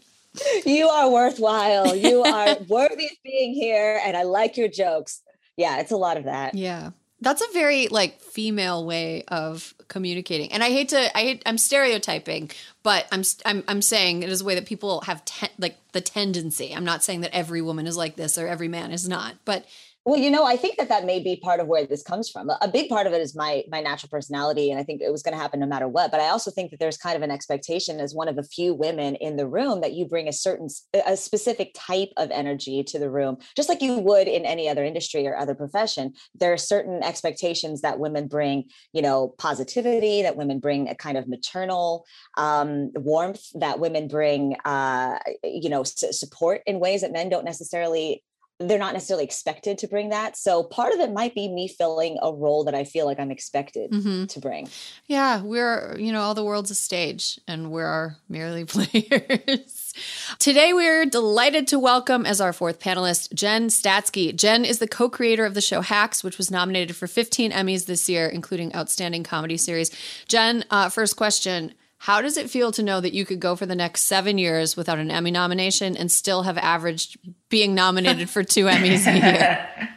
you 0.65 0.89
are 0.89 1.11
worthwhile. 1.11 1.95
You 1.95 2.23
are 2.23 2.57
worthy 2.69 3.07
of 3.07 3.23
being 3.25 3.55
here. 3.55 4.01
And 4.05 4.17
I 4.17 4.23
like 4.23 4.57
your 4.57 4.69
jokes. 4.69 5.23
Yeah, 5.57 5.79
it's 5.79 5.93
a 5.93 5.97
lot 5.97 6.17
of 6.17 6.25
that. 6.25 6.55
Yeah. 6.55 6.91
That's 7.21 7.41
a 7.41 7.53
very 7.55 7.89
like 7.89 8.21
female 8.21 8.85
way 8.85 9.25
of 9.29 9.75
communicating. 9.89 10.53
And 10.53 10.63
I 10.63 10.69
hate 10.69 10.91
to 10.91 11.17
I 11.17 11.21
hate, 11.21 11.43
I'm 11.47 11.57
stereotyping, 11.57 12.51
but 12.83 13.07
I'm 13.11 13.23
I'm 13.47 13.65
I'm 13.67 13.81
saying 13.81 14.23
it 14.23 14.29
is 14.29 14.43
a 14.43 14.45
way 14.45 14.55
that 14.55 14.67
people 14.67 15.01
have 15.03 15.25
ten, 15.25 15.49
like 15.59 15.79
the 15.93 16.03
tendency. 16.03 16.75
I'm 16.75 16.85
not 16.85 17.03
saying 17.03 17.23
that 17.23 17.35
every 17.35 17.63
woman 17.63 17.87
is 17.87 17.97
like 17.97 18.17
this 18.17 18.37
or 18.37 18.47
every 18.47 18.69
man 18.69 18.93
is 18.93 19.09
not, 19.09 19.37
but 19.47 19.65
well, 20.07 20.21
you 20.21 20.31
know, 20.31 20.45
I 20.45 20.57
think 20.57 20.77
that 20.77 20.89
that 20.89 21.05
may 21.05 21.19
be 21.19 21.35
part 21.35 21.59
of 21.59 21.67
where 21.67 21.85
this 21.85 22.05
comes 22.05 22.31
from. 22.31 22.49
A 22.49 22.69
big 22.69 22.89
part 22.89 23.09
of 23.09 23.13
it 23.13 23.21
is 23.21 23.35
my 23.35 23.65
my 23.69 23.81
natural 23.81 24.09
personality, 24.09 24.71
and 24.71 24.79
I 24.79 24.85
think 24.85 25.03
it 25.03 25.11
was 25.11 25.21
going 25.21 25.35
to 25.35 25.43
happen 25.43 25.59
no 25.59 25.67
matter 25.67 25.89
what. 25.89 26.13
But 26.13 26.21
I 26.21 26.29
also 26.29 26.53
think 26.53 26.71
that 26.71 26.79
there's 26.79 26.97
kind 26.97 27.17
of 27.17 27.23
an 27.23 27.33
expectation 27.33 27.99
as 27.99 28.15
one 28.15 28.29
of 28.29 28.37
the 28.37 28.45
few 28.45 28.73
women 28.73 29.17
in 29.17 29.35
the 29.35 29.49
room 29.49 29.81
that 29.81 29.95
you 29.95 30.07
bring 30.07 30.29
a 30.29 30.33
certain 30.33 30.69
a 31.05 31.17
specific 31.17 31.73
type 31.75 32.11
of 32.19 32.31
energy 32.31 32.85
to 32.85 33.01
the 33.01 33.11
room, 33.11 33.39
just 33.57 33.69
like 33.69 33.83
you 33.83 33.99
would 33.99 34.29
in 34.29 34.45
any 34.45 34.69
other 34.69 34.85
industry 34.85 35.27
or 35.27 35.37
other 35.37 35.57
profession. 35.57 36.13
There 36.37 36.53
are 36.53 36.57
certain 36.57 37.03
expectations 37.03 37.81
that 37.81 37.99
women 37.99 38.29
bring, 38.29 38.67
you 38.93 39.03
know, 39.03 39.35
positivity, 39.39 40.23
that 40.23 40.37
women 40.37 40.61
bring 40.61 40.89
a 40.89 40.95
kind 40.95 41.19
of 41.19 41.27
maternal 41.27 42.05
um, 42.37 42.93
warmth, 42.95 43.43
that 43.55 43.81
women 43.81 44.07
bring, 44.07 44.55
uh, 44.65 45.19
you 45.43 45.69
know, 45.69 45.81
s- 45.81 46.17
support 46.17 46.63
in 46.65 46.79
ways 46.79 47.01
that 47.01 47.11
men 47.11 47.29
don't 47.29 47.45
necessarily 47.45 48.23
they're 48.59 48.79
not 48.79 48.95
necessarily 48.95 49.25
expected 49.25 49.77
to 49.79 49.87
bring 49.87 50.09
that. 50.09 50.37
So 50.37 50.63
part 50.63 50.95
of 50.95 51.01
it 51.01 51.13
might 51.13 51.35
be 51.35 51.49
me 51.49 51.69
filling 51.69 52.17
a 52.23 52.33
role 52.33 52.65
that 52.65 52.75
I 52.75 52.85
feel 52.85 53.05
like 53.05 53.21
I'm 53.21 53.31
expected 53.31 53.91
mm-hmm. 53.91 54.27
to 54.27 54.41
bring. 54.41 54.69
Yeah, 55.07 55.43
we're, 55.43 55.97
you 55.99 56.11
know, 56.11 56.23
all 56.23 56.35
the 56.35 56.45
world's 56.45 56.71
a 56.71 56.75
stage 56.75 57.39
and 57.47 57.71
we're 57.71 58.17
merely 58.29 58.65
players. 58.67 59.93
Today, 60.39 60.73
we're 60.73 61.05
delighted 61.05 61.69
to 61.69 61.79
welcome 61.79 62.25
as 62.25 62.41
our 62.41 62.53
fourth 62.53 62.81
panelist, 62.81 63.35
Jen 63.35 63.69
Statsky. 63.69 64.35
Jen 64.35 64.65
is 64.65 64.79
the 64.79 64.89
co 64.89 65.09
creator 65.09 65.45
of 65.45 65.55
the 65.55 65.61
show 65.61 65.83
Hacks, 65.83 66.25
which 66.25 66.39
was 66.39 66.51
nominated 66.51 66.97
for 66.97 67.07
15 67.07 67.53
Emmys 67.53 67.87
this 67.87 68.09
year, 68.09 68.27
including 68.27 68.75
Outstanding 68.75 69.23
Comedy 69.23 69.57
Series. 69.59 69.91
Jen, 70.29 70.65
uh, 70.71 70.89
first 70.89 71.17
question 71.17 71.75
how 71.99 72.21
does 72.21 72.37
it 72.37 72.51
feel 72.51 72.73
to 72.73 72.83
know 72.83 73.01
that 73.01 73.15
you 73.15 73.25
could 73.25 73.41
go 73.41 73.57
for 73.57 73.67
the 73.67 73.75
next 73.75 74.03
seven 74.03 74.39
years 74.39 74.77
without 74.77 74.99
an 74.99 75.11
Emmy 75.11 75.31
nomination 75.31 75.97
and 75.97 76.11
still 76.11 76.43
have 76.43 76.59
averaged 76.59 77.19
being 77.49 77.75
nominated 77.75 78.29
for 78.29 78.43
two 78.43 78.67
Emmys 78.67 79.07
a 79.07 79.17
year? 79.17 79.91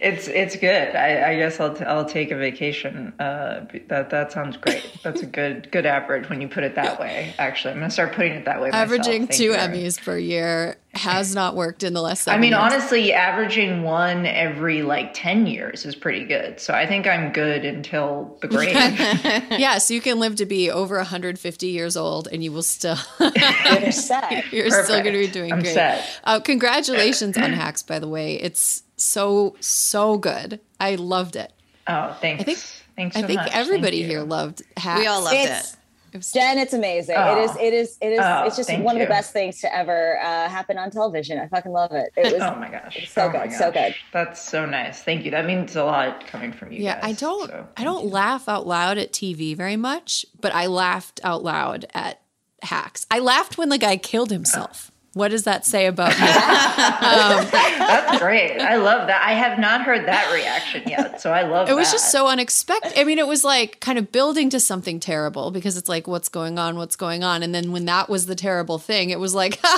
it's 0.00 0.28
it's 0.28 0.56
good. 0.56 0.94
I, 0.94 1.32
I 1.32 1.36
guess 1.36 1.58
I'll 1.58 1.74
t- 1.74 1.84
I'll 1.84 2.04
take 2.04 2.30
a 2.30 2.36
vacation. 2.36 3.12
Uh, 3.18 3.66
that 3.88 4.10
that 4.10 4.32
sounds 4.32 4.56
great. 4.56 4.98
That's 5.02 5.22
a 5.22 5.26
good 5.26 5.70
good 5.70 5.86
average 5.86 6.28
when 6.28 6.40
you 6.40 6.48
put 6.48 6.64
it 6.64 6.74
that 6.74 7.00
way. 7.00 7.34
Actually, 7.38 7.72
I'm 7.74 7.78
gonna 7.80 7.90
start 7.90 8.12
putting 8.12 8.32
it 8.32 8.44
that 8.44 8.60
way. 8.60 8.70
Averaging 8.70 9.28
two 9.28 9.44
you. 9.44 9.52
Emmys 9.54 10.02
per 10.02 10.18
year 10.18 10.76
has 10.94 11.34
not 11.34 11.56
worked 11.56 11.82
in 11.82 11.94
the 11.94 12.02
last. 12.02 12.28
I 12.28 12.36
mean, 12.36 12.50
years. 12.50 12.60
honestly, 12.60 13.12
averaging 13.14 13.82
one 13.82 14.26
every 14.26 14.82
like 14.82 15.14
ten 15.14 15.46
years 15.46 15.86
is 15.86 15.94
pretty 15.94 16.24
good. 16.24 16.60
So 16.60 16.74
I 16.74 16.86
think 16.86 17.06
I'm 17.06 17.32
good 17.32 17.64
until 17.64 18.36
the 18.42 18.48
grave. 18.48 18.74
yes, 18.76 19.90
you 19.90 20.00
can 20.00 20.18
live 20.18 20.36
to 20.36 20.46
be 20.46 20.70
over 20.70 20.96
150 20.96 21.66
years 21.66 21.96
old, 21.96 22.28
and 22.30 22.44
you 22.44 22.52
will 22.52 22.62
still. 22.62 22.96
You're 23.20 23.92
set. 23.92 24.52
You're 24.52 24.68
Perfect. 24.68 24.84
still 24.84 25.02
going 25.02 25.14
to 25.14 25.18
be 25.18 25.28
doing 25.28 25.52
I'm 25.52 25.60
great. 25.60 25.74
Set. 25.74 26.20
Uh, 26.24 26.40
congratulations 26.40 27.38
on 27.38 27.52
Hacks, 27.52 27.82
by 27.82 27.98
the 27.98 28.08
way. 28.08 28.34
It's 28.34 28.82
so 28.96 29.56
so 29.60 30.18
good. 30.18 30.60
I 30.80 30.94
loved 30.96 31.36
it. 31.36 31.52
Oh, 31.86 32.16
thanks. 32.20 32.40
I 32.40 32.44
think 32.44 32.58
thanks. 32.96 33.16
I 33.16 33.22
think 33.22 33.40
much. 33.40 33.50
everybody 33.52 34.02
here 34.02 34.22
loved 34.22 34.62
Hacks. 34.76 35.00
We 35.00 35.06
all 35.06 35.22
loved 35.22 35.36
it's, 35.36 35.72
it. 35.72 35.76
It 36.12 36.16
was- 36.18 36.32
Jen, 36.32 36.58
it's 36.58 36.74
amazing. 36.74 37.16
Oh. 37.18 37.38
It 37.40 37.44
is. 37.44 37.56
It 37.56 37.74
is. 37.74 37.98
It 38.02 38.12
is. 38.12 38.20
Oh, 38.22 38.44
it's 38.44 38.56
just 38.56 38.68
thank 38.68 38.84
one 38.84 38.96
of 38.96 39.00
the 39.00 39.06
best 39.08 39.32
things 39.32 39.60
to 39.62 39.74
ever 39.74 40.18
uh, 40.20 40.48
happen 40.48 40.76
on 40.78 40.90
television. 40.90 41.38
I 41.38 41.48
fucking 41.48 41.72
love 41.72 41.92
it. 41.92 42.10
It 42.16 42.32
was. 42.34 42.42
Oh 42.42 42.54
my 42.56 42.70
gosh. 42.70 43.08
so 43.10 43.22
oh 43.22 43.26
my 43.32 43.46
good, 43.46 43.56
so 43.56 43.72
good. 43.72 43.94
That's 44.12 44.40
so 44.40 44.66
nice. 44.66 45.02
Thank 45.02 45.24
you. 45.24 45.30
That 45.30 45.46
means 45.46 45.74
a 45.74 45.84
lot 45.84 46.26
coming 46.26 46.52
from 46.52 46.70
you. 46.70 46.82
yeah, 46.82 47.00
I 47.02 47.12
don't 47.12 47.48
so 47.48 47.66
I 47.76 47.84
don't 47.84 48.06
laugh 48.06 48.48
out 48.48 48.66
loud 48.66 48.98
at 48.98 49.12
TV 49.12 49.56
very 49.56 49.76
much, 49.76 50.26
but 50.40 50.54
I 50.54 50.66
laughed 50.66 51.20
out 51.24 51.42
loud 51.42 51.86
at 51.94 52.20
hacks. 52.62 53.06
I 53.10 53.18
laughed 53.18 53.58
when 53.58 53.70
the 53.70 53.78
guy 53.78 53.96
killed 53.96 54.30
himself. 54.30 54.91
What 55.14 55.28
does 55.28 55.44
that 55.44 55.66
say 55.66 55.86
about 55.86 56.08
me? 56.20 56.26
Um, 56.26 57.46
That's 57.50 58.18
great. 58.18 58.58
I 58.60 58.76
love 58.76 59.08
that. 59.08 59.22
I 59.26 59.34
have 59.34 59.58
not 59.58 59.82
heard 59.82 60.06
that 60.06 60.32
reaction 60.32 60.82
yet. 60.86 61.20
So 61.20 61.32
I 61.32 61.42
love 61.42 61.66
that. 61.66 61.72
It 61.72 61.76
was 61.76 61.92
just 61.92 62.10
so 62.10 62.28
unexpected. 62.28 62.98
I 62.98 63.04
mean, 63.04 63.18
it 63.18 63.26
was 63.26 63.44
like 63.44 63.80
kind 63.80 63.98
of 63.98 64.10
building 64.10 64.48
to 64.50 64.60
something 64.60 65.00
terrible 65.00 65.50
because 65.50 65.76
it's 65.76 65.88
like, 65.88 66.06
what's 66.06 66.30
going 66.30 66.58
on? 66.58 66.76
What's 66.76 66.96
going 66.96 67.22
on? 67.22 67.42
And 67.42 67.54
then 67.54 67.72
when 67.72 67.84
that 67.84 68.08
was 68.08 68.26
the 68.26 68.34
terrible 68.34 68.78
thing, 68.78 69.10
it 69.10 69.20
was 69.20 69.34
like, 69.34 69.60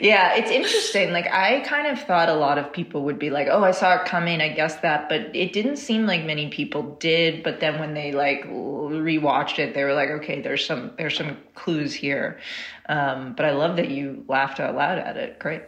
Yeah, 0.00 0.34
it's 0.34 0.50
interesting. 0.50 1.12
Like 1.12 1.26
I 1.32 1.60
kind 1.60 1.86
of 1.86 1.98
thought 2.04 2.28
a 2.28 2.34
lot 2.34 2.58
of 2.58 2.72
people 2.72 3.02
would 3.04 3.18
be 3.18 3.30
like, 3.30 3.48
"Oh, 3.50 3.64
I 3.64 3.70
saw 3.70 3.94
it 3.96 4.06
coming. 4.06 4.40
I 4.40 4.48
guess 4.50 4.76
that," 4.80 5.08
but 5.08 5.34
it 5.34 5.52
didn't 5.52 5.76
seem 5.76 6.06
like 6.06 6.24
many 6.24 6.48
people 6.50 6.82
did. 7.00 7.42
But 7.42 7.60
then 7.60 7.78
when 7.80 7.94
they 7.94 8.12
like 8.12 8.44
rewatched 8.44 9.58
it, 9.58 9.74
they 9.74 9.82
were 9.84 9.94
like, 9.94 10.10
"Okay, 10.10 10.40
there's 10.40 10.64
some 10.64 10.92
there's 10.98 11.16
some 11.16 11.36
clues 11.54 11.94
here." 11.94 12.23
Um, 12.88 13.34
but 13.34 13.46
I 13.46 13.52
love 13.52 13.76
that 13.76 13.90
you 13.90 14.24
laughed 14.28 14.60
out 14.60 14.74
loud 14.74 14.98
at 14.98 15.16
it. 15.16 15.38
Great. 15.38 15.62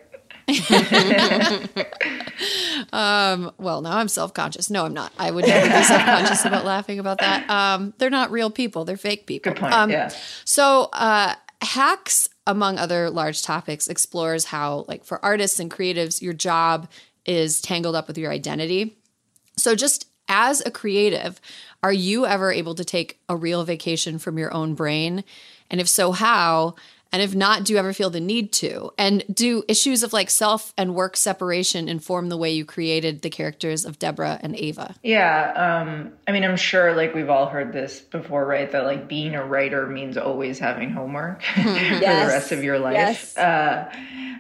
um, 2.93 3.51
well, 3.59 3.81
now 3.81 3.97
I'm 3.97 4.09
self 4.09 4.33
conscious. 4.33 4.71
No, 4.71 4.85
I'm 4.85 4.95
not. 4.95 5.13
I 5.19 5.31
would 5.31 5.47
never 5.47 5.67
be 5.67 5.83
self 5.83 6.05
conscious 6.05 6.45
about 6.45 6.65
laughing 6.75 6.99
about 6.99 7.19
that. 7.19 7.49
Um, 7.51 7.95
they're 7.99 8.11
not 8.11 8.31
real 8.31 8.51
people, 8.51 8.85
they're 8.85 8.97
fake 8.97 9.27
people. 9.27 9.53
Good 9.53 9.61
point. 9.61 9.75
Um, 9.75 9.91
yeah. 9.91 10.11
So, 10.45 10.89
uh, 10.93 11.35
hacks, 11.63 12.29
among 12.47 12.79
other 12.79 13.11
large 13.11 13.43
topics, 13.43 13.89
explores 13.89 14.45
how, 14.45 14.85
like, 14.87 15.05
for 15.05 15.25
artists 15.25 15.59
and 15.59 15.71
creatives, 15.71 16.23
your 16.23 16.33
job 16.33 16.89
is 17.25 17.61
tangled 17.61 17.97
up 17.97 18.07
with 18.07 18.17
your 18.17 18.31
identity. 18.31 18.97
So, 19.57 19.75
just 19.75 20.07
as 20.29 20.65
a 20.65 20.71
creative, 20.71 21.41
are 21.83 21.93
you 21.93 22.27
ever 22.27 22.53
able 22.53 22.75
to 22.77 22.85
take 22.85 23.21
a 23.29 23.37
real 23.37 23.65
vacation 23.65 24.19
from 24.19 24.39
your 24.39 24.53
own 24.53 24.75
brain? 24.75 25.25
And 25.71 25.81
if 25.81 25.89
so, 25.89 26.13
how? 26.13 26.75
And 27.13 27.23
if 27.23 27.35
not, 27.35 27.65
do 27.65 27.73
you 27.73 27.79
ever 27.79 27.93
feel 27.93 28.11
the 28.11 28.21
need 28.21 28.53
to? 28.55 28.91
And 28.99 29.25
do 29.33 29.65
issues 29.69 30.03
of 30.03 30.13
like 30.13 30.29
self 30.29 30.75
and 30.77 30.95
work 30.95 31.17
separation 31.17 31.89
inform 31.89 32.29
the 32.29 32.37
way 32.37 32.51
you 32.51 32.65
created 32.65 33.23
the 33.23 33.31
characters 33.31 33.85
of 33.85 33.99
Deborah 33.99 34.39
and 34.43 34.57
Ava? 34.57 34.95
Yeah, 35.03 35.53
um, 35.87 36.13
I 36.27 36.33
mean, 36.33 36.45
I'm 36.45 36.57
sure 36.57 36.95
like 36.95 37.15
we've 37.15 37.31
all 37.31 37.47
heard 37.47 37.73
this 37.73 38.01
before, 38.01 38.45
right? 38.45 38.71
That 38.71 38.85
like 38.85 39.09
being 39.09 39.35
a 39.35 39.45
writer 39.45 39.87
means 39.87 40.19
always 40.19 40.59
having 40.59 40.91
homework 40.91 41.43
for 41.55 41.63
the 41.63 42.27
rest 42.29 42.53
of 42.53 42.63
your 42.63 42.79
life. 42.79 42.95
Yes. 42.95 43.37
Uh, 43.39 43.91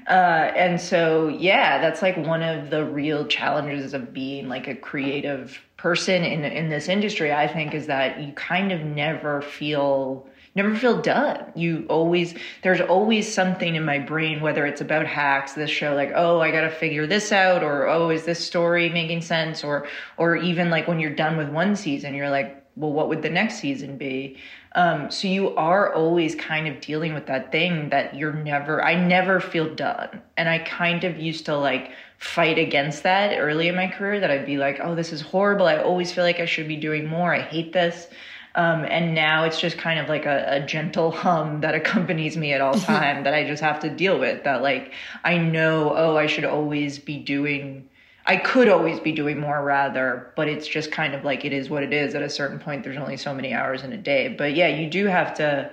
uh, 0.09 0.13
and 0.13 0.81
so, 0.81 1.29
yeah, 1.29 1.81
that's 1.81 2.03
like 2.03 2.17
one 2.17 2.43
of 2.43 2.71
the 2.71 2.85
real 2.85 3.27
challenges 3.27 3.95
of 3.95 4.13
being 4.13 4.49
like 4.49 4.69
a 4.69 4.75
creative 4.75 5.61
person 5.77 6.25
in 6.25 6.45
in 6.45 6.69
this 6.69 6.89
industry. 6.89 7.33
I 7.33 7.49
think 7.49 7.75
is 7.75 7.87
that 7.87 8.21
you 8.21 8.33
kind 8.35 8.71
of 8.73 8.83
never 8.83 9.41
feel 9.41 10.29
never 10.57 10.75
feel 10.75 11.01
done. 11.01 11.53
You 11.55 11.87
always 11.89 12.35
there's 12.63 12.81
always 12.81 13.33
something 13.33 13.77
in 13.77 13.85
my 13.85 13.99
brain, 13.99 14.41
whether 14.41 14.67
it's 14.67 14.81
about 14.81 15.07
hacks, 15.07 15.53
this 15.53 15.71
show, 15.71 15.95
like 15.95 16.13
oh 16.15 16.41
I 16.41 16.51
got 16.51 16.63
to 16.63 16.71
figure 16.71 17.07
this 17.07 17.31
out, 17.31 17.63
or 17.63 17.87
oh 17.87 18.11
is 18.11 18.25
this 18.25 18.45
story 18.45 18.89
making 18.89 19.21
sense, 19.21 19.63
or 19.63 19.87
or 20.17 20.35
even 20.35 20.71
like 20.71 20.89
when 20.89 20.99
you're 20.99 21.15
done 21.15 21.37
with 21.37 21.51
one 21.51 21.77
season, 21.77 22.15
you're 22.15 22.31
like 22.31 22.65
well 22.75 22.93
what 22.93 23.09
would 23.09 23.23
the 23.23 23.31
next 23.31 23.61
season 23.61 23.97
be? 23.99 24.39
Um, 24.75 25.11
so 25.11 25.29
you 25.29 25.55
are 25.57 25.95
always 25.95 26.35
kind 26.35 26.69
of 26.69 26.81
dealing 26.81 27.15
with 27.15 27.27
that 27.27 27.51
thing 27.51 27.89
that 27.91 28.15
you're 28.15 28.33
never 28.33 28.83
I 28.83 28.95
never 28.95 29.41
feel 29.41 29.75
done, 29.75 30.23
and 30.39 30.49
I 30.49 30.59
kind 30.61 31.05
of 31.05 31.19
used 31.19 31.47
to 31.47 31.57
like 31.57 31.93
fight 32.19 32.59
against 32.59 33.03
that 33.03 33.39
early 33.39 33.69
in 33.69 33.77
my 33.77 33.89
career 33.89 34.21
that 34.21 34.31
I'd 34.31 34.47
be 34.47 34.57
like 34.57 34.81
oh 34.83 34.95
this 34.95 35.13
is 35.13 35.21
horrible. 35.21 35.67
I 35.67 35.77
always 35.77 36.13
feel 36.13 36.25
like 36.25 36.41
I 36.41 36.47
should 36.47 36.67
be 36.67 36.77
doing 36.77 37.07
more. 37.07 37.35
I 37.35 37.43
hate 37.43 37.75
this 37.75 38.09
um, 38.57 38.87
and 38.87 39.15
now 39.15 39.45
it's 39.45 39.61
just 39.61 39.77
kind 39.77 40.01
of 40.01 40.09
like 40.09 40.25
a, 40.25 40.47
a 40.49 40.67
gentle 40.67 41.11
hum 41.11 41.61
that 41.61 41.75
accompanies 41.75 42.39
me 42.39 42.55
at 42.55 42.63
all 42.63 42.75
time 42.81 43.23
that 43.25 43.35
I 43.35 43.47
just 43.47 43.63
have 43.63 43.81
to 43.81 43.91
deal 43.91 44.19
with. 44.19 44.45
That 44.45 44.63
like 44.63 44.93
I 45.25 45.37
know, 45.37 45.93
oh, 45.95 46.17
I 46.17 46.27
should 46.27 46.45
always 46.45 46.99
be 46.99 47.19
doing. 47.19 47.89
I 48.29 48.39
could 48.39 48.69
always 48.69 48.99
be 48.99 49.13
doing 49.13 49.39
more, 49.39 49.63
rather, 49.63 50.33
but 50.35 50.49
it's 50.49 50.67
just 50.67 50.91
kind 50.91 51.15
of 51.15 51.23
like 51.23 51.45
it 51.45 51.53
is 51.53 51.71
what 51.71 51.85
it 51.85 51.93
is. 51.93 52.15
At 52.17 52.23
a 52.23 52.31
certain 52.31 52.59
point, 52.59 52.83
there's 52.83 52.97
only 52.97 53.17
so 53.17 53.33
many 53.33 53.55
hours 53.55 53.85
in 53.85 53.93
a 53.93 53.97
day. 53.97 54.35
But 54.37 54.57
yeah, 54.57 54.67
you 54.67 54.91
do 54.91 55.07
have 55.07 55.35
to 55.35 55.71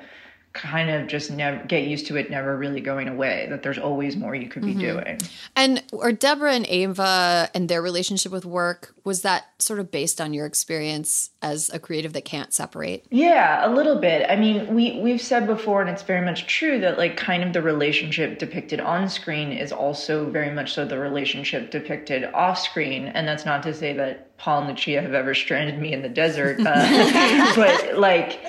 kind 0.54 0.90
of 0.90 1.08
just 1.08 1.32
never 1.32 1.64
get 1.66 1.88
used 1.88 2.06
to 2.08 2.16
it 2.16 2.30
never 2.30 2.56
really 2.56 2.80
going 2.80 3.08
away 3.08 3.48
that 3.50 3.64
there's 3.64 3.80
always 3.80 4.16
more 4.16 4.36
you 4.36 4.48
could 4.48 4.64
be 4.64 4.74
doing 4.74 5.20
And 5.56 5.84
or 5.92 6.12
Deborah 6.12 6.54
and 6.54 6.66
Ava 6.68 7.50
and 7.54 7.68
their 7.68 7.82
relationship 7.82 8.32
with 8.32 8.46
work 8.46 8.94
was 9.04 9.22
that 9.24 9.46
sort 9.60 9.80
of 9.80 9.92
based 9.92 10.22
on 10.22 10.34
your 10.34 10.46
experience 10.46 11.32
as 11.42 11.70
a 11.74 11.80
creative 11.80 12.14
that 12.14 12.26
can't 12.26 12.54
separate? 12.54 13.06
Yeah, 13.10 13.68
a 13.68 13.70
little 13.74 14.00
bit. 14.00 14.30
I 14.30 14.36
mean, 14.36 14.74
we 14.74 15.00
we've 15.00 15.22
said 15.22 15.46
before, 15.46 15.82
and 15.82 15.90
it's 15.90 16.04
very 16.04 16.26
much 16.26 16.48
true 16.48 16.80
that 16.80 16.98
like 16.98 17.18
kind 17.18 17.44
of 17.44 17.54
the 17.54 17.62
relationship 17.62 18.40
depicted 18.40 18.80
on 18.80 19.10
screen 19.10 19.52
is 19.52 19.72
also 19.72 20.30
very 20.30 20.52
much 20.52 20.74
so 20.74 20.86
the 20.86 21.00
relationship 21.00 21.72
depicted 21.72 22.26
off 22.34 22.60
screen, 22.60 23.08
and 23.08 23.28
that's 23.28 23.46
not 23.46 23.64
to 23.64 23.74
say 23.74 23.94
that 23.94 24.38
Paul 24.38 24.62
and 24.62 24.70
Lucia 24.70 25.02
have 25.02 25.14
ever 25.14 25.34
stranded 25.34 25.80
me 25.80 25.94
in 25.94 26.02
the 26.02 26.10
desert, 26.10 26.60
uh, 26.66 27.54
but 27.56 27.98
like. 27.98 28.40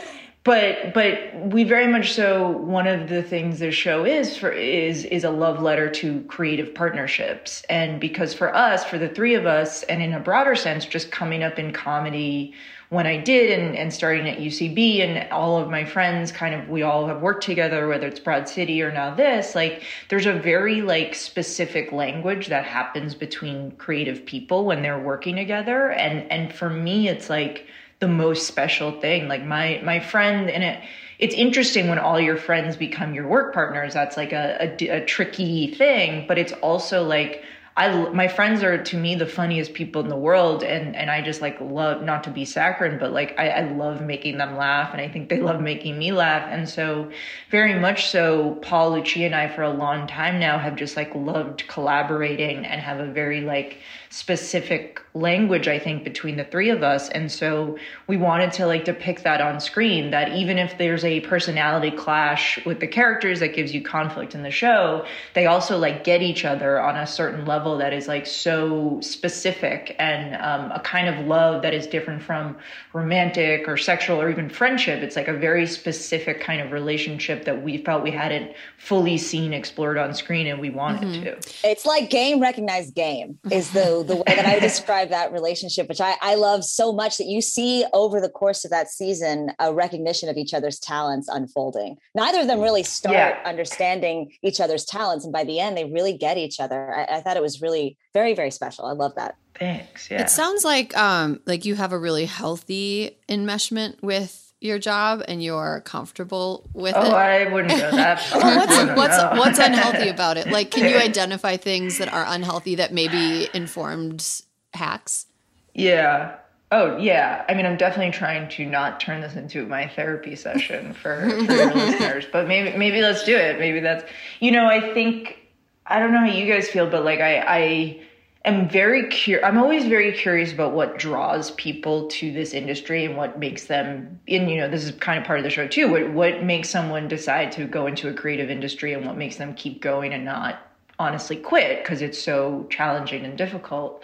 But 0.45 0.93
but 0.93 1.35
we 1.35 1.65
very 1.65 1.87
much 1.87 2.13
so 2.13 2.51
one 2.51 2.87
of 2.87 3.09
the 3.09 3.23
things 3.23 3.61
this 3.61 3.75
show 3.75 4.05
is 4.05 4.37
for 4.37 4.51
is 4.53 5.07
is 5.07 5.25
a 5.25 5.31
love 5.31 5.63
letter 5.63 5.89
to 5.89 6.21
creative 6.25 6.75
partnerships 6.75 7.63
and 7.71 7.99
because 7.99 8.35
for 8.35 8.55
us 8.55 8.85
for 8.85 8.99
the 8.99 9.09
three 9.09 9.35
of 9.35 9.47
us 9.47 9.85
and 9.85 10.03
in 10.03 10.13
a 10.13 10.21
broader 10.21 10.55
sense 10.55 10.85
just 10.85 11.11
coming 11.11 11.43
up 11.43 11.59
in 11.59 11.73
comedy 11.73 12.53
when 12.91 13.07
I 13.07 13.17
did 13.17 13.59
and, 13.59 13.75
and 13.75 13.93
starting 13.93 14.29
at 14.29 14.39
UCB 14.39 15.01
and 15.01 15.33
all 15.33 15.59
of 15.59 15.71
my 15.71 15.85
friends 15.85 16.31
kind 16.31 16.55
of 16.55 16.69
we 16.69 16.83
all 16.83 17.07
have 17.07 17.23
worked 17.23 17.43
together, 17.43 17.89
whether 17.89 18.07
it's 18.07 18.21
Broad 18.21 18.49
City 18.49 18.83
or 18.83 18.93
now 18.93 19.15
this, 19.15 19.55
like 19.55 19.83
there's 20.11 20.27
a 20.27 20.33
very 20.33 20.83
like 20.83 21.15
specific 21.15 21.91
language 21.91 22.49
that 22.49 22.65
happens 22.65 23.15
between 23.15 23.73
creative 23.73 24.25
people 24.27 24.67
when 24.67 24.83
they're 24.83 25.01
working 25.01 25.37
together. 25.37 25.91
And 25.91 26.31
and 26.31 26.53
for 26.53 26.69
me 26.69 27.09
it's 27.09 27.31
like 27.31 27.67
the 28.01 28.09
most 28.09 28.47
special 28.47 29.01
thing. 29.01 29.29
Like 29.29 29.45
my 29.45 29.81
my 29.85 30.01
friend 30.01 30.51
and 30.51 30.63
it 30.63 30.81
it's 31.19 31.35
interesting 31.35 31.89
when 31.89 31.99
all 31.99 32.19
your 32.19 32.37
friends 32.37 32.77
become 32.77 33.15
your 33.15 33.27
work 33.29 33.55
partners. 33.55 33.95
That's 33.95 34.17
like 34.17 34.33
a, 34.33 34.75
a, 34.81 34.89
a 34.89 35.05
tricky 35.05 35.73
thing, 35.75 36.27
but 36.27 36.39
it's 36.39 36.53
also 36.55 37.05
like 37.05 37.43
I 37.77 38.09
my 38.11 38.29
friends 38.29 38.63
are 38.63 38.81
to 38.85 38.97
me 38.97 39.17
the 39.17 39.27
funniest 39.27 39.75
people 39.75 40.01
in 40.01 40.09
the 40.09 40.17
world, 40.17 40.63
and 40.63 40.95
and 40.95 41.11
I 41.11 41.23
just 41.23 41.41
like 41.41 41.61
love 41.61 42.03
not 42.05 42.23
to 42.25 42.31
be 42.31 42.45
saccharine, 42.45 43.01
but 43.01 43.13
like 43.13 43.35
I, 43.37 43.49
I 43.49 43.73
love 43.73 44.01
making 44.01 44.39
them 44.39 44.57
laugh, 44.57 44.93
and 44.93 45.01
I 45.01 45.09
think 45.09 45.29
they 45.29 45.41
love 45.41 45.61
making 45.61 45.99
me 45.99 46.13
laugh, 46.13 46.47
and 46.49 46.69
so 46.69 47.11
very 47.51 47.75
much 47.75 48.07
so. 48.07 48.61
Paul 48.63 48.93
Lucia 48.93 49.25
and 49.25 49.35
I 49.35 49.49
for 49.49 49.63
a 49.63 49.73
long 49.73 50.07
time 50.07 50.39
now 50.39 50.57
have 50.57 50.77
just 50.77 50.97
like 50.97 51.13
loved 51.17 51.67
collaborating 51.67 52.65
and 52.65 52.81
have 52.81 53.01
a 53.01 53.11
very 53.11 53.41
like 53.41 53.81
specific 54.09 55.01
language 55.15 55.67
I 55.67 55.81
think 55.81 56.05
between 56.05 56.37
the 56.37 56.45
three 56.45 56.71
of 56.71 56.85
us, 56.85 57.09
and 57.09 57.31
so 57.31 57.77
we 58.07 58.17
wanted 58.17 58.53
to 58.53 58.67
like 58.67 58.85
depict 58.85 59.25
that 59.25 59.41
on 59.41 59.59
screen. 59.59 60.13
That 60.13 60.33
even 60.37 60.59
if 60.59 60.79
there's 60.79 61.05
a 61.05 61.23
personality 61.23 61.91
clash 61.91 62.65
with 62.65 62.79
the 62.79 62.87
characters 62.87 63.41
that 63.41 63.49
gives 63.49 63.75
you 63.75 63.83
conflict 63.83 64.37
in 64.37 64.45
the 64.45 64.53
show, 64.53 65.05
they 65.35 65.47
also 65.47 65.77
like 65.77 66.05
get 66.05 66.23
each 66.23 66.45
other 66.45 66.81
on 66.81 66.97
a 66.97 67.05
certain 67.05 67.45
level 67.45 67.64
that 67.79 67.93
is 67.93 68.07
like 68.07 68.27
so 68.27 68.99
specific 69.01 69.97
and 69.99 70.35
um, 70.37 70.71
a 70.73 70.81
kind 70.81 71.09
of 71.09 71.27
love 71.27 71.63
that 71.63 71.73
is 71.75 71.87
different 71.87 72.23
from 72.23 72.57
romantic 72.93 73.67
or 73.67 73.77
sexual 73.77 74.21
or 74.21 74.31
even 74.31 74.49
friendship. 74.49 75.03
It's 75.03 75.17
like 75.17 75.29
a 75.29 75.33
very 75.33 75.67
specific 75.67 76.41
kind 76.41 76.61
of 76.61 76.73
relationship 76.73 77.45
that 77.45 77.63
we 77.63 77.79
felt 77.79 78.03
we 78.03 78.11
hadn't 78.11 78.53
fully 78.79 79.19
seen 79.19 79.53
explored 79.53 79.99
on 79.99 80.15
screen 80.15 80.47
and 80.47 80.61
we 80.61 80.71
wanted 80.71 81.25
to. 81.25 81.31
It's 81.69 81.87
like 81.87 82.11
game 82.11 82.41
recognized 82.41 82.95
game 82.95 83.39
is 83.51 83.71
the 83.73 84.05
the 84.07 84.17
way 84.17 84.25
that 84.37 84.47
I 84.47 84.59
describe 84.69 85.09
that 85.11 85.33
relationship, 85.33 85.89
which 85.89 86.01
I, 86.01 86.15
I 86.23 86.35
love 86.35 86.65
so 86.65 86.93
much 86.93 87.19
that 87.19 87.27
you 87.27 87.41
see 87.41 87.85
over 87.93 88.21
the 88.21 88.29
course 88.29 88.65
of 88.65 88.71
that 88.71 88.89
season 88.91 89.51
a 89.59 89.73
recognition 89.73 90.29
of 90.29 90.37
each 90.37 90.55
other's 90.55 90.79
talents 90.79 91.29
unfolding. 91.29 91.97
Neither 92.15 92.41
of 92.41 92.47
them 92.47 92.61
really 92.61 92.83
start 92.83 93.15
Yeah. 93.15 93.39
understanding 93.45 94.33
each 94.43 94.61
other's 94.61 94.85
talents, 94.85 95.25
and 95.25 95.33
by 95.33 95.45
the 95.45 95.61
end, 95.61 95.77
they 95.77 95.85
really 95.85 96.17
get 96.17 96.37
each 96.39 96.61
other. 96.61 96.95
I, 96.95 97.17
I 97.17 97.21
thought 97.21 97.37
it 97.37 97.43
was 97.43 97.54
really 97.61 97.97
very 98.13 98.35
very 98.35 98.51
special. 98.51 98.87
I 98.87 98.93
love 98.93 99.15
that. 99.17 99.37
Thanks. 99.59 100.11
Yeah. 100.11 100.23
It 100.23 100.31
sounds 100.31 100.65
like 100.65 100.97
um 100.97 101.41
like 101.47 101.65
you 101.65 101.75
have 101.75 101.93
a 101.93 101.99
really 101.99 102.27
healthy 102.27 103.19
enmeshment 103.29 104.03
with 104.03 104.45
your 104.65 104.79
job 104.79 105.23
and 105.29 105.43
you're 105.43 105.83
comfortable 105.85 106.69
with 106.73 106.95
oh, 106.97 107.03
it. 107.03 107.13
Oh, 107.13 107.15
I 107.15 107.53
wouldn't 107.53 107.79
go 107.79 107.91
that 107.91 108.21
far. 108.21 108.57
What's 108.57 108.77
No, 108.77 108.85
no, 108.87 108.95
what's 108.95 109.19
what's 109.39 109.59
unhealthy 109.59 110.09
about 110.09 110.39
it? 110.39 110.49
Like, 110.49 110.71
can 110.71 110.89
you 110.89 110.97
identify 111.11 111.57
things 111.57 111.99
that 111.99 112.13
are 112.13 112.25
unhealthy 112.27 112.77
that 112.77 112.93
maybe 112.93 113.49
informed 113.53 114.43
hacks? 114.73 115.27
Yeah. 115.75 116.37
Oh 116.73 116.97
yeah, 116.97 117.45
I 117.49 117.55
mean, 117.55 117.67
I'm 117.67 117.77
definitely 117.77 118.11
trying 118.13 118.49
to 118.49 118.65
not 118.65 118.99
turn 118.99 119.21
this 119.21 119.37
into 119.37 119.67
my 119.67 119.87
therapy 119.87 120.35
session 120.35 120.95
for, 120.95 121.21
for 121.47 121.53
your 121.53 121.73
listeners, 121.73 122.25
but 122.33 122.49
maybe 122.49 122.77
maybe 122.77 123.01
let's 123.01 123.23
do 123.25 123.37
it. 123.37 123.61
Maybe 123.61 123.81
that's 123.81 124.03
you 124.41 124.51
know, 124.51 124.67
I 124.67 124.93
think 124.95 125.44
I 125.87 125.99
don't 125.99 126.13
know 126.13 126.21
how 126.21 126.27
you 126.27 126.51
guys 126.51 126.69
feel, 126.69 126.89
but 126.89 127.05
like 127.05 127.21
I 127.21 127.39
I 127.39 128.01
am 128.45 128.69
very 128.69 129.09
curious. 129.09 129.47
I'm 129.47 129.59
always 129.59 129.87
very 129.87 130.13
curious 130.13 130.53
about 130.53 130.73
what 130.73 130.99
draws 130.99 131.51
people 131.53 132.09
to 132.09 132.33
this 132.33 132.55
industry 132.55 133.05
and 133.05 133.17
what 133.17 133.39
makes 133.39 133.65
them. 133.65 134.21
And 134.29 134.51
you 134.51 134.57
know, 134.57 134.69
this 134.69 134.85
is 134.85 134.93
kind 134.93 135.19
of 135.19 135.27
part 135.27 135.39
of 135.39 135.45
the 135.45 135.51
show 135.51 135.67
too. 135.67 135.91
What 135.91 136.11
what 136.11 136.43
makes 136.43 136.71
someone 136.71 137.09
decide 137.09 137.53
to 137.53 137.67
go 137.67 137.87
into 137.87 138.09
a 138.09 138.15
creative 138.15 138.51
industry 138.51 138.95
and 138.95 139.07
what 139.07 139.17
makes 139.17 139.37
them 139.37 139.55
keep 139.55 139.83
going 139.83 140.15
and 140.15 140.25
not 140.25 140.61
honestly 140.99 141.37
quit 141.37 141.83
because 141.83 142.03
it's 142.03 142.21
so 142.21 142.67
challenging 142.71 143.25
and 143.25 143.37
difficult. 143.37 144.03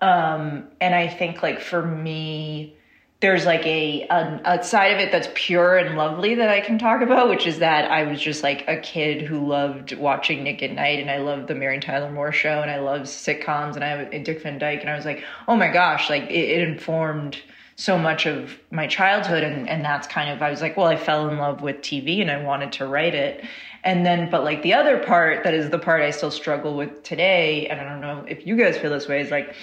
Um, 0.00 0.68
and 0.80 0.94
I 0.94 1.08
think 1.08 1.42
like 1.42 1.60
for 1.60 1.84
me, 1.86 2.76
there's 3.24 3.46
like 3.46 3.64
a, 3.64 4.06
a, 4.10 4.40
a 4.44 4.62
side 4.62 4.92
of 4.92 4.98
it 4.98 5.10
that's 5.10 5.28
pure 5.32 5.78
and 5.78 5.96
lovely 5.96 6.34
that 6.34 6.50
I 6.50 6.60
can 6.60 6.78
talk 6.78 7.00
about, 7.00 7.30
which 7.30 7.46
is 7.46 7.58
that 7.60 7.90
I 7.90 8.02
was 8.02 8.20
just 8.20 8.42
like 8.42 8.68
a 8.68 8.76
kid 8.76 9.22
who 9.22 9.46
loved 9.46 9.96
watching 9.96 10.42
Nick 10.44 10.62
at 10.62 10.72
Night, 10.72 11.00
and 11.00 11.10
I 11.10 11.16
loved 11.16 11.48
the 11.48 11.54
Mary 11.54 11.80
Tyler 11.80 12.12
Moore 12.12 12.32
Show, 12.32 12.60
and 12.60 12.70
I 12.70 12.80
loved 12.80 13.06
sitcoms, 13.06 13.76
and 13.76 13.82
I 13.82 14.18
Dick 14.18 14.42
Van 14.42 14.58
Dyke, 14.58 14.82
and 14.82 14.90
I 14.90 14.94
was 14.94 15.06
like, 15.06 15.24
oh 15.48 15.56
my 15.56 15.68
gosh, 15.68 16.10
like 16.10 16.24
it, 16.24 16.34
it 16.34 16.68
informed 16.68 17.38
so 17.76 17.98
much 17.98 18.26
of 18.26 18.58
my 18.70 18.86
childhood, 18.86 19.42
and 19.42 19.70
and 19.70 19.82
that's 19.82 20.06
kind 20.06 20.28
of 20.28 20.42
I 20.42 20.50
was 20.50 20.60
like, 20.60 20.76
well, 20.76 20.88
I 20.88 20.98
fell 20.98 21.26
in 21.30 21.38
love 21.38 21.62
with 21.62 21.76
TV, 21.76 22.20
and 22.20 22.30
I 22.30 22.44
wanted 22.44 22.72
to 22.72 22.86
write 22.86 23.14
it, 23.14 23.42
and 23.84 24.04
then 24.04 24.30
but 24.30 24.44
like 24.44 24.62
the 24.62 24.74
other 24.74 24.98
part 24.98 25.44
that 25.44 25.54
is 25.54 25.70
the 25.70 25.78
part 25.78 26.02
I 26.02 26.10
still 26.10 26.30
struggle 26.30 26.76
with 26.76 27.02
today, 27.02 27.68
and 27.68 27.80
I 27.80 27.84
don't 27.84 28.02
know 28.02 28.26
if 28.28 28.46
you 28.46 28.54
guys 28.54 28.76
feel 28.76 28.90
this 28.90 29.08
way, 29.08 29.22
is 29.22 29.30
like 29.30 29.56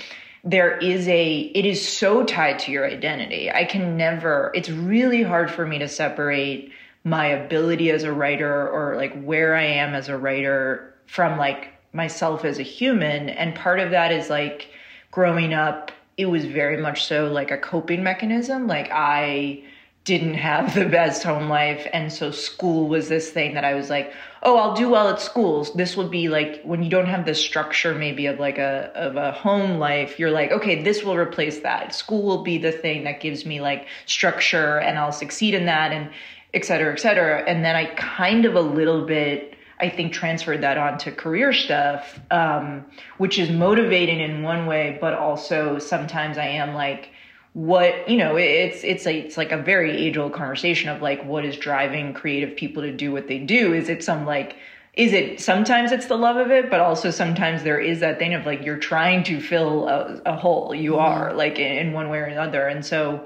there 0.44 0.78
is 0.78 1.08
a 1.08 1.40
it 1.54 1.66
is 1.66 1.88
so 1.88 2.24
tied 2.24 2.60
to 2.60 2.72
your 2.72 2.86
identity. 2.86 3.52
I 3.52 3.66
can 3.66 3.98
never 3.98 4.52
it's 4.56 4.70
really 4.70 5.24
hard 5.24 5.52
for 5.52 5.66
me 5.66 5.78
to 5.80 5.88
separate 5.88 6.72
my 7.04 7.28
ability 7.28 7.92
as 7.92 8.04
a 8.04 8.14
writer 8.14 8.70
or 8.70 8.96
like 8.96 9.20
where 9.24 9.56
i 9.56 9.64
am 9.64 9.94
as 9.94 10.08
a 10.08 10.18
writer 10.18 10.94
from 11.08 11.38
like 11.38 11.70
myself 11.94 12.46
as 12.46 12.58
a 12.58 12.64
human. 12.64 13.30
And 13.30 13.54
part 13.54 13.80
of 13.80 13.92
that 13.92 14.12
is 14.12 14.30
like 14.30 14.70
growing 15.12 15.54
up 15.54 15.92
it 16.18 16.26
was 16.26 16.46
very 16.46 16.78
much 16.78 17.06
so 17.06 17.32
like 17.32 17.52
a 17.52 17.58
coping 17.58 18.04
mechanism. 18.04 18.68
Like 18.68 18.90
i 18.92 19.64
didn't 20.04 20.34
have 20.34 20.74
the 20.74 20.86
best 20.86 21.24
home 21.24 21.48
life. 21.48 21.88
And 21.94 22.12
so 22.12 22.32
school 22.32 22.88
was 22.88 23.08
this 23.08 23.30
thing 23.30 23.54
that 23.54 23.64
i 23.64 23.74
was 23.74 23.90
like 23.90 24.14
oh 24.44 24.58
i'll 24.58 24.76
do 24.76 24.90
well 24.90 25.10
at 25.10 25.22
schools. 25.22 25.74
This 25.74 25.96
will 25.96 26.10
be 26.10 26.28
like 26.28 26.62
when 26.64 26.82
you 26.84 26.90
don't 26.90 27.06
have 27.06 27.26
the 27.26 27.36
structure 27.36 27.94
maybe 27.94 28.26
of 28.26 28.40
like 28.40 28.58
a 28.58 28.92
of 28.96 29.16
a 29.16 29.32
home 29.32 29.78
life 29.78 30.18
you're 30.20 30.32
like 30.32 30.52
okay 30.52 30.82
this 30.84 31.04
will 31.04 31.18
replace 31.18 31.60
that. 31.60 31.94
School 31.94 32.24
will 32.24 32.44
be 32.44 32.58
the 32.58 32.72
thing 32.72 33.04
that 33.04 33.22
gives 33.22 33.46
me 33.46 33.62
like 33.62 33.88
structure 34.06 34.80
and 34.80 34.98
i'll 34.98 35.12
succeed 35.12 35.54
in 35.54 35.66
that 35.66 35.92
and 35.92 36.10
et 36.54 36.66
cetera 36.66 36.92
et 36.94 37.00
cetera. 37.00 37.42
And 37.44 37.64
then 37.64 37.76
i 37.76 37.86
kind 37.96 38.46
of 38.46 38.56
a 38.56 38.62
little 38.62 39.06
bit 39.06 39.56
I 39.80 39.90
think 39.90 40.14
transferred 40.14 40.62
that 40.62 40.78
on 40.78 41.00
to 41.00 41.12
career 41.12 41.52
stuff, 41.54 42.20
um, 42.30 42.86
which 43.18 43.40
is 43.40 43.50
motivating 43.50 44.20
in 44.20 44.44
one 44.44 44.68
way, 44.68 45.00
but 45.02 45.16
also 45.16 45.80
sometimes 45.80 46.38
I 46.38 46.46
am 46.46 46.76
like, 46.76 47.10
what 47.54 48.08
you 48.10 48.18
know 48.18 48.38
it's 48.38 48.84
it's 48.84 49.06
a, 49.06 49.14
it's 49.14 49.36
like 49.36 49.52
a 49.52 49.62
very 49.62 49.92
age 49.92 50.18
old 50.18 50.32
conversation 50.32 50.90
of 50.90 51.02
like 51.02 51.24
what 51.26 51.44
is 51.44 51.58
driving 51.58 52.14
creative 52.14 52.56
people 52.56 52.82
to 52.82 52.94
do 52.94 53.12
what 53.12 53.28
they 53.28 53.40
do 53.40 53.74
is 53.74 53.90
it 53.90 54.02
some 54.02 54.26
like 54.26 54.56
is 54.94 55.12
it 55.12 55.40
sometimes 55.40 55.92
it's 55.92 56.06
the 56.06 56.16
love 56.16 56.38
of 56.38 56.50
it 56.50 56.70
but 56.70 56.80
also 56.80 57.12
sometimes 57.12 57.64
there 57.64 57.80
is 57.80 58.00
that 58.00 58.20
thing 58.20 58.34
of 58.34 58.46
like 58.46 58.64
you're 58.64 58.78
trying 58.78 59.22
to 59.22 59.42
fill 59.42 59.90
a, 59.90 60.22
a 60.26 60.36
hole 60.36 60.74
you 60.74 60.94
mm-hmm. 60.94 61.02
are 61.02 61.34
like 61.34 61.60
in, 61.60 61.92
one 61.92 62.08
way 62.08 62.20
or 62.20 62.26
another 62.26 62.68
and 62.68 62.86
so 62.86 63.26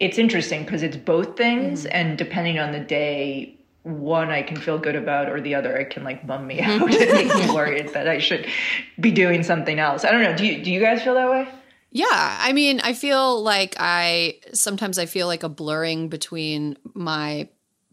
it's 0.00 0.18
interesting 0.18 0.64
because 0.64 0.82
it's 0.82 0.96
both 0.96 1.36
things 1.36 1.84
mm-hmm. 1.84 1.96
and 1.96 2.18
depending 2.18 2.58
on 2.58 2.72
the 2.72 2.80
day 2.80 3.56
one 3.84 4.28
I 4.28 4.42
can 4.42 4.58
feel 4.58 4.78
good 4.78 4.96
about 4.96 5.30
or 5.30 5.40
the 5.40 5.54
other 5.54 5.78
I 5.78 5.84
can 5.84 6.04
like 6.04 6.26
bum 6.26 6.46
me 6.46 6.60
out 6.62 6.82
and 6.82 7.12
make 7.12 7.34
me 7.34 7.54
worried 7.54 7.88
that 7.94 8.06
I 8.06 8.18
should 8.18 8.46
be 9.00 9.10
doing 9.10 9.42
something 9.42 9.80
else. 9.80 10.04
I 10.04 10.12
don't 10.12 10.22
know. 10.22 10.36
Do 10.36 10.46
you 10.46 10.62
do 10.62 10.70
you 10.70 10.78
guys 10.78 11.02
feel 11.02 11.14
that 11.14 11.28
way? 11.28 11.48
Yeah, 11.94 12.38
I 12.40 12.54
mean, 12.54 12.80
I 12.80 12.94
feel 12.94 13.42
like 13.42 13.76
I 13.78 14.40
sometimes 14.54 14.98
I 14.98 15.06
feel 15.06 15.26
like 15.26 15.42
a 15.42 15.48
blurring 15.48 16.08
between 16.08 16.78
my 16.94 17.48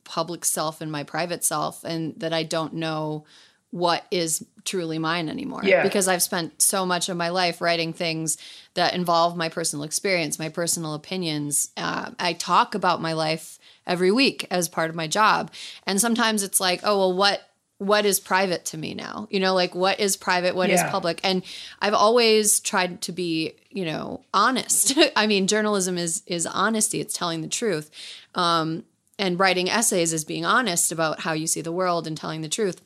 public 0.06 0.45
self 0.45 0.80
and 0.82 0.91
my 0.91 1.04
private 1.04 1.43
self 1.43 1.84
and 1.84 2.18
that 2.18 2.34
I 2.34 2.43
don't 2.43 2.74
know 2.74 3.26
what 3.72 4.04
is 4.10 4.43
truly 4.66 4.97
mine 4.97 5.30
anymore 5.30 5.62
yeah. 5.64 5.84
because 5.84 6.08
I've 6.08 6.24
spent 6.24 6.62
so 6.62 6.86
much 6.86 7.10
of 7.10 7.18
my 7.18 7.30
life 7.30 7.62
writing 7.62 7.93
things 7.93 8.38
that 8.74 8.95
involve 8.95 9.38
my 9.38 9.50
personal 9.50 9.84
experience, 9.84 10.39
my 10.39 10.50
personal 10.50 10.95
opinions. 10.95 11.70
Uh, 11.78 12.12
I 12.18 12.34
talk 12.34 12.74
about 12.74 13.02
my 13.02 13.14
life 13.14 13.60
every 13.86 14.12
week 14.12 14.47
as 14.50 14.70
part 14.70 14.89
of 14.89 14.95
my 14.95 15.08
job. 15.08 15.52
And 15.86 16.02
sometimes 16.02 16.41
it's 16.41 16.60
like, 16.60 16.82
oh, 16.84 16.97
well, 16.97 17.14
what 17.14 17.41
what 17.80 18.05
is 18.05 18.19
private 18.19 18.65
to 18.65 18.77
me 18.77 18.93
now? 18.93 19.27
You 19.32 19.39
know 19.39 19.55
like 19.55 19.73
what 19.73 19.99
is 19.99 20.15
private? 20.17 20.55
What 20.55 20.69
yeah. 20.69 20.86
is 20.86 20.91
public? 20.91 21.19
And 21.23 21.43
i've 21.82 21.93
always 21.93 22.59
tried 22.59 23.01
to 23.01 23.11
be 23.11 23.53
you 23.71 23.86
know 23.86 24.21
honest. 24.34 24.93
I 25.15 25.25
mean 25.25 25.47
journalism 25.47 25.97
is 25.97 26.21
is 26.27 26.45
honesty. 26.45 27.01
It's 27.01 27.17
telling 27.17 27.41
the 27.41 27.47
truth. 27.47 27.89
Um, 28.36 28.84
and 29.17 29.39
writing 29.39 29.69
essays 29.69 30.13
is 30.13 30.23
being 30.23 30.45
honest 30.45 30.91
about 30.91 31.21
how 31.21 31.34
you 31.34 31.47
see 31.47 31.61
the 31.61 31.71
world 31.71 32.05
and 32.05 32.15
telling 32.15 32.41
the 32.41 32.49
truth. 32.49 32.82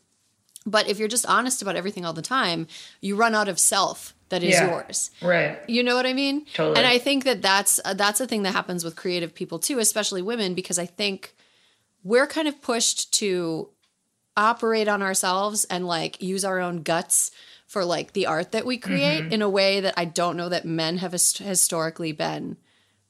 But 0.65 0.87
if 0.87 0.97
you're 0.97 1.09
just 1.09 1.25
honest 1.25 1.61
about 1.61 1.75
everything 1.75 2.05
all 2.05 2.13
the 2.13 2.21
time 2.21 2.67
you 3.01 3.15
run 3.15 3.35
out 3.35 3.49
of 3.49 3.59
self 3.59 4.13
that 4.29 4.43
is 4.43 4.53
yeah, 4.53 4.69
yours. 4.69 5.11
Right. 5.21 5.59
You 5.67 5.83
know 5.83 5.95
what 5.95 6.05
i 6.05 6.13
mean? 6.13 6.45
Totally. 6.53 6.77
And 6.77 6.85
i 6.85 6.99
think 6.99 7.23
that 7.23 7.41
that's 7.41 7.79
uh, 7.83 7.95
that's 7.95 8.21
a 8.21 8.27
thing 8.27 8.43
that 8.43 8.51
happens 8.51 8.83
with 8.83 8.95
creative 8.95 9.33
people 9.33 9.57
too 9.57 9.79
especially 9.79 10.21
women 10.21 10.53
because 10.53 10.77
i 10.77 10.85
think 10.85 11.35
we're 12.03 12.27
kind 12.27 12.47
of 12.47 12.61
pushed 12.61 13.11
to 13.13 13.69
operate 14.36 14.88
on 14.88 15.01
ourselves 15.01 15.65
and 15.65 15.88
like 15.88 16.21
use 16.21 16.43
our 16.43 16.59
own 16.59 16.84
guts 16.84 17.31
for 17.67 17.86
like 17.86 18.13
the 18.13 18.25
art 18.25 18.51
that 18.51 18.65
we 18.65 18.77
create 18.77 19.23
mm-hmm. 19.23 19.34
in 19.34 19.41
a 19.41 19.49
way 19.49 19.79
that 19.79 19.93
I 19.97 20.05
don't 20.05 20.38
know 20.38 20.49
that 20.49 20.65
men 20.65 20.97
have 20.97 21.11
historically 21.11 22.11
been 22.11 22.57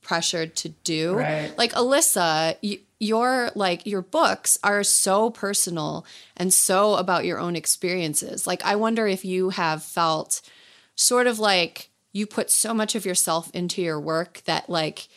pressured 0.02 0.56
to 0.58 0.70
do. 0.70 1.16
Right. 1.16 1.58
Like 1.58 1.74
Alyssa, 1.74 2.58
y- 2.62 2.80
your 3.00 3.52
like 3.56 3.86
your 3.86 4.02
books 4.02 4.58
are 4.64 4.84
so 4.84 5.30
personal 5.30 6.06
and 6.38 6.54
so 6.54 6.96
about 6.96 7.26
your 7.26 7.40
own 7.40 7.56
experiences. 7.56 8.48
Like 8.48 8.64
I 8.66 8.76
wonder 8.76 9.08
if 9.08 9.26
you 9.26 9.50
have 9.50 9.84
felt 9.84 10.42
sort 10.96 11.28
of 11.28 11.40
like 11.40 11.90
you 12.14 12.28
put 12.28 12.50
so 12.50 12.74
much 12.74 12.96
of 12.96 13.06
yourself 13.06 13.50
into 13.54 13.82
your 13.82 14.00
work 14.00 14.42
that 14.46 14.70
like 14.70 15.08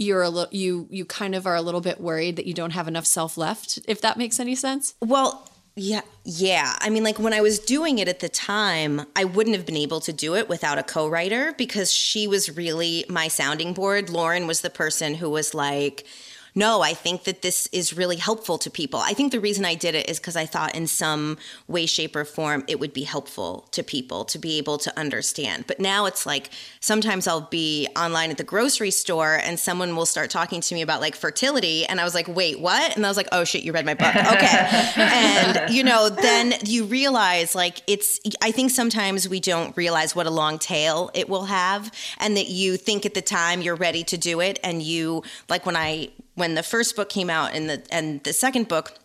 you're 0.00 0.22
a 0.22 0.30
little 0.30 0.52
you 0.52 0.86
you 0.90 1.04
kind 1.04 1.34
of 1.34 1.46
are 1.46 1.54
a 1.54 1.62
little 1.62 1.82
bit 1.82 2.00
worried 2.00 2.36
that 2.36 2.46
you 2.46 2.54
don't 2.54 2.70
have 2.70 2.88
enough 2.88 3.06
self 3.06 3.36
left 3.36 3.78
if 3.86 4.00
that 4.00 4.16
makes 4.16 4.40
any 4.40 4.54
sense? 4.54 4.94
Well 5.00 5.46
yeah 5.76 6.00
yeah. 6.24 6.74
I 6.80 6.90
mean 6.90 7.04
like 7.04 7.18
when 7.18 7.32
i 7.32 7.40
was 7.40 7.58
doing 7.58 7.98
it 7.98 8.08
at 8.08 8.20
the 8.20 8.28
time 8.28 9.02
i 9.14 9.24
wouldn't 9.24 9.54
have 9.54 9.66
been 9.66 9.76
able 9.76 10.00
to 10.00 10.12
do 10.12 10.34
it 10.34 10.48
without 10.48 10.78
a 10.78 10.82
co-writer 10.82 11.54
because 11.56 11.92
she 11.92 12.26
was 12.26 12.56
really 12.56 13.04
my 13.08 13.28
sounding 13.28 13.72
board. 13.74 14.10
Lauren 14.10 14.46
was 14.46 14.62
the 14.62 14.70
person 14.70 15.14
who 15.14 15.30
was 15.30 15.54
like 15.54 16.06
no, 16.54 16.82
I 16.82 16.94
think 16.94 17.24
that 17.24 17.42
this 17.42 17.68
is 17.72 17.96
really 17.96 18.16
helpful 18.16 18.58
to 18.58 18.70
people. 18.70 19.00
I 19.00 19.12
think 19.12 19.32
the 19.32 19.40
reason 19.40 19.64
I 19.64 19.74
did 19.74 19.94
it 19.94 20.08
is 20.10 20.18
because 20.18 20.36
I 20.36 20.46
thought 20.46 20.74
in 20.74 20.86
some 20.86 21.38
way, 21.68 21.86
shape, 21.86 22.16
or 22.16 22.24
form 22.24 22.64
it 22.66 22.80
would 22.80 22.92
be 22.92 23.02
helpful 23.02 23.68
to 23.72 23.82
people 23.82 24.24
to 24.26 24.38
be 24.38 24.58
able 24.58 24.78
to 24.78 24.98
understand. 24.98 25.66
But 25.66 25.80
now 25.80 26.06
it's 26.06 26.26
like 26.26 26.50
sometimes 26.80 27.26
I'll 27.26 27.42
be 27.42 27.88
online 27.96 28.30
at 28.30 28.38
the 28.38 28.44
grocery 28.44 28.90
store 28.90 29.36
and 29.36 29.58
someone 29.58 29.94
will 29.96 30.06
start 30.06 30.30
talking 30.30 30.60
to 30.60 30.74
me 30.74 30.82
about 30.82 31.00
like 31.00 31.14
fertility. 31.14 31.86
And 31.86 32.00
I 32.00 32.04
was 32.04 32.14
like, 32.14 32.28
wait, 32.28 32.60
what? 32.60 32.96
And 32.96 33.04
I 33.04 33.08
was 33.08 33.16
like, 33.16 33.28
oh 33.32 33.44
shit, 33.44 33.62
you 33.62 33.72
read 33.72 33.86
my 33.86 33.94
book. 33.94 34.14
Okay. 34.14 34.68
and, 34.96 35.72
you 35.72 35.84
know, 35.84 36.08
then 36.08 36.54
you 36.64 36.84
realize 36.84 37.54
like 37.54 37.82
it's, 37.86 38.20
I 38.42 38.50
think 38.50 38.70
sometimes 38.70 39.28
we 39.28 39.40
don't 39.40 39.76
realize 39.76 40.16
what 40.16 40.26
a 40.26 40.30
long 40.30 40.58
tail 40.58 41.10
it 41.14 41.28
will 41.28 41.44
have 41.44 41.92
and 42.18 42.36
that 42.36 42.48
you 42.48 42.76
think 42.76 43.06
at 43.06 43.14
the 43.14 43.22
time 43.22 43.62
you're 43.62 43.76
ready 43.76 44.04
to 44.04 44.18
do 44.18 44.40
it. 44.40 44.58
And 44.64 44.82
you, 44.82 45.22
like 45.48 45.66
when 45.66 45.76
I, 45.76 46.10
when 46.40 46.56
the 46.56 46.62
first 46.64 46.96
book 46.96 47.08
came 47.08 47.30
out 47.30 47.54
and 47.54 47.70
the 47.70 47.82
and 47.92 48.22
the 48.24 48.32
second 48.32 48.66
book 48.66 48.98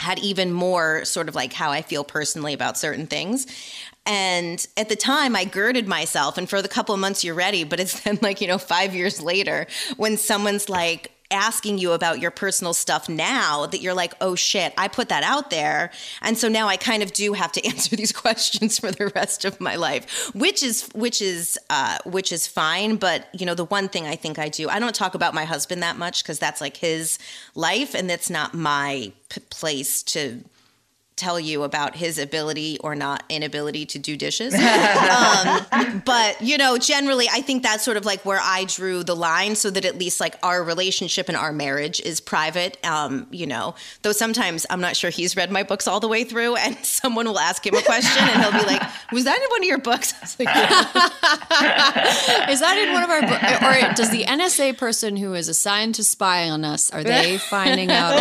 had 0.00 0.18
even 0.18 0.52
more 0.52 1.04
sort 1.04 1.28
of 1.28 1.34
like 1.34 1.52
how 1.52 1.70
I 1.70 1.82
feel 1.82 2.02
personally 2.02 2.54
about 2.54 2.78
certain 2.78 3.06
things. 3.06 3.46
And 4.06 4.66
at 4.76 4.88
the 4.88 4.96
time, 4.96 5.36
I 5.36 5.44
girded 5.44 5.86
myself, 5.86 6.38
and 6.38 6.48
for 6.48 6.62
the 6.62 6.68
couple 6.68 6.94
of 6.94 7.00
months, 7.00 7.22
you're 7.22 7.34
ready. 7.34 7.64
But 7.64 7.78
it's 7.78 8.00
then 8.04 8.18
like, 8.22 8.40
you 8.40 8.48
know, 8.48 8.58
five 8.58 8.94
years 8.94 9.20
later 9.20 9.66
when 9.96 10.16
someone's 10.16 10.68
like, 10.68 11.12
asking 11.30 11.78
you 11.78 11.92
about 11.92 12.20
your 12.20 12.30
personal 12.30 12.74
stuff 12.74 13.08
now 13.08 13.66
that 13.66 13.80
you're 13.80 13.94
like, 13.94 14.14
oh 14.20 14.34
shit, 14.34 14.72
I 14.76 14.88
put 14.88 15.08
that 15.08 15.22
out 15.22 15.50
there. 15.50 15.90
And 16.22 16.36
so 16.36 16.48
now 16.48 16.68
I 16.68 16.76
kind 16.76 17.02
of 17.02 17.12
do 17.12 17.32
have 17.32 17.52
to 17.52 17.64
answer 17.66 17.96
these 17.96 18.12
questions 18.12 18.78
for 18.78 18.90
the 18.90 19.08
rest 19.14 19.44
of 19.44 19.60
my 19.60 19.76
life, 19.76 20.30
which 20.34 20.62
is, 20.62 20.88
which 20.94 21.22
is, 21.22 21.58
uh, 21.70 21.98
which 22.04 22.32
is 22.32 22.46
fine. 22.46 22.96
But, 22.96 23.28
you 23.32 23.46
know, 23.46 23.54
the 23.54 23.64
one 23.64 23.88
thing 23.88 24.06
I 24.06 24.16
think 24.16 24.38
I 24.38 24.48
do, 24.48 24.68
I 24.68 24.78
don't 24.78 24.94
talk 24.94 25.14
about 25.14 25.34
my 25.34 25.44
husband 25.44 25.82
that 25.82 25.96
much 25.96 26.22
because 26.22 26.38
that's 26.38 26.60
like 26.60 26.76
his 26.76 27.18
life 27.54 27.94
and 27.94 28.08
that's 28.08 28.30
not 28.30 28.54
my 28.54 29.12
p- 29.28 29.40
place 29.50 30.02
to 30.04 30.44
tell 31.20 31.38
you 31.38 31.62
about 31.62 31.94
his 31.94 32.18
ability 32.18 32.78
or 32.80 32.94
not 32.94 33.22
inability 33.28 33.86
to 33.86 33.98
do 33.98 34.16
dishes. 34.16 34.54
um, 34.54 36.02
but, 36.04 36.40
you 36.40 36.56
know, 36.56 36.78
generally, 36.78 37.28
I 37.30 37.42
think 37.42 37.62
that's 37.62 37.84
sort 37.84 37.96
of 37.96 38.04
like 38.04 38.24
where 38.24 38.40
I 38.42 38.64
drew 38.64 39.04
the 39.04 39.14
line 39.14 39.54
so 39.54 39.70
that 39.70 39.84
at 39.84 39.98
least 39.98 40.18
like 40.20 40.36
our 40.42 40.64
relationship 40.64 41.28
and 41.28 41.36
our 41.36 41.52
marriage 41.52 42.00
is 42.00 42.20
private. 42.20 42.78
Um, 42.84 43.26
you 43.30 43.46
know, 43.46 43.74
though 44.02 44.12
sometimes 44.12 44.66
I'm 44.70 44.80
not 44.80 44.96
sure 44.96 45.10
he's 45.10 45.36
read 45.36 45.50
my 45.52 45.62
books 45.62 45.86
all 45.86 46.00
the 46.00 46.08
way 46.08 46.24
through 46.24 46.56
and 46.56 46.76
someone 46.84 47.26
will 47.26 47.38
ask 47.38 47.64
him 47.66 47.74
a 47.74 47.82
question 47.82 48.22
and 48.22 48.42
he'll 48.42 48.60
be 48.60 48.66
like, 48.66 48.82
Was 49.12 49.24
that 49.24 49.36
in 49.40 49.50
one 49.50 49.62
of 49.62 49.68
your 49.68 49.78
books? 49.78 50.14
Like, 50.40 50.48
is 52.48 52.60
that 52.60 52.78
in 52.78 52.92
one 52.94 53.02
of 53.02 53.10
our 53.10 53.20
books? 53.20 53.42
Or 53.62 53.94
does 53.94 54.10
the 54.10 54.24
NSA 54.24 54.78
person 54.78 55.16
who 55.16 55.34
is 55.34 55.48
assigned 55.48 55.96
to 55.96 56.04
spy 56.04 56.48
on 56.48 56.64
us, 56.64 56.90
are 56.90 57.04
they 57.04 57.36
finding 57.36 57.90
out? 57.90 58.14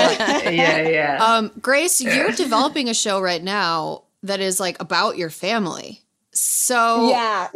yeah, 0.52 0.82
yeah. 0.88 1.24
Um, 1.24 1.52
Grace, 1.62 2.02
you're 2.02 2.32
developing 2.32 2.89
a 2.90 2.94
show 2.94 3.22
right 3.22 3.44
now 3.44 4.04
that 4.24 4.40
is 4.40 4.60
like 4.60 4.82
about 4.82 5.18
your 5.18 5.30
family. 5.30 6.02
So 6.32 7.10
yeah, 7.10 7.48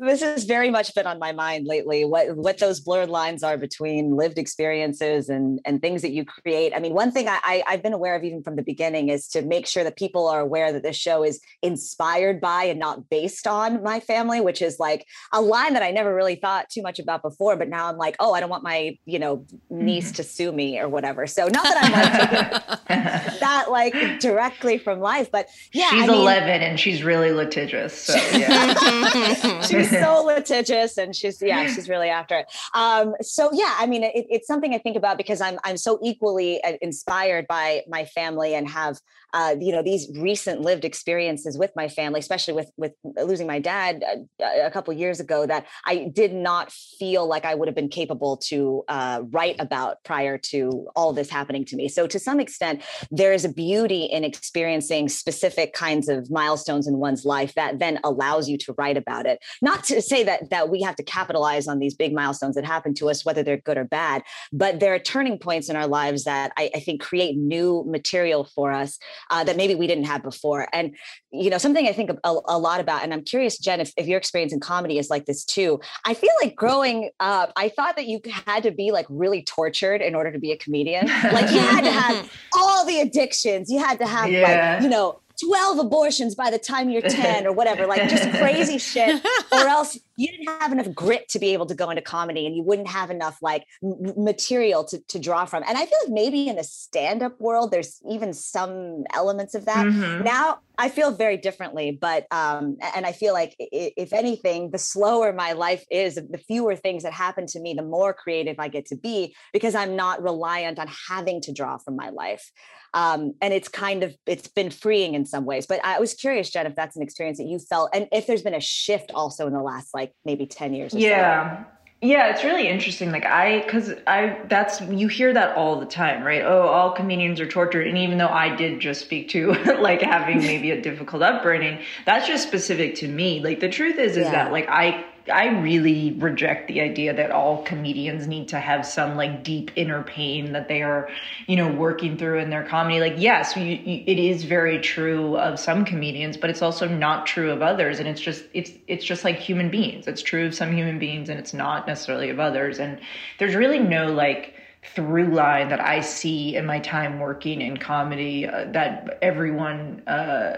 this 0.00 0.22
has 0.22 0.44
very 0.44 0.70
much 0.70 0.94
been 0.94 1.06
on 1.06 1.18
my 1.18 1.32
mind 1.32 1.66
lately. 1.66 2.04
What 2.04 2.36
what 2.36 2.58
those 2.58 2.78
blurred 2.78 3.08
lines 3.08 3.42
are 3.42 3.58
between 3.58 4.14
lived 4.14 4.38
experiences 4.38 5.28
and 5.28 5.58
and 5.64 5.82
things 5.82 6.02
that 6.02 6.12
you 6.12 6.24
create. 6.24 6.72
I 6.74 6.78
mean, 6.78 6.94
one 6.94 7.10
thing 7.10 7.26
I, 7.26 7.64
I 7.66 7.72
have 7.72 7.82
been 7.82 7.92
aware 7.92 8.14
of 8.14 8.22
even 8.22 8.44
from 8.44 8.54
the 8.54 8.62
beginning 8.62 9.08
is 9.08 9.26
to 9.28 9.42
make 9.42 9.66
sure 9.66 9.82
that 9.82 9.96
people 9.96 10.28
are 10.28 10.38
aware 10.38 10.72
that 10.72 10.84
this 10.84 10.94
show 10.94 11.24
is 11.24 11.40
inspired 11.62 12.40
by 12.40 12.64
and 12.64 12.78
not 12.78 13.10
based 13.10 13.48
on 13.48 13.82
my 13.82 13.98
family, 13.98 14.40
which 14.40 14.62
is 14.62 14.78
like 14.78 15.06
a 15.32 15.40
line 15.40 15.72
that 15.72 15.82
I 15.82 15.90
never 15.90 16.14
really 16.14 16.36
thought 16.36 16.70
too 16.70 16.82
much 16.82 17.00
about 17.00 17.22
before. 17.22 17.56
But 17.56 17.68
now 17.68 17.88
I'm 17.88 17.96
like, 17.96 18.14
oh, 18.20 18.32
I 18.32 18.38
don't 18.38 18.50
want 18.50 18.62
my 18.62 18.96
you 19.06 19.18
know 19.18 19.44
niece 19.70 20.06
mm-hmm. 20.06 20.14
to 20.14 20.22
sue 20.22 20.52
me 20.52 20.78
or 20.78 20.88
whatever. 20.88 21.26
So 21.26 21.48
not 21.48 21.64
that 21.64 21.82
I'm 21.82 21.92
like 21.92 23.40
that 23.40 23.72
like 23.72 24.20
directly 24.20 24.78
from 24.78 25.00
life, 25.00 25.32
but 25.32 25.48
yeah, 25.72 25.90
she's 25.90 26.04
I 26.04 26.06
mean, 26.06 26.20
11 26.20 26.62
and 26.62 26.78
she's 26.78 27.02
really 27.02 27.32
litigious. 27.32 27.92
So 27.98 28.19
yeah. 28.32 29.60
she's 29.62 29.90
so 29.90 30.22
litigious 30.24 30.98
and 30.98 31.14
she's 31.14 31.40
yeah 31.40 31.66
she's 31.66 31.88
really 31.88 32.08
after 32.08 32.38
it 32.38 32.46
um, 32.74 33.14
so 33.20 33.50
yeah 33.52 33.74
i 33.78 33.86
mean 33.86 34.02
it, 34.02 34.26
it's 34.30 34.46
something 34.46 34.74
i 34.74 34.78
think 34.78 34.96
about 34.96 35.16
because 35.16 35.40
i'm 35.40 35.58
i'm 35.64 35.76
so 35.76 35.98
equally 36.02 36.62
uh, 36.64 36.72
inspired 36.80 37.46
by 37.46 37.82
my 37.88 38.04
family 38.04 38.54
and 38.54 38.68
have 38.68 39.00
uh, 39.32 39.54
you 39.58 39.72
know 39.72 39.82
these 39.82 40.08
recent 40.16 40.60
lived 40.60 40.84
experiences 40.84 41.56
with 41.58 41.70
my 41.76 41.88
family 41.88 42.20
especially 42.20 42.54
with 42.54 42.70
with 42.76 42.92
losing 43.24 43.46
my 43.46 43.58
dad 43.58 44.02
a, 44.02 44.44
uh, 44.44 44.66
a 44.66 44.70
couple 44.70 44.92
years 44.92 45.20
ago 45.20 45.46
that 45.46 45.66
i 45.86 46.10
did 46.12 46.32
not 46.32 46.72
feel 46.72 47.26
like 47.26 47.44
i 47.44 47.54
would 47.54 47.68
have 47.68 47.74
been 47.74 47.88
capable 47.88 48.36
to 48.36 48.82
uh, 48.88 49.22
write 49.30 49.56
about 49.58 50.02
prior 50.04 50.38
to 50.38 50.88
all 50.96 51.12
this 51.12 51.30
happening 51.30 51.64
to 51.64 51.76
me. 51.76 51.88
So 51.88 52.06
to 52.06 52.18
some 52.18 52.40
extent 52.40 52.82
there 53.10 53.32
is 53.32 53.44
a 53.44 53.48
beauty 53.48 54.04
in 54.04 54.24
experiencing 54.24 55.08
specific 55.08 55.72
kinds 55.72 56.08
of 56.08 56.30
milestones 56.30 56.86
in 56.86 56.98
one's 56.98 57.24
life 57.24 57.54
that 57.54 57.78
then 57.78 57.98
allows 58.04 58.48
you 58.48 58.58
to 58.58 58.74
write 58.78 58.96
about 58.96 59.26
it. 59.26 59.38
Not 59.62 59.84
to 59.84 60.02
say 60.02 60.24
that 60.24 60.50
that 60.50 60.68
we 60.68 60.82
have 60.82 60.96
to 60.96 61.02
capitalize 61.02 61.66
on 61.68 61.78
these 61.78 61.94
big 61.94 62.12
milestones 62.12 62.54
that 62.54 62.64
happen 62.64 62.94
to 62.94 63.10
us 63.10 63.24
whether 63.24 63.42
they're 63.42 63.56
good 63.58 63.76
or 63.76 63.84
bad 63.84 64.22
but 64.52 64.80
there 64.80 64.94
are 64.94 64.98
turning 64.98 65.38
points 65.38 65.68
in 65.68 65.76
our 65.76 65.86
lives 65.86 66.24
that 66.24 66.52
i, 66.56 66.70
I 66.74 66.80
think 66.80 67.00
create 67.00 67.36
new 67.36 67.84
material 67.86 68.44
for 68.44 68.72
us 68.72 68.98
uh, 69.30 69.44
that 69.44 69.56
maybe 69.56 69.74
we 69.74 69.86
didn't 69.86 70.04
have 70.04 70.22
before. 70.22 70.66
And, 70.72 70.96
you 71.32 71.50
know, 71.50 71.58
something 71.58 71.86
I 71.86 71.92
think 71.92 72.10
a, 72.10 72.36
a, 72.46 72.58
lot 72.58 72.80
about, 72.80 73.02
and 73.02 73.12
I'm 73.12 73.22
curious, 73.22 73.58
Jen, 73.58 73.80
if, 73.80 73.92
if 73.96 74.06
your 74.06 74.18
experience 74.18 74.52
in 74.52 74.60
comedy 74.60 74.98
is 74.98 75.10
like 75.10 75.26
this 75.26 75.44
too. 75.44 75.80
I 76.04 76.14
feel 76.14 76.30
like 76.42 76.56
growing 76.56 77.10
up, 77.20 77.52
I 77.56 77.68
thought 77.68 77.96
that 77.96 78.06
you 78.06 78.20
had 78.46 78.62
to 78.62 78.70
be 78.70 78.92
like 78.92 79.06
really 79.08 79.42
tortured 79.42 80.00
in 80.02 80.14
order 80.14 80.32
to 80.32 80.38
be 80.38 80.52
a 80.52 80.56
comedian. 80.56 81.06
Like 81.06 81.50
you 81.50 81.60
had 81.60 81.82
to 81.82 81.90
have 81.90 82.32
all 82.56 82.86
the 82.86 83.00
addictions. 83.00 83.70
You 83.70 83.78
had 83.78 83.98
to 83.98 84.06
have 84.06 84.30
yeah. 84.30 84.74
like, 84.74 84.82
you 84.82 84.88
know, 84.88 85.20
12 85.44 85.78
abortions 85.78 86.34
by 86.34 86.50
the 86.50 86.58
time 86.58 86.90
you're 86.90 87.02
10 87.08 87.46
or 87.46 87.52
whatever, 87.52 87.86
like 87.86 88.08
just 88.08 88.30
crazy 88.38 88.78
shit. 88.78 89.24
Or 89.52 89.58
else 89.58 89.98
you 90.20 90.30
didn't 90.30 90.60
have 90.60 90.70
enough 90.70 90.94
grit 90.94 91.26
to 91.30 91.38
be 91.38 91.54
able 91.54 91.64
to 91.64 91.74
go 91.74 91.88
into 91.88 92.02
comedy 92.02 92.44
and 92.44 92.54
you 92.54 92.62
wouldn't 92.62 92.88
have 92.88 93.10
enough 93.10 93.38
like 93.40 93.64
m- 93.82 94.12
material 94.16 94.84
to, 94.84 94.98
to 95.08 95.18
draw 95.18 95.46
from. 95.46 95.62
And 95.66 95.78
I 95.78 95.86
feel 95.86 95.98
like 96.04 96.12
maybe 96.12 96.46
in 96.46 96.56
the 96.56 96.64
stand 96.64 97.22
up 97.22 97.40
world, 97.40 97.70
there's 97.70 98.02
even 98.08 98.34
some 98.34 99.04
elements 99.14 99.54
of 99.54 99.64
that. 99.64 99.86
Mm-hmm. 99.86 100.24
Now 100.24 100.58
I 100.76 100.90
feel 100.90 101.10
very 101.10 101.38
differently, 101.38 101.96
but, 101.98 102.26
um, 102.30 102.76
and 102.94 103.06
I 103.06 103.12
feel 103.12 103.32
like 103.32 103.54
if 103.58 104.12
anything, 104.12 104.70
the 104.70 104.78
slower 104.78 105.32
my 105.32 105.52
life 105.52 105.84
is, 105.90 106.16
the 106.16 106.42
fewer 106.46 106.76
things 106.76 107.02
that 107.04 107.14
happen 107.14 107.46
to 107.46 107.60
me, 107.60 107.72
the 107.72 107.82
more 107.82 108.12
creative 108.12 108.56
I 108.58 108.68
get 108.68 108.86
to 108.86 108.96
be 108.96 109.34
because 109.54 109.74
I'm 109.74 109.96
not 109.96 110.22
reliant 110.22 110.78
on 110.78 110.88
having 111.08 111.40
to 111.42 111.52
draw 111.52 111.78
from 111.78 111.96
my 111.96 112.10
life. 112.10 112.50
Um, 112.92 113.34
and 113.40 113.54
it's 113.54 113.68
kind 113.68 114.02
of, 114.02 114.16
it's 114.26 114.48
been 114.48 114.70
freeing 114.70 115.14
in 115.14 115.24
some 115.24 115.44
ways, 115.44 115.64
but 115.64 115.80
I 115.84 116.00
was 116.00 116.12
curious, 116.12 116.50
Jen, 116.50 116.66
if 116.66 116.74
that's 116.74 116.96
an 116.96 117.02
experience 117.02 117.38
that 117.38 117.44
you 117.44 117.60
felt, 117.60 117.90
and 117.94 118.08
if 118.10 118.26
there's 118.26 118.42
been 118.42 118.54
a 118.54 118.60
shift 118.60 119.12
also 119.14 119.46
in 119.46 119.52
the 119.52 119.62
last 119.62 119.94
like 119.94 120.09
maybe 120.24 120.46
10 120.46 120.74
years 120.74 120.94
yeah. 120.94 121.58
So. 121.58 121.66
Yeah, 122.02 122.30
it's 122.30 122.44
really 122.44 122.66
interesting. 122.66 123.12
Like 123.12 123.26
I, 123.26 123.62
cause 123.68 123.92
I, 124.06 124.38
that's, 124.48 124.80
you 124.80 125.08
hear 125.08 125.34
that 125.34 125.54
all 125.54 125.78
the 125.78 125.84
time, 125.84 126.24
right? 126.24 126.42
Oh, 126.42 126.62
all 126.62 126.92
comedians 126.92 127.40
are 127.40 127.46
tortured. 127.46 127.86
And 127.86 127.98
even 127.98 128.16
though 128.16 128.28
I 128.28 128.56
did 128.56 128.80
just 128.80 129.02
speak 129.02 129.28
to 129.30 129.52
like 129.80 130.00
having 130.00 130.38
maybe 130.38 130.70
a 130.70 130.80
difficult 130.80 131.22
upbringing, 131.22 131.80
that's 132.06 132.26
just 132.26 132.46
specific 132.46 132.94
to 132.96 133.08
me. 133.08 133.40
Like 133.40 133.60
the 133.60 133.68
truth 133.68 133.98
is, 133.98 134.16
is 134.16 134.24
yeah. 134.24 134.30
that 134.32 134.52
like 134.52 134.66
I 134.70 135.04
I 135.32 135.48
really 135.60 136.12
reject 136.12 136.68
the 136.68 136.80
idea 136.80 137.14
that 137.14 137.30
all 137.30 137.62
comedians 137.64 138.26
need 138.26 138.48
to 138.48 138.60
have 138.60 138.86
some 138.86 139.16
like 139.16 139.42
deep 139.44 139.70
inner 139.76 140.02
pain 140.02 140.52
that 140.52 140.68
they 140.68 140.82
are, 140.82 141.08
you 141.46 141.56
know, 141.56 141.70
working 141.70 142.16
through 142.16 142.38
in 142.38 142.50
their 142.50 142.64
comedy. 142.64 143.00
Like, 143.00 143.14
yes, 143.16 143.56
you, 143.56 143.64
you, 143.64 144.04
it 144.06 144.18
is 144.18 144.44
very 144.44 144.80
true 144.80 145.36
of 145.36 145.58
some 145.58 145.84
comedians, 145.84 146.36
but 146.36 146.50
it's 146.50 146.62
also 146.62 146.88
not 146.88 147.26
true 147.26 147.50
of 147.50 147.62
others. 147.62 147.98
And 147.98 148.08
it's 148.08 148.20
just 148.20 148.44
it's 148.54 148.72
it's 148.86 149.04
just 149.04 149.24
like 149.24 149.36
human 149.36 149.70
beings. 149.70 150.06
It's 150.06 150.22
true 150.22 150.46
of 150.46 150.54
some 150.54 150.72
human 150.72 150.98
beings, 150.98 151.28
and 151.28 151.38
it's 151.38 151.52
not 151.52 151.86
necessarily 151.86 152.30
of 152.30 152.40
others. 152.40 152.78
And 152.78 153.00
there's 153.38 153.54
really 153.54 153.78
no 153.78 154.12
like 154.12 154.54
through 154.94 155.34
line 155.34 155.68
that 155.68 155.80
I 155.80 156.00
see 156.00 156.56
in 156.56 156.64
my 156.64 156.78
time 156.80 157.18
working 157.20 157.60
in 157.60 157.76
comedy 157.76 158.46
uh, 158.46 158.64
that 158.72 159.18
everyone 159.20 160.02
uh, 160.06 160.56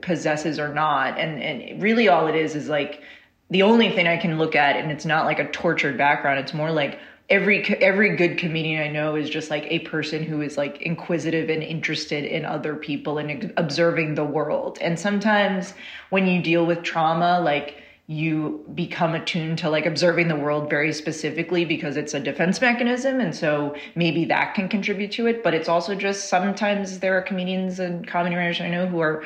possesses 0.00 0.58
or 0.58 0.72
not. 0.72 1.18
And 1.18 1.42
and 1.42 1.82
really 1.82 2.08
all 2.08 2.26
it 2.26 2.36
is 2.36 2.54
is 2.54 2.68
like 2.68 3.02
the 3.50 3.62
only 3.62 3.90
thing 3.90 4.06
I 4.06 4.16
can 4.16 4.38
look 4.38 4.56
at, 4.56 4.76
and 4.76 4.90
it's 4.90 5.04
not 5.04 5.26
like 5.26 5.38
a 5.38 5.50
tortured 5.50 5.98
background. 5.98 6.38
It's 6.38 6.54
more 6.54 6.70
like 6.70 6.98
every 7.30 7.64
every 7.80 8.16
good 8.16 8.38
comedian 8.38 8.82
I 8.82 8.88
know 8.88 9.16
is 9.16 9.30
just 9.30 9.50
like 9.50 9.64
a 9.68 9.80
person 9.80 10.22
who 10.22 10.42
is 10.42 10.56
like 10.56 10.82
inquisitive 10.82 11.48
and 11.48 11.62
interested 11.62 12.24
in 12.24 12.44
other 12.44 12.74
people 12.74 13.18
and 13.18 13.52
observing 13.56 14.14
the 14.14 14.24
world. 14.24 14.78
And 14.80 14.98
sometimes 14.98 15.74
when 16.10 16.26
you 16.26 16.42
deal 16.42 16.66
with 16.66 16.82
trauma, 16.82 17.40
like 17.40 17.82
you 18.06 18.64
become 18.74 19.14
attuned 19.14 19.58
to 19.58 19.70
like 19.70 19.86
observing 19.86 20.28
the 20.28 20.36
world 20.36 20.68
very 20.68 20.92
specifically 20.92 21.64
because 21.64 21.96
it's 21.96 22.12
a 22.12 22.20
defense 22.20 22.60
mechanism 22.60 23.18
and 23.18 23.34
so 23.34 23.74
maybe 23.94 24.26
that 24.26 24.54
can 24.54 24.68
contribute 24.68 25.10
to 25.10 25.26
it 25.26 25.42
but 25.42 25.54
it's 25.54 25.70
also 25.70 25.94
just 25.94 26.28
sometimes 26.28 26.98
there 26.98 27.16
are 27.16 27.22
comedians 27.22 27.78
and 27.78 28.06
comedy 28.06 28.36
writers 28.36 28.60
i 28.60 28.68
know 28.68 28.86
who 28.86 29.00
are 29.00 29.24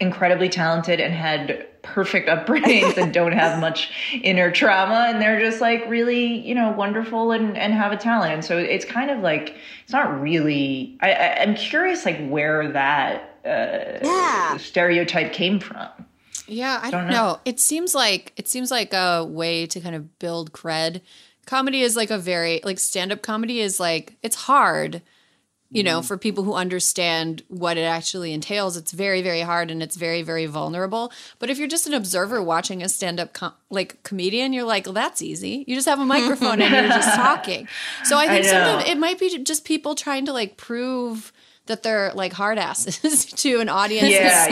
incredibly 0.00 0.50
talented 0.50 1.00
and 1.00 1.14
had 1.14 1.66
perfect 1.82 2.28
upbringings 2.28 2.96
and 2.96 3.12
don't 3.12 3.32
have 3.32 3.60
much 3.66 3.90
inner 4.22 4.50
trauma 4.50 5.06
and 5.08 5.20
they're 5.20 5.40
just 5.40 5.60
like 5.60 5.84
really 5.88 6.38
you 6.46 6.54
know 6.54 6.70
wonderful 6.72 7.32
and 7.32 7.56
and 7.56 7.72
have 7.72 7.92
a 7.92 7.96
talent. 7.96 8.32
And 8.32 8.44
so 8.44 8.58
it's 8.58 8.84
kind 8.84 9.10
of 9.10 9.20
like 9.20 9.56
it's 9.82 9.92
not 9.92 10.20
really 10.20 10.98
i, 11.00 11.10
I 11.10 11.42
am 11.42 11.54
curious 11.54 12.04
like 12.04 12.26
where 12.28 12.70
that 12.72 13.38
uh, 13.44 13.98
yeah. 14.02 14.56
stereotype 14.58 15.32
came 15.32 15.60
from. 15.60 15.88
Yeah 16.46 16.80
i 16.82 16.90
don't, 16.90 17.02
don't 17.02 17.10
know. 17.10 17.32
know. 17.32 17.40
It 17.44 17.60
seems 17.60 17.94
like 17.94 18.32
it 18.36 18.48
seems 18.48 18.70
like 18.70 18.92
a 18.92 19.24
way 19.24 19.66
to 19.66 19.80
kind 19.80 19.94
of 19.94 20.18
build 20.18 20.52
cred. 20.52 21.00
Comedy 21.46 21.82
is 21.82 21.96
like 21.96 22.10
a 22.10 22.18
very 22.18 22.60
like 22.64 22.78
stand-up 22.78 23.22
comedy 23.22 23.60
is 23.60 23.80
like 23.80 24.16
it's 24.22 24.36
hard 24.36 25.02
you 25.70 25.84
know, 25.84 25.98
mm-hmm. 25.98 26.06
for 26.06 26.18
people 26.18 26.42
who 26.42 26.54
understand 26.54 27.44
what 27.48 27.76
it 27.76 27.82
actually 27.82 28.32
entails, 28.32 28.76
it's 28.76 28.90
very, 28.90 29.22
very 29.22 29.40
hard 29.40 29.70
and 29.70 29.82
it's 29.82 29.94
very, 29.94 30.22
very 30.22 30.46
vulnerable. 30.46 31.12
But 31.38 31.48
if 31.48 31.58
you're 31.58 31.68
just 31.68 31.86
an 31.86 31.94
observer 31.94 32.42
watching 32.42 32.82
a 32.82 32.88
stand-up 32.88 33.32
com- 33.32 33.54
like 33.70 34.02
comedian, 34.02 34.52
you're 34.52 34.64
like, 34.64 34.86
well, 34.86 34.94
that's 34.94 35.22
easy. 35.22 35.64
You 35.68 35.76
just 35.76 35.88
have 35.88 36.00
a 36.00 36.04
microphone 36.04 36.60
and 36.60 36.74
you're 36.74 36.88
just 36.88 37.14
talking. 37.14 37.68
So 38.04 38.18
I 38.18 38.26
think 38.26 38.46
I 38.46 38.48
sometimes 38.48 38.88
it 38.88 38.98
might 38.98 39.20
be 39.20 39.38
just 39.44 39.64
people 39.64 39.94
trying 39.94 40.26
to 40.26 40.32
like 40.32 40.56
prove 40.56 41.32
that 41.70 41.84
they're 41.84 42.12
like 42.14 42.32
hard 42.32 42.58
asses 42.58 43.24
to 43.36 43.60
an 43.60 43.68
audience 43.68 44.10
yeah, 44.10 44.48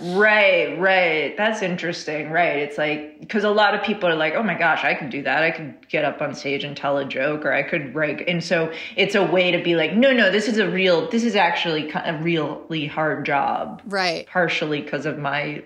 Yeah. 0.00 0.18
Right, 0.18 0.78
right. 0.80 1.36
That's 1.36 1.62
interesting. 1.62 2.30
Right. 2.30 2.56
It's 2.56 2.78
like 2.78 3.20
because 3.20 3.44
a 3.44 3.50
lot 3.50 3.74
of 3.74 3.82
people 3.82 4.08
are 4.08 4.16
like, 4.16 4.34
oh 4.34 4.42
my 4.42 4.54
gosh, 4.58 4.82
I 4.82 4.94
could 4.94 5.10
do 5.10 5.22
that. 5.22 5.42
I 5.42 5.50
could 5.50 5.88
get 5.88 6.04
up 6.04 6.20
on 6.20 6.34
stage 6.34 6.64
and 6.64 6.76
tell 6.76 6.98
a 6.98 7.04
joke, 7.04 7.44
or 7.44 7.52
I 7.52 7.62
could 7.62 7.94
write. 7.94 8.26
And 8.26 8.42
so 8.42 8.72
it's 8.96 9.14
a 9.14 9.24
way 9.24 9.50
to 9.50 9.62
be 9.62 9.76
like, 9.76 9.94
no, 9.94 10.12
no, 10.12 10.30
this 10.30 10.48
is 10.48 10.58
a 10.58 10.68
real. 10.68 11.08
This 11.10 11.24
is 11.24 11.36
actually 11.36 11.90
a 11.90 12.18
really 12.22 12.86
hard 12.86 13.26
job. 13.26 13.82
Right. 13.84 14.26
Partially 14.26 14.80
because 14.80 15.06
of 15.06 15.18
my 15.18 15.62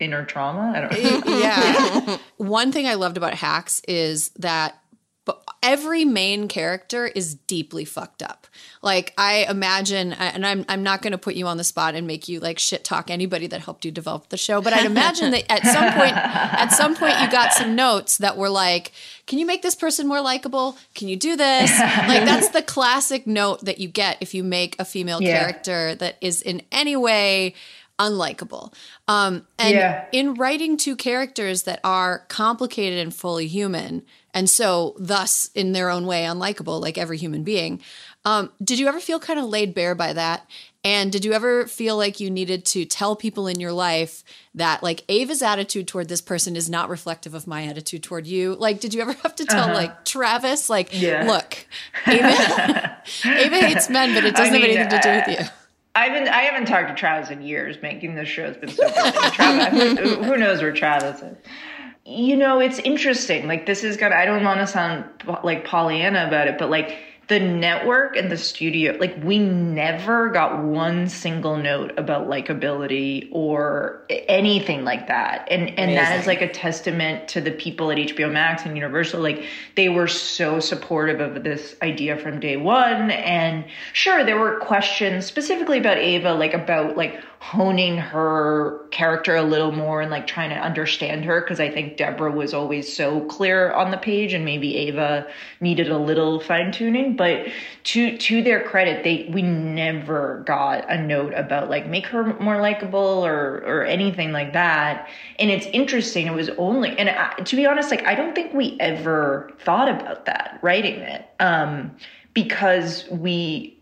inner 0.00 0.24
trauma. 0.24 0.72
I 0.74 0.80
don't 0.80 1.26
know. 1.26 1.38
yeah. 1.38 2.18
One 2.36 2.72
thing 2.72 2.86
I 2.86 2.94
loved 2.94 3.16
about 3.16 3.34
hacks 3.34 3.80
is 3.86 4.30
that 4.36 4.78
but 5.24 5.42
every 5.62 6.04
main 6.04 6.48
character 6.48 7.06
is 7.06 7.34
deeply 7.34 7.84
fucked 7.86 8.22
up. 8.22 8.46
Like 8.82 9.14
I 9.16 9.46
imagine, 9.48 10.12
and 10.12 10.44
I'm 10.46 10.64
I'm 10.68 10.82
not 10.82 11.00
going 11.00 11.12
to 11.12 11.18
put 11.18 11.34
you 11.34 11.46
on 11.46 11.56
the 11.56 11.64
spot 11.64 11.94
and 11.94 12.06
make 12.06 12.28
you 12.28 12.40
like 12.40 12.58
shit 12.58 12.84
talk 12.84 13.10
anybody 13.10 13.46
that 13.46 13.62
helped 13.62 13.84
you 13.86 13.90
develop 13.90 14.28
the 14.28 14.36
show, 14.36 14.60
but 14.60 14.72
I'd 14.74 14.84
imagine 14.84 15.30
that 15.30 15.50
at 15.50 15.64
some 15.64 15.92
point, 15.94 16.14
at 16.14 16.68
some 16.68 16.94
point, 16.94 17.18
you 17.20 17.30
got 17.30 17.52
some 17.54 17.74
notes 17.74 18.18
that 18.18 18.36
were 18.36 18.50
like, 18.50 18.92
"Can 19.26 19.38
you 19.38 19.46
make 19.46 19.62
this 19.62 19.74
person 19.74 20.06
more 20.06 20.20
likable? 20.20 20.76
Can 20.94 21.08
you 21.08 21.16
do 21.16 21.34
this?" 21.36 21.70
like 21.80 22.24
that's 22.26 22.50
the 22.50 22.60
classic 22.62 23.26
note 23.26 23.64
that 23.64 23.78
you 23.78 23.88
get 23.88 24.18
if 24.20 24.34
you 24.34 24.44
make 24.44 24.76
a 24.78 24.84
female 24.84 25.22
Yeah. 25.22 25.38
character 25.38 25.94
that 25.94 26.18
is 26.20 26.42
in 26.42 26.60
any 26.70 26.96
way 26.96 27.54
unlikable. 27.98 28.72
Um, 29.08 29.46
and 29.58 29.70
Yeah. 29.74 30.04
in 30.12 30.34
writing 30.34 30.76
two 30.76 30.96
characters 30.96 31.62
that 31.62 31.80
are 31.84 32.20
complicated 32.28 32.98
and 32.98 33.14
fully 33.14 33.46
human, 33.46 34.02
and 34.34 34.50
so 34.50 34.94
thus 34.98 35.48
in 35.54 35.72
their 35.72 35.88
own 35.88 36.04
way 36.06 36.24
unlikable, 36.24 36.80
like 36.80 36.98
every 36.98 37.16
human 37.16 37.42
being, 37.44 37.80
um, 38.26 38.50
did 38.62 38.78
you 38.78 38.88
ever 38.88 39.00
feel 39.00 39.18
kind 39.20 39.38
of 39.38 39.46
laid 39.46 39.72
bare 39.74 39.94
by 39.94 40.12
that? 40.12 40.46
And 40.86 41.10
did 41.10 41.24
you 41.24 41.32
ever 41.32 41.66
feel 41.66 41.96
like 41.96 42.20
you 42.20 42.28
needed 42.28 42.66
to 42.66 42.84
tell 42.84 43.16
people 43.16 43.46
in 43.46 43.58
your 43.58 43.72
life 43.72 44.22
that, 44.54 44.82
like, 44.82 45.02
Ava's 45.08 45.40
attitude 45.40 45.88
toward 45.88 46.08
this 46.08 46.20
person 46.20 46.56
is 46.56 46.68
not 46.68 46.90
reflective 46.90 47.32
of 47.32 47.46
my 47.46 47.64
attitude 47.64 48.02
toward 48.02 48.26
you? 48.26 48.54
Like, 48.54 48.80
did 48.80 48.92
you 48.92 49.00
ever 49.00 49.14
have 49.14 49.34
to 49.36 49.46
tell, 49.46 49.68
like, 49.72 50.04
Travis, 50.04 50.68
like, 50.68 50.90
Yeah. 50.92 51.24
look, 51.26 51.66
Ava, 52.06 52.98
Ava 53.24 53.56
hates 53.56 53.88
men, 53.88 54.12
but 54.12 54.26
it 54.26 54.34
doesn't 54.36 54.54
I 54.54 54.58
mean, 54.58 54.76
have 54.76 54.90
anything 54.90 54.90
to 54.90 55.00
do 55.00 55.10
with 55.10 55.28
uh, 55.40 55.42
you? 55.42 55.48
I've 55.94 56.12
been 56.12 56.26
I 56.28 56.42
haven't 56.42 56.66
talked 56.66 56.88
to 56.88 56.94
Travis 56.94 57.30
in 57.30 57.40
years. 57.40 57.76
Making 57.80 58.16
this 58.16 58.28
show 58.28 58.44
has 58.46 58.56
been 58.56 58.68
so 58.68 58.84
busy. 58.84 59.30
Travis, 59.30 59.98
who 60.26 60.36
knows 60.36 60.60
where 60.60 60.72
Travis 60.72 61.22
is? 61.22 61.36
You 62.06 62.36
know, 62.36 62.60
it's 62.60 62.78
interesting. 62.80 63.46
Like 63.46 63.64
this 63.64 63.82
is 63.82 63.96
gonna. 63.96 64.14
I 64.14 64.26
don't 64.26 64.44
want 64.44 64.60
to 64.60 64.66
sound 64.66 65.04
like 65.42 65.64
Pollyanna 65.64 66.26
about 66.26 66.48
it, 66.48 66.58
but 66.58 66.68
like 66.68 66.98
the 67.28 67.40
network 67.40 68.16
and 68.16 68.30
the 68.30 68.36
studio, 68.36 68.94
like 69.00 69.16
we 69.24 69.38
never 69.38 70.28
got 70.28 70.62
one 70.62 71.08
single 71.08 71.56
note 71.56 71.94
about 71.96 72.28
likability 72.28 73.28
or 73.32 74.04
anything 74.10 74.84
like 74.84 75.08
that. 75.08 75.48
And 75.50 75.70
and 75.78 75.96
that 75.96 76.20
is 76.20 76.26
like 76.26 76.42
a 76.42 76.48
testament 76.48 77.28
to 77.28 77.40
the 77.40 77.50
people 77.50 77.90
at 77.90 77.96
HBO 77.96 78.30
Max 78.30 78.66
and 78.66 78.76
Universal. 78.76 79.22
Like 79.22 79.46
they 79.74 79.88
were 79.88 80.08
so 80.08 80.60
supportive 80.60 81.20
of 81.20 81.42
this 81.42 81.74
idea 81.80 82.18
from 82.18 82.40
day 82.40 82.58
one. 82.58 83.10
And 83.10 83.64
sure, 83.94 84.24
there 84.24 84.38
were 84.38 84.58
questions 84.58 85.24
specifically 85.24 85.78
about 85.78 85.96
Ava, 85.96 86.34
like 86.34 86.52
about 86.52 86.98
like 86.98 87.22
honing 87.44 87.98
her 87.98 88.86
character 88.90 89.36
a 89.36 89.42
little 89.42 89.70
more 89.70 90.00
and 90.00 90.10
like 90.10 90.26
trying 90.26 90.48
to 90.48 90.56
understand 90.56 91.26
her 91.26 91.42
because 91.42 91.60
I 91.60 91.70
think 91.70 91.98
Deborah 91.98 92.30
was 92.32 92.54
always 92.54 92.90
so 92.90 93.20
clear 93.26 93.70
on 93.72 93.90
the 93.90 93.98
page 93.98 94.32
and 94.32 94.46
maybe 94.46 94.74
Ava 94.78 95.26
needed 95.60 95.90
a 95.90 95.98
little 95.98 96.40
fine 96.40 96.72
tuning 96.72 97.16
but 97.16 97.46
to 97.84 98.16
to 98.16 98.42
their 98.42 98.62
credit 98.62 99.04
they 99.04 99.28
we 99.30 99.42
never 99.42 100.42
got 100.46 100.90
a 100.90 100.98
note 100.98 101.34
about 101.34 101.68
like 101.68 101.86
make 101.86 102.06
her 102.06 102.32
more 102.40 102.62
likable 102.62 103.26
or 103.26 103.56
or 103.66 103.84
anything 103.84 104.32
like 104.32 104.54
that. 104.54 105.06
And 105.38 105.50
it's 105.50 105.66
interesting 105.66 106.26
it 106.26 106.34
was 106.34 106.48
only 106.56 106.98
and 106.98 107.10
I, 107.10 107.34
to 107.34 107.56
be 107.56 107.66
honest 107.66 107.90
like 107.90 108.06
I 108.06 108.14
don't 108.14 108.34
think 108.34 108.54
we 108.54 108.78
ever 108.80 109.52
thought 109.60 109.90
about 109.90 110.24
that 110.24 110.60
writing 110.62 111.00
it 111.00 111.28
um 111.40 111.94
because 112.32 113.06
we 113.10 113.73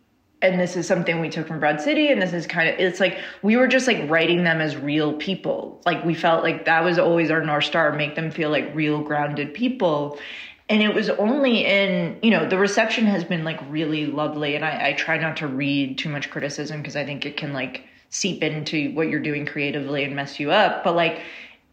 and 0.42 0.58
this 0.58 0.76
is 0.76 0.86
something 0.86 1.20
we 1.20 1.28
took 1.28 1.46
from 1.46 1.60
Broad 1.60 1.80
City, 1.80 2.08
and 2.08 2.20
this 2.20 2.32
is 2.32 2.46
kind 2.46 2.68
of 2.68 2.78
it's 2.78 3.00
like 3.00 3.18
we 3.42 3.56
were 3.56 3.68
just 3.68 3.86
like 3.86 4.10
writing 4.10 4.44
them 4.44 4.60
as 4.60 4.76
real 4.76 5.14
people. 5.14 5.80
Like 5.86 6.04
we 6.04 6.14
felt 6.14 6.42
like 6.42 6.64
that 6.64 6.82
was 6.82 6.98
always 6.98 7.30
our 7.30 7.40
north 7.40 7.64
star, 7.64 7.92
make 7.92 8.16
them 8.16 8.30
feel 8.30 8.50
like 8.50 8.74
real 8.74 9.00
grounded 9.00 9.54
people. 9.54 10.18
And 10.68 10.82
it 10.82 10.94
was 10.94 11.10
only 11.10 11.66
in, 11.66 12.18
you 12.22 12.30
know, 12.30 12.48
the 12.48 12.58
reception 12.58 13.04
has 13.06 13.24
been 13.24 13.44
like 13.44 13.60
really 13.68 14.06
lovely. 14.06 14.56
And 14.56 14.64
I, 14.64 14.88
I 14.88 14.92
try 14.94 15.18
not 15.18 15.36
to 15.38 15.46
read 15.46 15.98
too 15.98 16.08
much 16.08 16.30
criticism 16.30 16.80
because 16.80 16.96
I 16.96 17.04
think 17.04 17.26
it 17.26 17.36
can 17.36 17.52
like 17.52 17.84
seep 18.10 18.42
into 18.42 18.92
what 18.94 19.08
you're 19.08 19.20
doing 19.20 19.46
creatively 19.46 20.04
and 20.04 20.16
mess 20.16 20.40
you 20.40 20.50
up. 20.50 20.82
But 20.82 20.96
like 20.96 21.20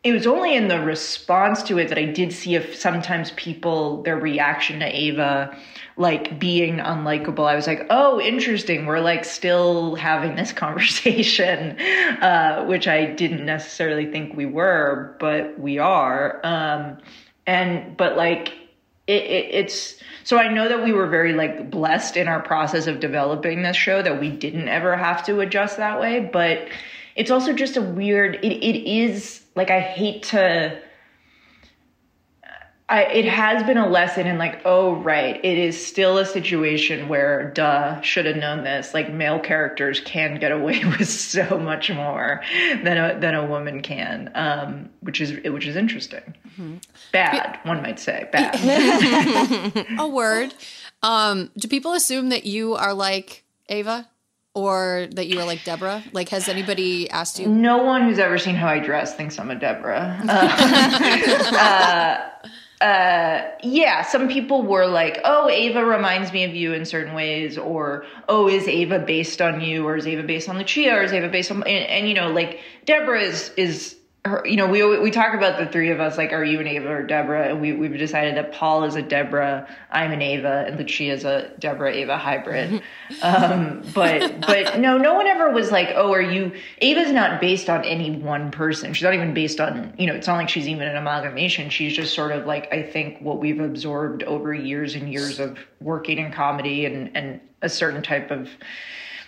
it 0.04 0.14
was 0.14 0.26
only 0.26 0.56
in 0.56 0.70
the 0.70 0.80
response 0.80 1.62
to 1.64 1.78
it 1.78 1.90
that 1.90 1.98
I 1.98 2.06
did 2.06 2.32
see 2.32 2.56
if 2.56 2.76
sometimes 2.76 3.32
people 3.32 4.02
their 4.04 4.18
reaction 4.18 4.80
to 4.80 4.86
Ava 4.86 5.58
like 5.98 6.40
being 6.40 6.78
unlikable. 6.78 7.46
I 7.46 7.56
was 7.56 7.68
like, 7.68 7.86
oh, 7.90 8.22
interesting. 8.22 8.86
We're 8.86 9.02
like 9.02 9.26
still 9.26 9.96
having 9.96 10.36
this 10.36 10.54
conversation, 10.66 11.78
uh, 12.22 12.66
which 12.66 12.88
I 12.88 13.08
didn't 13.08 13.46
necessarily 13.46 14.10
think 14.10 14.38
we 14.38 14.46
were, 14.46 15.18
but 15.20 15.60
we 15.60 15.80
are. 15.80 16.40
Um, 16.46 17.00
and 17.46 17.98
but 17.98 18.16
like 18.16 18.54
it, 19.08 19.24
it, 19.24 19.48
it's 19.52 19.96
so 20.24 20.38
I 20.38 20.48
know 20.48 20.70
that 20.70 20.84
we 20.84 20.94
were 20.94 21.08
very 21.08 21.34
like 21.34 21.70
blessed 21.70 22.16
in 22.16 22.30
our 22.30 22.42
process 22.42 22.88
of 22.88 23.02
developing 23.02 23.64
this 23.64 23.76
show 23.76 24.02
that 24.02 24.22
we 24.22 24.30
didn't 24.30 24.70
ever 24.70 24.96
have 24.96 25.26
to 25.26 25.42
adjust 25.42 25.76
that 25.78 26.00
way, 26.00 26.22
but 26.32 26.70
it's 27.20 27.30
also 27.30 27.54
just 27.54 27.78
a 27.78 27.82
weird 27.82 28.36
it, 28.36 28.54
it 28.54 28.90
is 28.90 29.44
like 29.56 29.70
I 29.70 29.82
hate 29.82 30.24
to 30.24 30.82
I, 32.90 33.04
it 33.04 33.26
has 33.26 33.62
been 33.62 33.78
a 33.78 33.88
lesson 33.88 34.26
in 34.26 34.40
like, 34.40 34.62
oh 34.66 34.96
right, 34.96 35.36
it 35.46 35.58
is 35.60 35.86
still 35.86 36.18
a 36.18 36.26
situation 36.26 37.08
where 37.08 37.52
duh, 37.52 38.02
should 38.02 38.26
have 38.26 38.38
known 38.38 38.64
this. 38.64 38.96
Like 38.96 39.14
male 39.14 39.40
characters 39.40 40.00
can 40.00 40.40
get 40.40 40.52
away 40.52 40.84
with 40.98 41.08
so 41.08 41.60
much 41.60 41.92
more 41.92 42.42
than 42.84 42.98
a 42.98 43.20
than 43.20 43.36
a 43.36 43.46
woman 43.46 43.84
can, 43.84 44.32
um, 44.34 44.90
which 45.02 45.22
is 45.22 45.40
which 45.52 45.68
is 45.68 45.76
interesting. 45.76 46.36
Bad, 47.12 47.60
one 47.62 47.84
might 47.84 48.00
say, 48.00 48.28
bad. 48.32 49.86
a 50.00 50.08
word. 50.08 50.56
Um, 51.04 51.52
do 51.58 51.68
people 51.68 51.94
assume 51.94 52.30
that 52.30 52.48
you 52.48 52.74
are 52.74 52.96
like 52.96 53.44
Ava 53.70 54.08
or 54.60 55.08
that 55.12 55.28
you 55.28 55.40
are 55.40 55.46
like 55.46 55.64
Deborah? 55.64 56.04
Like, 56.12 56.30
has 56.30 56.48
anybody 56.50 57.10
asked 57.10 57.40
you? 57.40 57.48
no 57.48 57.78
one 57.84 58.04
who's 58.04 58.20
ever 58.20 58.38
seen 58.38 58.56
how 58.56 58.68
I 58.68 58.80
dress 58.80 59.16
thinks 59.16 59.38
I'm 59.40 59.52
a 59.52 59.56
Deborah. 59.56 60.20
Uh, 61.60 62.18
uh, 62.82 63.42
yeah, 63.62 64.04
some 64.04 64.30
people 64.30 64.64
were 64.64 64.86
like, 64.86 65.20
"Oh, 65.26 65.50
Ava 65.50 65.84
reminds 65.84 66.32
me 66.32 66.46
of 66.46 66.56
you 66.56 66.72
in 66.72 66.86
certain 66.86 67.14
ways," 67.14 67.58
or 67.58 68.06
"Oh, 68.30 68.48
is 68.48 68.68
Ava 68.70 69.00
based 69.00 69.42
on 69.42 69.60
you, 69.60 69.86
or 69.86 69.98
is 69.98 70.08
Ava 70.08 70.24
based 70.24 70.48
on 70.48 70.58
Lucia, 70.58 70.96
or 70.96 71.02
is 71.04 71.12
Ava 71.12 71.28
based 71.28 71.52
on?" 71.52 71.58
And, 71.64 71.86
and 71.86 72.08
you 72.08 72.14
know, 72.14 72.32
like 72.32 72.62
Deborah 72.86 73.22
is 73.22 73.52
is 73.58 73.98
her. 74.26 74.44
You 74.46 74.58
know, 74.58 74.68
we 74.68 74.84
we 75.00 75.12
talk 75.12 75.34
about 75.34 75.58
the 75.58 75.66
three 75.66 75.92
of 75.92 76.00
us, 76.00 76.18
like, 76.18 76.34
are 76.34 76.44
you 76.44 76.60
an 76.60 76.68
Ava 76.68 76.90
or 76.90 77.04
Deborah? 77.04 77.50
And 77.50 77.62
we 77.62 77.74
we've 77.74 77.98
decided 77.98 78.36
that 78.36 78.52
Paul 78.52 78.84
is 78.84 78.96
a 78.96 79.02
Deborah, 79.02 79.68
I'm 79.92 80.12
an 80.12 80.22
Ava, 80.22 80.66
and 80.68 80.78
Lucia 80.78 81.12
is 81.12 81.24
a 81.24 81.52
Deborah 81.60 81.94
Ava 81.94 82.18
hybrid. 82.18 82.82
um, 83.22 83.84
but 83.94 84.42
but 84.42 84.80
no, 84.80 84.98
no 84.98 85.14
one 85.14 85.28
ever 85.28 85.52
was 85.52 85.72
like, 85.72 85.90
"Oh, 85.96 86.12
are 86.12 86.22
you?" 86.22 86.52
Ava's 86.80 87.12
not 87.12 87.40
based 87.40 87.70
on 87.70 87.84
any 87.86 88.12
one 88.12 88.52
person. 88.52 88.94
She's 88.94 89.04
not 89.04 89.14
even 89.14 89.34
based 89.34 89.60
on 89.60 89.94
you 89.98 90.08
know. 90.08 90.16
It's 90.16 90.28
not 90.28 90.36
like 90.36 90.50
she's 90.50 90.68
even 90.68 90.88
an 90.88 90.98
amalgamation. 90.98 91.70
She's 91.70 91.94
just 91.94 92.14
sort 92.14 92.32
of 92.32 92.46
like 92.46 92.72
I 92.74 92.84
think 92.84 93.20
what 93.22 93.40
we've 93.40 93.60
absorbed 93.60 94.24
over 94.24 94.54
years 94.54 94.96
and 94.96 95.12
years 95.12 95.40
of 95.40 95.58
working 95.80 96.18
in 96.18 96.32
comedy 96.32 96.86
and 96.86 97.16
and 97.16 97.40
a 97.62 97.70
certain 97.70 98.02
type 98.02 98.32
of 98.32 98.50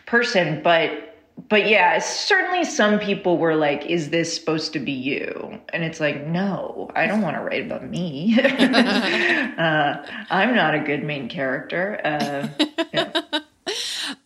person, 0.05 0.61
but 0.63 1.10
but 1.49 1.67
yeah, 1.67 1.99
certainly 1.99 2.63
some 2.63 2.99
people 2.99 3.37
were 3.37 3.55
like, 3.55 3.85
"Is 3.85 4.09
this 4.09 4.33
supposed 4.33 4.73
to 4.73 4.79
be 4.79 4.91
you?" 4.91 5.59
And 5.73 5.83
it's 5.83 5.99
like, 5.99 6.25
no, 6.27 6.89
I 6.95 7.07
don't 7.07 7.21
want 7.21 7.35
to 7.35 7.41
write 7.41 7.65
about 7.65 7.89
me. 7.89 8.37
uh, 8.39 10.05
I'm 10.29 10.55
not 10.55 10.75
a 10.75 10.79
good 10.79 11.03
main 11.03 11.29
character. 11.29 11.99
Uh, 12.03 12.47
yeah. 12.93 13.21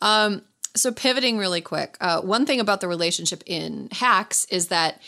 So, 0.78 0.91
pivoting 0.91 1.38
really 1.38 1.62
quick, 1.62 1.95
uh, 2.01 2.20
one 2.20 2.45
thing 2.45 2.60
about 2.60 2.82
the 2.82 2.89
relationship 2.89 3.43
in 3.45 3.88
Hacks 3.93 4.43
is 4.45 4.68
that 4.68 5.01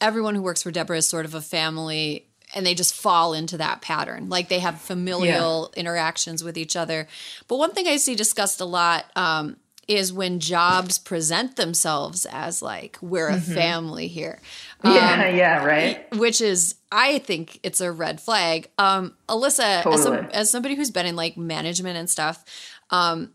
everyone 0.00 0.34
who 0.34 0.40
works 0.40 0.62
for 0.62 0.70
Deborah 0.70 0.96
is 0.96 1.06
sort 1.06 1.26
of 1.26 1.34
a 1.34 1.42
family 1.42 2.26
and 2.54 2.64
they 2.64 2.74
just 2.74 2.94
fall 2.94 3.34
into 3.34 3.58
that 3.58 3.82
pattern. 3.82 4.28
Like 4.28 4.48
they 4.48 4.60
have 4.60 4.80
familial 4.80 5.72
interactions 5.76 6.42
with 6.42 6.56
each 6.56 6.74
other. 6.74 7.06
But 7.48 7.58
one 7.58 7.72
thing 7.72 7.86
I 7.86 7.96
see 7.96 8.14
discussed 8.14 8.60
a 8.60 8.64
lot 8.64 9.04
um, 9.16 9.56
is 9.88 10.12
when 10.12 10.40
jobs 10.40 10.98
present 10.98 11.56
themselves 11.56 12.26
as 12.30 12.62
like, 12.62 12.98
we're 13.00 13.28
a 13.28 13.40
family 13.40 14.08
here. 14.08 14.38
yeah, 14.84 15.28
yeah, 15.34 15.64
right. 15.64 16.16
which 16.16 16.40
is 16.40 16.76
I 16.90 17.18
think 17.18 17.58
it's 17.62 17.80
a 17.80 17.90
red 17.90 18.20
flag. 18.20 18.68
Um, 18.78 19.14
Alyssa, 19.28 19.84
as, 19.84 20.02
some, 20.02 20.14
as 20.32 20.50
somebody 20.50 20.74
who's 20.74 20.90
been 20.90 21.06
in 21.06 21.16
like 21.16 21.36
management 21.36 21.96
and 21.96 22.08
stuff, 22.08 22.44
um, 22.90 23.32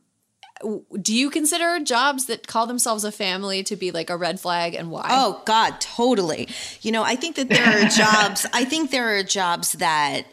do 1.01 1.15
you 1.15 1.29
consider 1.29 1.79
jobs 1.79 2.25
that 2.25 2.47
call 2.47 2.67
themselves 2.67 3.03
a 3.03 3.11
family 3.11 3.63
to 3.63 3.75
be 3.75 3.91
like 3.91 4.09
a 4.09 4.17
red 4.17 4.39
flag, 4.39 4.75
and 4.75 4.91
why? 4.91 5.07
Oh 5.09 5.41
God, 5.45 5.79
totally. 5.79 6.49
You 6.81 6.91
know, 6.91 7.03
I 7.03 7.15
think 7.15 7.35
that 7.37 7.49
there 7.49 7.65
are 7.65 7.87
jobs. 7.89 8.45
I 8.53 8.65
think 8.65 8.91
there 8.91 9.17
are 9.17 9.23
jobs 9.23 9.73
that 9.73 10.25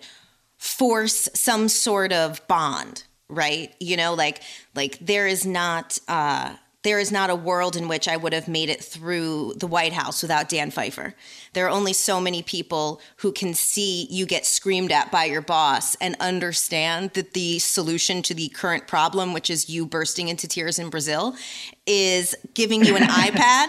force 0.56 1.28
some 1.34 1.68
sort 1.68 2.12
of 2.12 2.46
bond, 2.48 3.04
right? 3.28 3.74
You 3.80 3.96
know, 3.96 4.14
like 4.14 4.42
like 4.74 4.98
there 5.00 5.26
is 5.26 5.46
not 5.46 5.98
uh, 6.08 6.54
there 6.86 7.00
is 7.00 7.10
not 7.10 7.30
a 7.30 7.34
world 7.34 7.74
in 7.74 7.88
which 7.88 8.06
I 8.06 8.16
would 8.16 8.32
have 8.32 8.46
made 8.46 8.68
it 8.68 8.80
through 8.80 9.54
the 9.56 9.66
White 9.66 9.92
House 9.92 10.22
without 10.22 10.48
Dan 10.48 10.70
Pfeiffer. 10.70 11.14
There 11.52 11.66
are 11.66 11.70
only 11.70 11.92
so 11.92 12.20
many 12.20 12.44
people 12.44 13.00
who 13.16 13.32
can 13.32 13.54
see 13.54 14.06
you 14.08 14.24
get 14.24 14.46
screamed 14.46 14.92
at 14.92 15.10
by 15.10 15.24
your 15.24 15.40
boss 15.40 15.96
and 15.96 16.14
understand 16.20 17.14
that 17.14 17.32
the 17.32 17.58
solution 17.58 18.22
to 18.22 18.34
the 18.34 18.50
current 18.50 18.86
problem, 18.86 19.32
which 19.32 19.50
is 19.50 19.68
you 19.68 19.84
bursting 19.84 20.28
into 20.28 20.46
tears 20.46 20.78
in 20.78 20.88
Brazil, 20.88 21.34
is 21.88 22.36
giving 22.54 22.84
you 22.84 22.94
an 22.94 23.02
iPad 23.08 23.66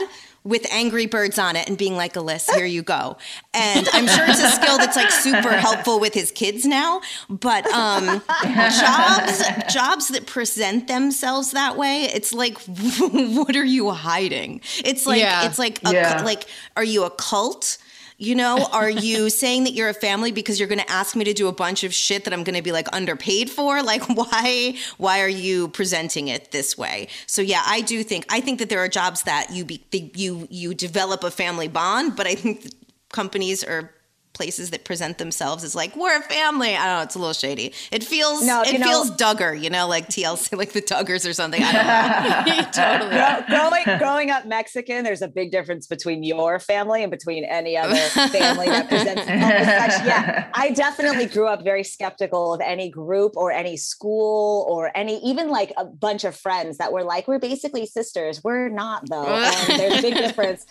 with 0.48 0.66
Angry 0.72 1.06
Birds 1.08 1.38
on 1.38 1.58
it 1.58 1.68
and 1.68 1.78
being 1.78 1.98
like, 1.98 2.14
Alyssa, 2.14 2.56
here 2.56 2.66
you 2.66 2.82
go. 2.82 3.18
And 3.54 3.88
I'm 3.91 4.08
sure 4.08 4.26
it's 4.30 4.41
a 4.41 4.48
skill 4.50 4.78
that's 4.78 4.95
like 4.95 5.12
super 5.12 5.52
helpful 5.52 6.00
with 6.00 6.14
his 6.14 6.32
kids 6.32 6.66
now. 6.66 7.02
But 7.30 7.68
um, 7.68 8.22
jobs, 8.43 9.43
jobs 9.74 10.08
that 10.10 10.24
present 10.26 10.88
themselves 10.88 11.52
that 11.52 11.78
way, 11.78 12.04
it's 12.14 12.32
like, 12.34 12.58
what 13.00 13.56
are 13.58 13.66
you 13.66 13.91
hiding? 13.91 14.62
It's 14.86 15.06
like, 15.06 15.20
Yeah. 15.20 15.45
it's 15.45 15.60
like, 15.60 15.80
a, 15.86 15.91
Yeah. 15.93 16.22
like, 16.24 16.45
are 16.78 16.84
you 16.84 17.04
a 17.04 17.10
cult? 17.10 17.78
You 18.18 18.36
know, 18.36 18.68
are 18.72 18.89
you 18.89 19.30
saying 19.43 19.65
that 19.65 19.74
you're 19.74 19.89
a 19.89 19.93
family 19.93 20.32
because 20.32 20.59
you're 20.59 20.68
going 20.68 20.80
to 20.80 20.91
ask 20.91 21.15
me 21.15 21.24
to 21.26 21.34
do 21.34 21.47
a 21.47 21.51
bunch 21.51 21.84
of 21.84 21.93
shit 21.93 22.24
that 22.26 22.34
I'm 22.34 22.43
going 22.43 22.55
to 22.55 22.61
be 22.61 22.72
like 22.72 22.88
underpaid 22.93 23.49
for? 23.49 23.82
Like, 23.88 24.03
why? 24.09 24.76
Why 24.97 25.22
are 25.22 25.30
you 25.30 25.70
presenting 25.70 26.28
it 26.28 26.51
this 26.51 26.78
way? 26.78 27.07
So 27.26 27.41
yeah, 27.41 27.63
I 27.65 27.80
do 27.80 28.03
think 28.03 28.26
I 28.30 28.41
think 28.41 28.59
that 28.59 28.68
there 28.68 28.80
are 28.80 28.89
jobs 28.89 29.24
that 29.24 29.49
you 29.51 29.63
be 29.63 29.82
you 30.13 30.45
you 30.51 30.74
develop 30.74 31.24
a 31.24 31.32
family 31.32 31.70
bond, 31.70 32.18
but 32.18 32.28
I 32.28 32.36
think 32.36 32.74
companies 33.09 33.63
or 33.63 33.93
places 34.38 34.70
that 34.70 34.86
present 34.86 35.18
themselves 35.18 35.64
as 35.64 35.76
like 35.76 35.96
we're 35.96 36.16
a 36.16 36.22
family. 36.22 36.76
I 36.76 36.86
don't 36.86 36.98
know. 36.98 37.02
It's 37.02 37.16
a 37.16 37.20
little 37.20 37.34
shady. 37.34 37.74
It 37.92 38.04
feels 38.04 38.46
No, 38.46 38.62
it 38.62 38.80
know- 38.80 38.86
feels 38.88 39.12
Duggar, 39.12 39.60
you 39.60 39.70
know, 39.72 39.88
like 39.88 40.08
TLC, 40.10 40.56
like 40.58 40.72
the 40.74 40.82
Duggars 40.82 41.28
or 41.28 41.34
something. 41.34 41.62
I 41.64 42.46
don't 42.46 42.58
know. 42.58 42.64
totally. 42.72 43.10
Grow- 43.10 43.42
growing, 43.48 43.98
growing 44.00 44.32
up 44.32 44.46
Mexican, 44.46 45.04
there's 45.04 45.24
a 45.24 45.28
big 45.28 45.52
difference 45.52 45.88
between 45.88 46.24
your 46.24 46.60
family 46.60 47.02
and 47.02 47.10
between 47.10 47.44
any 47.46 47.76
other 47.76 47.96
family 47.96 48.68
that 48.68 48.88
presents 48.88 49.24
such. 49.24 50.06
Yeah, 50.08 50.50
I 50.54 50.70
definitely 50.72 51.26
grew 51.26 51.48
up 51.48 51.64
very 51.64 51.84
skeptical 51.84 52.54
of 52.54 52.62
any 52.62 52.90
group 52.92 53.36
or 53.36 53.52
any 53.52 53.76
school 53.76 54.66
or 54.70 54.92
any, 54.96 55.18
even 55.26 55.50
like 55.50 55.74
a 55.78 55.86
bunch 55.86 56.24
of 56.24 56.36
friends 56.36 56.78
that 56.78 56.94
were 56.94 57.04
like, 57.04 57.28
we're 57.28 57.40
basically 57.40 57.86
sisters. 57.88 58.44
We're 58.44 58.70
not 58.70 59.10
though. 59.10 59.26
And 59.26 59.72
um, 59.72 59.78
there's 59.78 60.00
a 60.00 60.02
big 60.02 60.14
difference. 60.14 60.66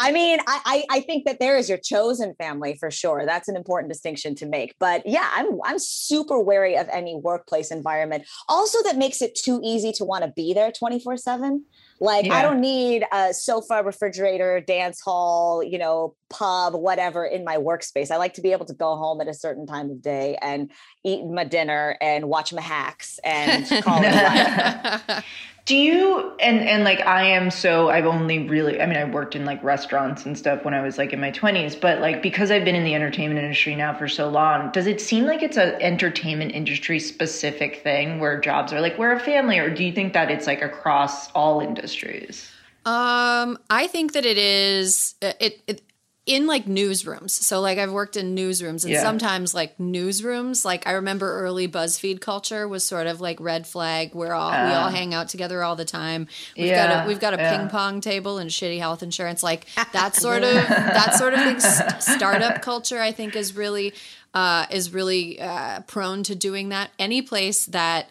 I 0.00 0.12
mean, 0.12 0.38
I, 0.46 0.84
I 0.90 1.00
think 1.00 1.26
that 1.26 1.40
there 1.40 1.58
is 1.58 1.68
your 1.68 1.76
chosen 1.76 2.34
family 2.36 2.74
for 2.80 2.90
sure. 2.90 3.24
That's 3.26 3.48
an 3.48 3.56
important 3.56 3.92
distinction 3.92 4.34
to 4.36 4.46
make. 4.46 4.74
But 4.78 5.06
yeah, 5.06 5.28
I'm 5.34 5.58
I'm 5.62 5.78
super 5.78 6.40
wary 6.40 6.74
of 6.76 6.88
any 6.90 7.14
workplace 7.14 7.70
environment. 7.70 8.26
Also, 8.48 8.82
that 8.84 8.96
makes 8.96 9.20
it 9.20 9.34
too 9.34 9.60
easy 9.62 9.92
to 9.92 10.04
want 10.06 10.24
to 10.24 10.32
be 10.34 10.54
there 10.54 10.72
24 10.72 11.18
seven. 11.18 11.66
Like 12.00 12.30
I 12.30 12.40
don't 12.40 12.62
need 12.62 13.04
a 13.12 13.34
sofa, 13.34 13.82
refrigerator, 13.84 14.58
dance 14.60 15.02
hall, 15.02 15.62
you 15.62 15.76
know, 15.76 16.14
pub, 16.30 16.74
whatever 16.74 17.26
in 17.26 17.44
my 17.44 17.58
workspace. 17.58 18.10
I 18.10 18.16
like 18.16 18.32
to 18.34 18.40
be 18.40 18.52
able 18.52 18.64
to 18.66 18.74
go 18.74 18.96
home 18.96 19.20
at 19.20 19.28
a 19.28 19.34
certain 19.34 19.66
time 19.66 19.90
of 19.90 20.00
day 20.00 20.38
and 20.40 20.70
eat 21.04 21.26
my 21.26 21.44
dinner 21.44 21.98
and 22.00 22.30
watch 22.30 22.54
my 22.54 22.62
hacks 22.62 23.20
and 23.22 23.68
call 23.84 24.02
it 24.02 24.14
life. 24.14 25.24
Do 25.70 25.76
you 25.76 26.32
and 26.40 26.62
and 26.62 26.82
like 26.82 26.98
I 27.06 27.22
am 27.26 27.48
so 27.48 27.90
I've 27.90 28.04
only 28.04 28.48
really 28.48 28.80
I 28.80 28.86
mean 28.86 28.96
I 28.96 29.04
worked 29.04 29.36
in 29.36 29.44
like 29.44 29.62
restaurants 29.62 30.26
and 30.26 30.36
stuff 30.36 30.64
when 30.64 30.74
I 30.74 30.82
was 30.82 30.98
like 30.98 31.12
in 31.12 31.20
my 31.20 31.30
20s 31.30 31.80
but 31.80 32.00
like 32.00 32.22
because 32.22 32.50
I've 32.50 32.64
been 32.64 32.74
in 32.74 32.82
the 32.82 32.96
entertainment 32.96 33.38
industry 33.38 33.76
now 33.76 33.96
for 33.96 34.08
so 34.08 34.28
long 34.28 34.72
does 34.72 34.88
it 34.88 35.00
seem 35.00 35.26
like 35.26 35.44
it's 35.44 35.56
a 35.56 35.80
entertainment 35.80 36.56
industry 36.56 36.98
specific 36.98 37.84
thing 37.84 38.18
where 38.18 38.40
jobs 38.40 38.72
are 38.72 38.80
like 38.80 38.98
we're 38.98 39.12
a 39.12 39.20
family 39.20 39.60
or 39.60 39.72
do 39.72 39.84
you 39.84 39.92
think 39.92 40.12
that 40.14 40.28
it's 40.28 40.48
like 40.48 40.60
across 40.60 41.30
all 41.36 41.60
industries? 41.60 42.50
Um, 42.84 43.56
I 43.70 43.86
think 43.86 44.14
that 44.14 44.26
it 44.26 44.38
is 44.38 45.14
it, 45.22 45.62
it 45.68 45.82
in 46.30 46.46
like 46.46 46.66
newsrooms. 46.66 47.30
So 47.30 47.60
like 47.60 47.78
I've 47.78 47.90
worked 47.92 48.16
in 48.16 48.36
newsrooms 48.36 48.84
and 48.84 48.92
Yeah. 48.92 49.02
sometimes 49.02 49.52
like 49.52 49.76
newsrooms, 49.78 50.64
like 50.64 50.86
I 50.86 50.92
remember 50.92 51.40
early 51.40 51.66
BuzzFeed 51.66 52.20
culture 52.20 52.68
was 52.68 52.84
sort 52.86 53.06
of 53.06 53.20
like 53.20 53.40
red 53.40 53.66
flag 53.66 54.14
where 54.14 54.32
all 54.34 54.50
we 54.50 54.72
all 54.72 54.90
hang 54.90 55.12
out 55.12 55.28
together 55.28 55.62
all 55.62 55.76
the 55.76 55.84
time. 55.84 56.28
We've 56.56 56.70
got 56.70 56.88
Yeah, 56.90 57.04
a 57.04 57.06
we've 57.08 57.20
got 57.20 57.34
a 57.34 57.36
yeah. 57.36 57.58
ping 57.58 57.68
pong 57.68 58.00
table 58.00 58.38
and 58.38 58.48
shitty 58.50 58.78
health 58.78 59.02
insurance. 59.02 59.42
Like 59.42 59.66
that 59.92 60.14
sort 60.14 60.42
of 60.44 60.54
that 60.54 61.14
sort 61.14 61.34
of 61.34 61.40
thing. 61.40 61.56
S- 61.56 62.14
Startup 62.14 62.62
culture 62.62 63.00
I 63.00 63.12
think 63.12 63.34
is 63.36 63.56
really 63.56 63.92
uh 64.32 64.66
is 64.70 64.92
really 64.94 65.40
uh 65.40 65.80
prone 65.82 66.22
to 66.24 66.34
doing 66.34 66.68
that. 66.68 66.90
Any 66.98 67.22
place 67.22 67.66
that 67.66 68.08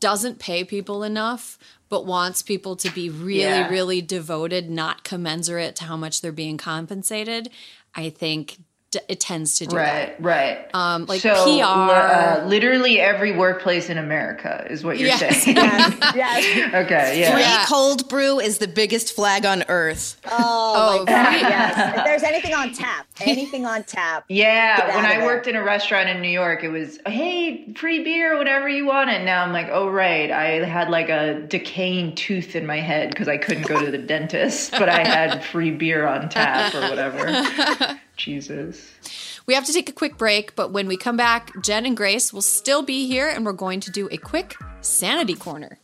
doesn't 0.00 0.38
pay 0.38 0.64
people 0.64 1.02
enough 1.04 1.58
but 1.88 2.04
wants 2.06 2.42
people 2.42 2.76
to 2.76 2.90
be 2.90 3.08
really 3.10 3.40
Yeah. 3.42 3.68
really 3.68 4.00
devoted 4.02 4.68
not 4.70 5.04
commensurate 5.04 5.76
to 5.76 5.84
how 5.84 5.96
much 5.96 6.20
they're 6.20 6.32
being 6.32 6.56
compensated 6.56 7.48
i 7.94 8.10
think 8.10 8.58
d- 8.98 9.04
it 9.08 9.20
tends 9.20 9.56
to 9.58 9.66
do 9.66 9.76
Right, 9.76 10.14
right. 10.20 10.66
Um, 10.74 11.06
like 11.06 11.20
so, 11.20 11.32
PR. 11.58 11.62
uh, 11.64 12.44
literally 12.46 13.00
every 13.00 13.32
workplace 13.36 13.88
in 13.90 13.98
America 13.98 14.66
is 14.70 14.82
what 14.84 14.98
you're 14.98 15.08
Yes. 15.08 15.42
saying. 15.44 15.56
yes, 15.56 16.14
yes. 16.14 16.74
okay, 16.74 17.20
yeah. 17.20 17.32
Free 17.32 17.42
Yeah. 17.42 17.64
cold 17.68 18.08
brew 18.08 18.38
is 18.40 18.58
the 18.58 18.68
biggest 18.68 19.14
flag 19.14 19.44
on 19.46 19.64
earth. 19.68 20.16
Oh, 20.26 20.32
Oh, 20.76 20.98
my 21.04 21.12
God, 21.12 21.32
yes. 21.40 21.98
If 21.98 22.04
there's 22.04 22.22
anything 22.22 22.54
on 22.54 22.72
tap, 22.72 23.06
anything 23.20 23.66
on 23.66 23.82
tap. 23.84 24.24
Yeah, 24.46 24.94
when 24.94 25.04
I 25.06 25.24
worked 25.24 25.46
in 25.46 25.56
a 25.56 25.62
restaurant 25.62 26.08
in 26.08 26.20
New 26.20 26.28
York, 26.30 26.62
it 26.64 26.68
was, 26.68 26.98
hey, 27.06 27.72
free 27.74 28.02
beer, 28.04 28.36
whatever 28.36 28.68
you 28.68 28.86
want. 28.86 29.10
And 29.10 29.24
now 29.24 29.42
I'm 29.42 29.52
like, 29.52 29.68
oh, 29.70 29.88
right. 29.88 30.30
I 30.30 30.64
had 30.66 30.90
like 30.90 31.08
a 31.08 31.40
decaying 31.48 32.14
tooth 32.16 32.54
in 32.56 32.66
my 32.66 32.78
head 32.80 33.10
because 33.10 33.28
I 33.28 33.36
couldn't 33.38 33.66
go 33.66 33.84
to 33.84 33.90
the 33.90 33.98
dentist, 33.98 34.72
but 34.72 34.88
I 34.88 35.04
had 35.06 35.42
free 35.44 35.70
beer 35.70 36.06
on 36.06 36.28
tap 36.28 36.74
or 36.74 36.80
whatever. 36.82 37.26
Jesus. 38.16 38.92
we 39.46 39.54
have 39.54 39.64
to 39.66 39.72
take 39.72 39.88
a 39.88 39.92
quick 39.92 40.16
break 40.16 40.56
but 40.56 40.72
when 40.72 40.86
we 40.86 40.96
come 40.96 41.16
back 41.16 41.52
jen 41.62 41.86
and 41.86 41.96
grace 41.96 42.32
will 42.32 42.42
still 42.42 42.82
be 42.82 43.06
here 43.06 43.28
and 43.28 43.44
we're 43.44 43.52
going 43.52 43.80
to 43.80 43.90
do 43.90 44.08
a 44.10 44.16
quick 44.16 44.56
sanity 44.80 45.34
corner 45.34 45.78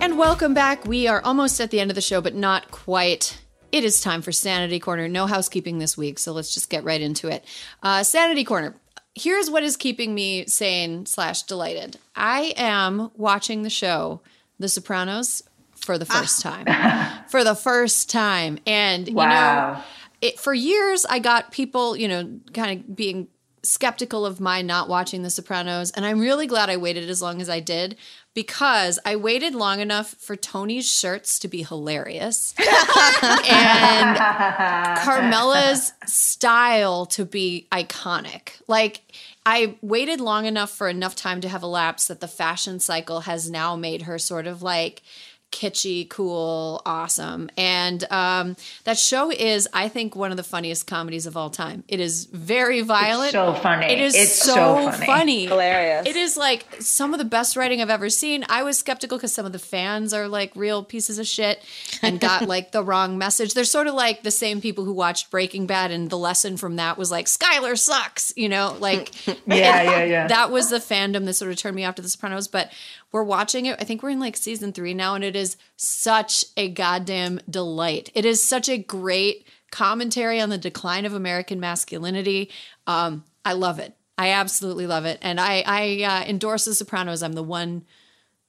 And 0.00 0.16
welcome 0.16 0.54
back. 0.54 0.86
We 0.86 1.06
are 1.06 1.20
almost 1.22 1.60
at 1.60 1.70
the 1.70 1.80
end 1.80 1.90
of 1.90 1.94
the 1.94 2.00
show, 2.00 2.20
but 2.20 2.34
not 2.34 2.70
quite. 2.70 3.36
It 3.70 3.84
is 3.84 4.00
time 4.00 4.22
for 4.22 4.32
Sanity 4.32 4.80
Corner. 4.80 5.08
No 5.08 5.26
housekeeping 5.26 5.78
this 5.78 5.96
week, 5.96 6.18
so 6.18 6.32
let's 6.32 6.54
just 6.54 6.70
get 6.70 6.84
right 6.84 7.00
into 7.00 7.28
it. 7.28 7.44
Uh, 7.82 8.02
Sanity 8.02 8.44
Corner. 8.44 8.74
Here's 9.14 9.50
what 9.50 9.62
is 9.62 9.76
keeping 9.76 10.14
me 10.14 10.46
sane 10.46 11.04
slash 11.04 11.42
delighted. 11.42 11.98
I 12.14 12.54
am 12.56 13.10
watching 13.16 13.62
the 13.62 13.70
show 13.70 14.20
The 14.58 14.68
Sopranos 14.68 15.42
for 15.74 15.98
the 15.98 16.06
first 16.06 16.40
time. 16.40 16.66
For 17.28 17.44
the 17.44 17.54
first 17.54 18.08
time, 18.10 18.58
and 18.66 19.06
you 19.06 19.14
know, 19.14 19.82
it, 20.22 20.40
for 20.40 20.54
years 20.54 21.04
I 21.04 21.18
got 21.18 21.52
people, 21.52 21.94
you 21.94 22.08
know, 22.08 22.40
kind 22.54 22.80
of 22.80 22.96
being 22.96 23.28
skeptical 23.62 24.24
of 24.24 24.40
my 24.40 24.62
not 24.62 24.88
watching 24.88 25.22
The 25.22 25.30
Sopranos, 25.30 25.90
and 25.90 26.06
I'm 26.06 26.20
really 26.20 26.46
glad 26.46 26.70
I 26.70 26.78
waited 26.78 27.10
as 27.10 27.20
long 27.20 27.40
as 27.42 27.50
I 27.50 27.60
did 27.60 27.96
because 28.34 28.98
I 29.04 29.16
waited 29.16 29.54
long 29.54 29.80
enough 29.80 30.14
for 30.18 30.36
Tony's 30.36 30.90
shirts 30.90 31.38
to 31.40 31.48
be 31.48 31.62
hilarious 31.62 32.54
and 33.22 34.16
Carmela's 34.98 35.92
style 36.06 37.06
to 37.06 37.24
be 37.24 37.66
iconic. 37.72 38.60
Like 38.68 39.02
I 39.44 39.76
waited 39.80 40.20
long 40.20 40.46
enough 40.46 40.70
for 40.70 40.88
enough 40.88 41.16
time 41.16 41.40
to 41.40 41.48
have 41.48 41.62
elapsed 41.62 42.08
that 42.08 42.20
the 42.20 42.28
fashion 42.28 42.80
cycle 42.80 43.20
has 43.20 43.50
now 43.50 43.76
made 43.76 44.02
her 44.02 44.18
sort 44.18 44.46
of 44.46 44.62
like 44.62 45.02
kitschy, 45.50 46.08
cool, 46.08 46.82
awesome. 46.84 47.48
And 47.56 48.04
um, 48.12 48.56
that 48.84 48.98
show 48.98 49.30
is, 49.30 49.68
I 49.72 49.88
think, 49.88 50.14
one 50.14 50.30
of 50.30 50.36
the 50.36 50.42
funniest 50.42 50.86
comedies 50.86 51.26
of 51.26 51.36
all 51.36 51.50
time. 51.50 51.84
It 51.88 52.00
is 52.00 52.26
very 52.26 52.82
violent. 52.82 53.32
so 53.32 53.54
funny. 53.54 53.86
It 53.86 53.98
is 54.00 54.14
It's 54.14 54.34
so, 54.34 54.54
so 54.54 54.90
funny. 54.92 55.06
funny. 55.06 55.46
Hilarious. 55.46 56.06
It 56.06 56.16
is 56.16 56.36
like 56.36 56.66
some 56.80 57.12
of 57.14 57.18
the 57.18 57.24
best 57.24 57.56
writing 57.56 57.80
I've 57.80 57.90
ever 57.90 58.10
seen. 58.10 58.44
I 58.48 58.62
was 58.62 58.78
skeptical 58.78 59.18
because 59.18 59.32
some 59.32 59.46
of 59.46 59.52
the 59.52 59.58
fans 59.58 60.12
are 60.12 60.28
like 60.28 60.54
real 60.54 60.84
pieces 60.84 61.18
of 61.18 61.26
shit 61.26 61.62
and 62.02 62.20
got 62.20 62.42
like 62.48 62.72
the 62.72 62.84
wrong 62.84 63.16
message. 63.18 63.54
They're 63.54 63.64
sort 63.64 63.86
of 63.86 63.94
like 63.94 64.22
the 64.22 64.30
same 64.30 64.60
people 64.60 64.84
who 64.84 64.92
watched 64.92 65.30
Breaking 65.30 65.66
Bad, 65.66 65.90
and 65.90 66.10
the 66.10 66.18
lesson 66.18 66.56
from 66.56 66.76
that 66.76 66.98
was 66.98 67.10
like 67.10 67.26
Skylar 67.26 67.78
sucks. 67.78 68.32
You 68.36 68.48
know, 68.48 68.76
like 68.80 69.14
Yeah, 69.46 69.82
yeah, 69.82 70.04
yeah. 70.04 70.26
that 70.28 70.50
was 70.50 70.70
the 70.70 70.78
fandom 70.78 71.24
that 71.24 71.34
sort 71.34 71.50
of 71.50 71.56
turned 71.56 71.74
me 71.76 71.84
off 71.84 71.94
to 71.96 72.02
The 72.02 72.08
Sopranos. 72.08 72.48
But 72.48 72.70
we're 73.10 73.22
watching 73.22 73.64
it. 73.66 73.76
I 73.80 73.84
think 73.84 74.02
we're 74.02 74.10
in 74.10 74.20
like 74.20 74.36
season 74.36 74.72
three 74.72 74.92
now, 74.92 75.14
and 75.14 75.24
it 75.24 75.34
is 75.38 75.56
such 75.76 76.44
a 76.56 76.68
goddamn 76.68 77.40
delight. 77.48 78.10
It 78.14 78.24
is 78.24 78.46
such 78.46 78.68
a 78.68 78.76
great 78.76 79.46
commentary 79.70 80.40
on 80.40 80.50
the 80.50 80.58
decline 80.58 81.06
of 81.06 81.14
American 81.14 81.60
masculinity. 81.60 82.50
Um, 82.86 83.24
I 83.44 83.54
love 83.54 83.78
it. 83.78 83.94
I 84.18 84.30
absolutely 84.30 84.86
love 84.86 85.04
it, 85.04 85.18
and 85.22 85.40
I 85.40 85.62
I 85.64 86.02
uh, 86.02 86.28
endorse 86.28 86.64
The 86.64 86.74
Sopranos. 86.74 87.22
I'm 87.22 87.34
the 87.34 87.42
one 87.42 87.84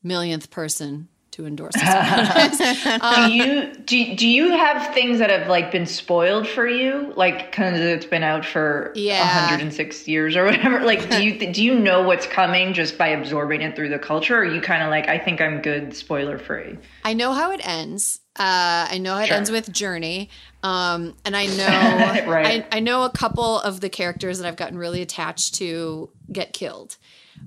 millionth 0.02 0.50
person 0.50 1.08
to 1.40 1.44
to 1.44 1.48
endorse 1.48 1.74
this. 1.74 1.84
podcast. 1.84 3.26
do 3.28 3.32
you 3.34 3.74
do, 3.86 4.16
do 4.16 4.28
you 4.28 4.52
have 4.52 4.94
things 4.94 5.20
that 5.20 5.30
have 5.30 5.48
like 5.48 5.72
been 5.72 5.86
spoiled 5.86 6.48
for 6.48 6.68
you 6.68 7.14
like 7.16 7.50
because 7.52 7.80
it's 7.80 8.06
been 8.06 8.24
out 8.24 8.46
for 8.46 8.92
Yeah. 8.96 9.24
106 9.48 10.08
years 10.08 10.36
or 10.36 10.46
whatever 10.46 10.80
like 10.86 11.10
do 11.10 11.24
you 11.24 11.40
do 11.54 11.64
you 11.64 11.80
know 11.80 12.02
what's 12.04 12.28
coming 12.28 12.74
just 12.74 12.98
by 12.98 13.08
absorbing 13.10 13.62
it 13.62 13.76
through 13.76 13.90
the 13.90 14.00
culture 14.00 14.36
or 14.36 14.40
are 14.42 14.46
you 14.46 14.60
kind 14.62 14.84
of 14.84 14.90
like 14.90 15.08
i 15.08 15.18
think 15.18 15.40
i'm 15.42 15.62
good 15.62 15.96
spoiler 15.96 16.38
free 16.38 16.78
I 17.06 17.14
know 17.14 17.32
how 17.34 17.52
it 17.52 17.62
ends. 17.66 18.20
Uh, 18.36 18.88
I 18.92 18.98
know 19.00 19.16
how 19.16 19.22
it 19.22 19.28
Sure. 19.28 19.38
ends 19.38 19.50
with 19.52 19.72
Journey, 19.72 20.30
um, 20.64 21.16
and 21.26 21.36
I 21.36 21.46
know 21.48 22.32
Right. 22.32 22.66
I, 22.72 22.78
I 22.78 22.80
know 22.82 23.04
a 23.04 23.10
couple 23.10 23.60
of 23.62 23.80
the 23.82 23.90
characters 23.90 24.38
that 24.40 24.48
I've 24.48 24.56
gotten 24.58 24.78
really 24.78 25.02
attached 25.02 25.56
to 25.56 26.10
get 26.32 26.54
killed. 26.54 26.98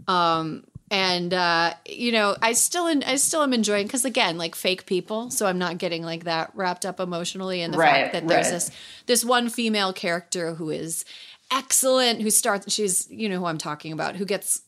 Um, 0.08 0.64
and 0.92 1.32
uh, 1.32 1.72
you 1.86 2.12
know, 2.12 2.36
I 2.42 2.52
still 2.52 2.86
I 2.86 3.16
still 3.16 3.42
am 3.42 3.52
enjoying 3.54 3.86
because 3.86 4.04
again, 4.04 4.36
like 4.38 4.54
fake 4.54 4.84
people, 4.86 5.30
so 5.30 5.46
I'm 5.46 5.58
not 5.58 5.78
getting 5.78 6.02
like 6.04 6.24
that 6.24 6.52
wrapped 6.54 6.84
up 6.86 7.00
emotionally 7.00 7.62
in 7.62 7.70
the 7.72 7.78
Right, 7.78 7.90
fact 7.90 8.12
that 8.12 8.28
there's 8.28 8.46
right. 8.46 8.52
this 8.52 8.70
this 9.06 9.24
one 9.24 9.48
female 9.48 9.92
character 9.94 10.54
who 10.54 10.68
is 10.70 11.04
excellent, 11.50 12.20
who 12.20 12.30
starts 12.30 12.70
she's 12.72 13.10
you 13.10 13.28
know 13.28 13.38
who 13.38 13.46
I'm 13.46 13.58
talking 13.58 13.92
about, 13.92 14.16
who 14.16 14.26
gets 14.26 14.60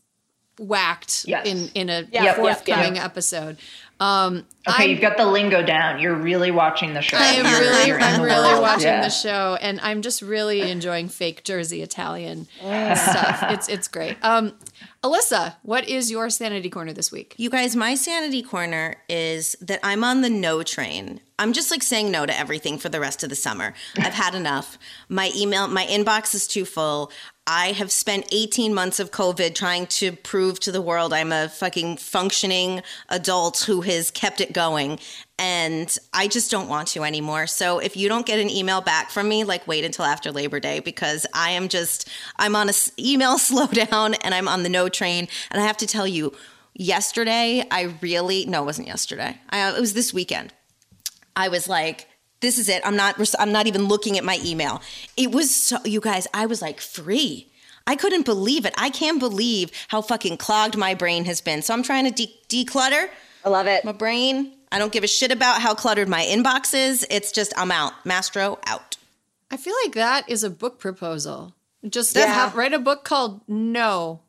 whacked 0.58 1.24
Yes. 1.26 1.46
in 1.46 1.68
in 1.74 1.90
a 1.90 2.00
Yep, 2.00 2.10
yep, 2.12 2.36
forthcoming 2.36 2.96
yep. 2.96 3.04
episode. 3.04 3.58
Um, 4.00 4.44
okay 4.68 4.82
I'm- 4.84 4.90
you've 4.90 5.00
got 5.00 5.16
the 5.16 5.24
lingo 5.26 5.62
down 5.62 6.00
you're 6.00 6.14
really 6.16 6.50
watching 6.50 6.94
the 6.94 7.00
show 7.00 7.16
I 7.16 7.26
am 7.34 7.46
You're- 7.46 7.60
really, 7.60 7.92
I'm 7.92 8.20
really 8.22 8.60
watching 8.60 8.86
Yeah. 8.88 9.02
the 9.02 9.08
show, 9.10 9.56
and 9.60 9.80
I'm 9.82 10.02
just 10.02 10.20
really 10.22 10.62
enjoying 10.62 11.08
fake 11.08 11.44
Jersey 11.44 11.80
Italian 11.82 12.46
stuff. 12.60 13.44
It's 13.50 13.68
it's 13.68 13.88
great. 13.88 14.16
Um, 14.22 14.52
Alyssa, 15.04 15.56
what 15.60 15.86
is 15.86 16.10
your 16.10 16.30
sanity 16.30 16.70
corner 16.70 16.94
this 16.94 17.12
week? 17.12 17.34
You 17.36 17.50
guys, 17.50 17.76
my 17.76 17.94
sanity 17.94 18.42
corner 18.42 18.96
is 19.06 19.54
that 19.60 19.78
I'm 19.82 20.02
on 20.02 20.22
the 20.22 20.30
no 20.30 20.62
train. 20.62 21.20
I'm 21.38 21.52
just 21.52 21.70
like 21.70 21.82
saying 21.82 22.10
no 22.10 22.24
to 22.24 22.38
everything 22.38 22.78
for 22.78 22.88
the 22.88 23.00
rest 23.00 23.22
of 23.22 23.28
the 23.28 23.36
summer. 23.36 23.74
I've 23.98 24.14
had 24.14 24.34
enough. 24.34 24.78
My 25.10 25.30
email, 25.36 25.68
my 25.68 25.84
inbox 25.84 26.34
is 26.34 26.46
too 26.46 26.64
full. 26.64 27.12
I 27.46 27.72
have 27.72 27.92
spent 27.92 28.26
18 28.32 28.72
months 28.72 28.98
of 28.98 29.10
COVID 29.10 29.54
trying 29.54 29.86
to 29.88 30.12
prove 30.12 30.58
to 30.60 30.72
the 30.72 30.80
world 30.80 31.12
I'm 31.12 31.30
a 31.30 31.50
fucking 31.50 31.98
functioning 31.98 32.82
adult 33.10 33.60
who 33.60 33.82
has 33.82 34.10
kept 34.10 34.40
it 34.40 34.54
going. 34.54 34.98
And 35.38 35.94
I 36.14 36.26
just 36.26 36.50
don't 36.50 36.68
want 36.68 36.88
to 36.88 37.04
anymore. 37.04 37.46
So 37.46 37.80
if 37.80 37.98
you 37.98 38.08
don't 38.08 38.24
get 38.24 38.38
an 38.38 38.48
email 38.48 38.80
back 38.80 39.10
from 39.10 39.28
me, 39.28 39.44
like 39.44 39.66
wait 39.66 39.84
until 39.84 40.06
after 40.06 40.32
Labor 40.32 40.58
Day 40.58 40.80
because 40.80 41.26
I 41.34 41.50
am 41.50 41.68
just, 41.68 42.08
I'm 42.36 42.56
on 42.56 42.70
a 42.70 42.72
email 42.98 43.34
slowdown 43.38 44.16
and 44.22 44.34
I'm 44.34 44.48
on 44.48 44.62
the 44.62 44.70
no 44.70 44.88
train. 44.88 45.28
And 45.50 45.60
I 45.60 45.66
have 45.66 45.76
to 45.78 45.86
tell 45.86 46.06
you, 46.06 46.32
yesterday, 46.74 47.64
I 47.70 47.94
really, 48.00 48.46
no, 48.46 48.62
it 48.62 48.66
wasn't 48.66 48.88
yesterday. 48.88 49.38
I, 49.50 49.70
it 49.76 49.80
was 49.80 49.92
this 49.92 50.14
weekend. 50.14 50.52
I 51.36 51.48
was 51.48 51.68
like, 51.68 52.08
this 52.44 52.58
is 52.58 52.68
it. 52.68 52.82
I'm 52.84 52.96
not 52.96 53.18
I'm 53.38 53.52
not 53.52 53.66
even 53.66 53.86
looking 53.86 54.18
at 54.18 54.24
my 54.24 54.38
email. 54.44 54.82
It 55.16 55.32
was 55.32 55.54
so 55.54 55.78
you 55.84 56.00
guys, 56.00 56.26
I 56.34 56.44
was 56.46 56.60
like 56.60 56.78
free. 56.80 57.48
I 57.86 57.96
couldn't 57.96 58.24
believe 58.24 58.64
it. 58.66 58.74
I 58.78 58.90
can't 58.90 59.18
believe 59.18 59.70
how 59.88 60.00
fucking 60.02 60.36
clogged 60.36 60.76
my 60.76 60.94
brain 60.94 61.24
has 61.24 61.40
been. 61.40 61.62
So 61.62 61.72
I'm 61.74 61.82
trying 61.82 62.04
to 62.04 62.10
de- 62.10 62.64
declutter 62.64 63.08
I 63.44 63.48
love 63.48 63.66
it. 63.66 63.84
my 63.84 63.92
brain. 63.92 64.52
I 64.72 64.78
don't 64.78 64.92
give 64.92 65.04
a 65.04 65.06
shit 65.18 65.32
about 65.32 65.60
how 65.62 65.74
cluttered 65.74 66.08
my 66.08 66.22
inbox 66.24 66.74
is. 66.74 67.06
It's 67.10 67.30
just 67.32 67.52
I'm 67.56 67.70
out. 67.70 67.92
Mastro 68.04 68.58
out. 68.66 68.96
I 69.50 69.56
feel 69.56 69.74
like 69.84 69.94
that 69.94 70.28
is 70.28 70.42
a 70.44 70.50
book 70.50 70.78
proposal. 70.78 71.54
Just 71.88 72.14
Yeah. 72.16 72.26
have, 72.26 72.56
write 72.56 72.72
a 72.74 72.78
book 72.78 73.04
called 73.04 73.40
No. 73.48 74.20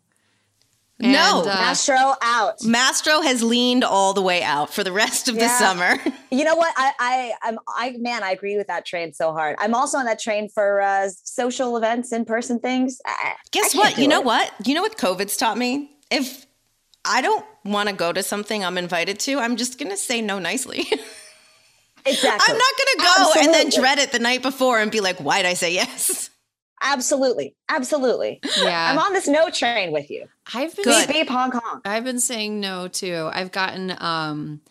No. 0.99 1.39
And, 1.41 1.49
uh, 1.49 1.51
Astro 1.51 2.15
out. 2.21 2.63
Mastro 2.63 3.21
has 3.21 3.43
leaned 3.43 3.83
all 3.83 4.13
the 4.13 4.21
way 4.21 4.41
out 4.43 4.73
for 4.73 4.83
the 4.83 4.91
rest 4.93 5.27
of 5.27 5.35
the 5.35 5.47
summer. 5.49 5.97
You 6.31 6.43
know 6.43 6.55
what? 6.55 6.73
I, 6.75 6.91
I, 6.99 7.33
I'm, 7.43 7.59
I, 7.67 7.95
man, 7.97 8.21
I 8.21 8.31
agree 8.31 8.57
with 8.57 8.67
that 8.67 8.85
train 8.85 9.13
so 9.13 9.31
hard. 9.31 9.55
I'm 9.57 9.73
also 9.73 9.97
on 9.97 10.05
that 10.05 10.19
train 10.19 10.49
for 10.49 10.81
uh, 10.81 11.07
social 11.23 11.77
events, 11.77 12.11
in 12.11 12.25
person 12.25 12.59
things. 12.59 12.99
I, 13.05 13.35
Guess 13.51 13.73
I 13.73 13.77
what? 13.77 13.87
can't 13.89 13.99
You 13.99 14.07
know 14.09 14.19
it. 14.19 14.25
what? 14.25 14.51
You 14.67 14.73
know 14.73 14.81
what 14.81 14.97
COVID's 14.97 15.37
taught 15.37 15.57
me? 15.57 15.91
If 16.11 16.45
I 17.05 17.21
don't 17.21 17.45
want 17.63 17.87
to 17.87 17.95
go 17.95 18.11
to 18.11 18.21
something 18.21 18.65
I'm 18.65 18.77
invited 18.77 19.17
to, 19.21 19.39
I'm 19.39 19.55
just 19.55 19.79
going 19.79 19.91
to 19.91 19.97
say 19.97 20.21
no 20.21 20.39
nicely. 20.39 20.85
Exactly. 22.07 22.53
I'm 22.53 22.57
not 22.57 22.73
going 22.77 22.97
to 22.97 23.03
go 23.03 23.41
and 23.41 23.53
then 23.53 23.81
dread 23.81 23.97
it 23.97 24.11
the 24.11 24.19
night 24.19 24.43
before 24.43 24.79
and 24.79 24.91
be 24.91 25.01
like, 25.01 25.17
why'd 25.17 25.45
I 25.45 25.55
say 25.55 25.73
yes? 25.73 26.29
Absolutely. 26.81 27.55
Absolutely. 27.69 28.39
Yeah. 28.61 28.91
I'm 28.91 28.99
on 28.99 29.13
this 29.13 29.27
no 29.27 29.49
train 29.49 29.91
with 29.91 30.09
you. 30.11 30.27
I've 30.53 30.75
been. 30.75 30.85
Beep, 30.85 31.07
beep, 31.07 31.29
honk, 31.29 31.53
honk. 31.55 31.87
I've 31.87 32.03
been 32.03 32.19
saying 32.19 32.59
no 32.59 32.87
too. 32.87 33.29
I've 33.33 33.51
gotten, 33.51 33.95
um, 33.99 34.61